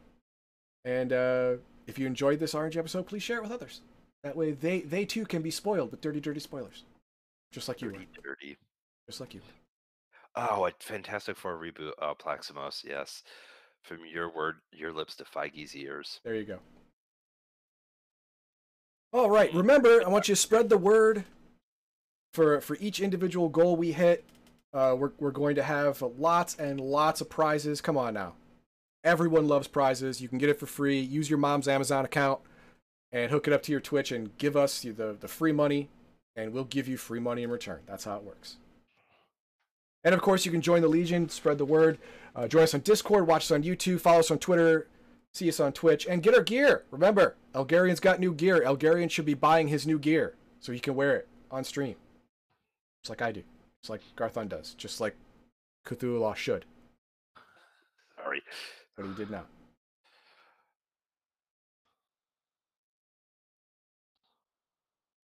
[0.85, 1.53] And uh,
[1.87, 3.83] if you enjoyed this RNG episode, please share it with others.
[4.23, 6.85] That way, they they too can be spoiled with dirty, dirty spoilers,
[7.53, 8.57] just like you were, dirty, dirty.
[9.09, 9.41] just like you.
[10.35, 11.93] Oh, a Fantastic Four reboot.
[12.01, 13.23] Oh, Plaximos, yes.
[13.85, 16.21] From your word, your lips to Feige's ears.
[16.25, 16.59] There you go.
[19.13, 19.53] All right.
[19.55, 21.25] Remember, I want you to spread the word.
[22.35, 24.25] For for each individual goal we hit,
[24.75, 27.81] uh, we're we're going to have lots and lots of prizes.
[27.81, 28.35] Come on now,
[29.05, 30.21] everyone loves prizes.
[30.21, 31.01] You can get it for free.
[31.01, 32.41] Use your mom's Amazon account
[33.13, 35.89] and hook it up to your Twitch and give us the the free money,
[36.35, 37.81] and we'll give you free money in return.
[37.87, 38.57] That's how it works.
[40.05, 41.99] And of course, you can join the Legion, spread the word.
[42.35, 44.87] Uh, join us on Discord, watch us on YouTube, follow us on Twitter,
[45.33, 46.85] see us on Twitch, and get our gear.
[46.91, 48.61] Remember, Elgarian's got new gear.
[48.61, 51.97] Elgarian should be buying his new gear so he can wear it on stream.
[53.03, 53.43] Just like I do.
[53.83, 54.75] Just like Garthon does.
[54.75, 55.17] Just like
[55.87, 56.65] Cthulhu should.
[58.17, 58.43] Sorry.
[58.97, 59.47] But he did not.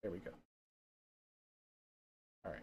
[0.03, 0.31] There we go.
[2.45, 2.61] All right.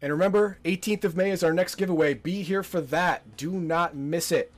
[0.00, 2.14] And remember, 18th of May is our next giveaway.
[2.14, 3.36] Be here for that.
[3.36, 4.52] Do not miss it.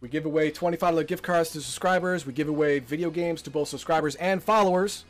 [0.00, 2.24] We give away $25 gift cards to subscribers.
[2.26, 5.04] We give away video games to both subscribers and followers.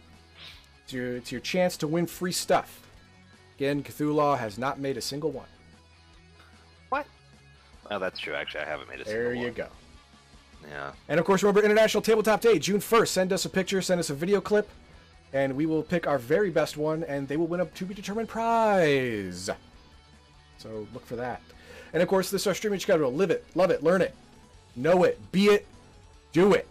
[0.85, 2.81] It's your, it's your chance to win free stuff.
[3.57, 5.49] Again, Cthulhu has not made a single one.
[6.89, 7.07] What?
[7.91, 8.35] Oh, that's true.
[8.35, 9.67] Actually, I haven't made a There single you go.
[11.09, 13.09] And of course, remember International Tabletop Day, June 1st.
[13.09, 14.69] Send us a picture, send us a video clip,
[15.33, 17.95] and we will pick our very best one, and they will win a to be
[17.95, 19.51] determined prize.
[20.59, 21.41] So look for that.
[21.93, 23.13] And of course, this is our streaming schedule.
[23.13, 24.15] Live it, love it, learn it,
[24.77, 25.67] know it, be it,
[26.33, 26.69] do it.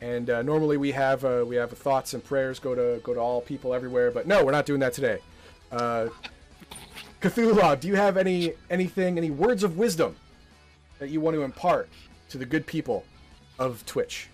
[0.00, 3.20] And uh, normally we have uh, we have thoughts and prayers go to go to
[3.20, 5.18] all people everywhere, but no, we're not doing that today.
[5.72, 6.08] Uh,
[7.20, 10.16] Cthulhu, do you have any anything, any words of wisdom
[10.98, 11.88] that you want to impart
[12.30, 13.04] to the good people
[13.58, 14.28] of Twitch?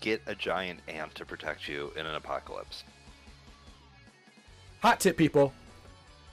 [0.00, 2.82] Get a giant ant to protect you in an apocalypse.
[4.80, 5.52] Hot tip, people.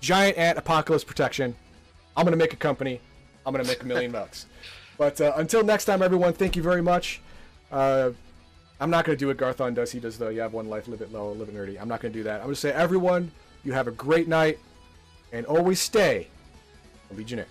[0.01, 1.55] Giant ant apocalypse protection.
[2.17, 2.99] I'm gonna make a company.
[3.45, 4.47] I'm gonna make a million bucks.
[4.97, 7.21] But uh, until next time, everyone, thank you very much.
[7.71, 8.11] Uh,
[8.79, 9.91] I'm not gonna do what Garthon does.
[9.91, 10.29] He does though.
[10.29, 11.79] you have one life, live it low, live it nerdy.
[11.79, 12.39] I'm not gonna do that.
[12.39, 13.31] I'm gonna say, everyone,
[13.63, 14.57] you have a great night,
[15.31, 16.27] and always stay
[17.11, 17.47] a Legionnaire.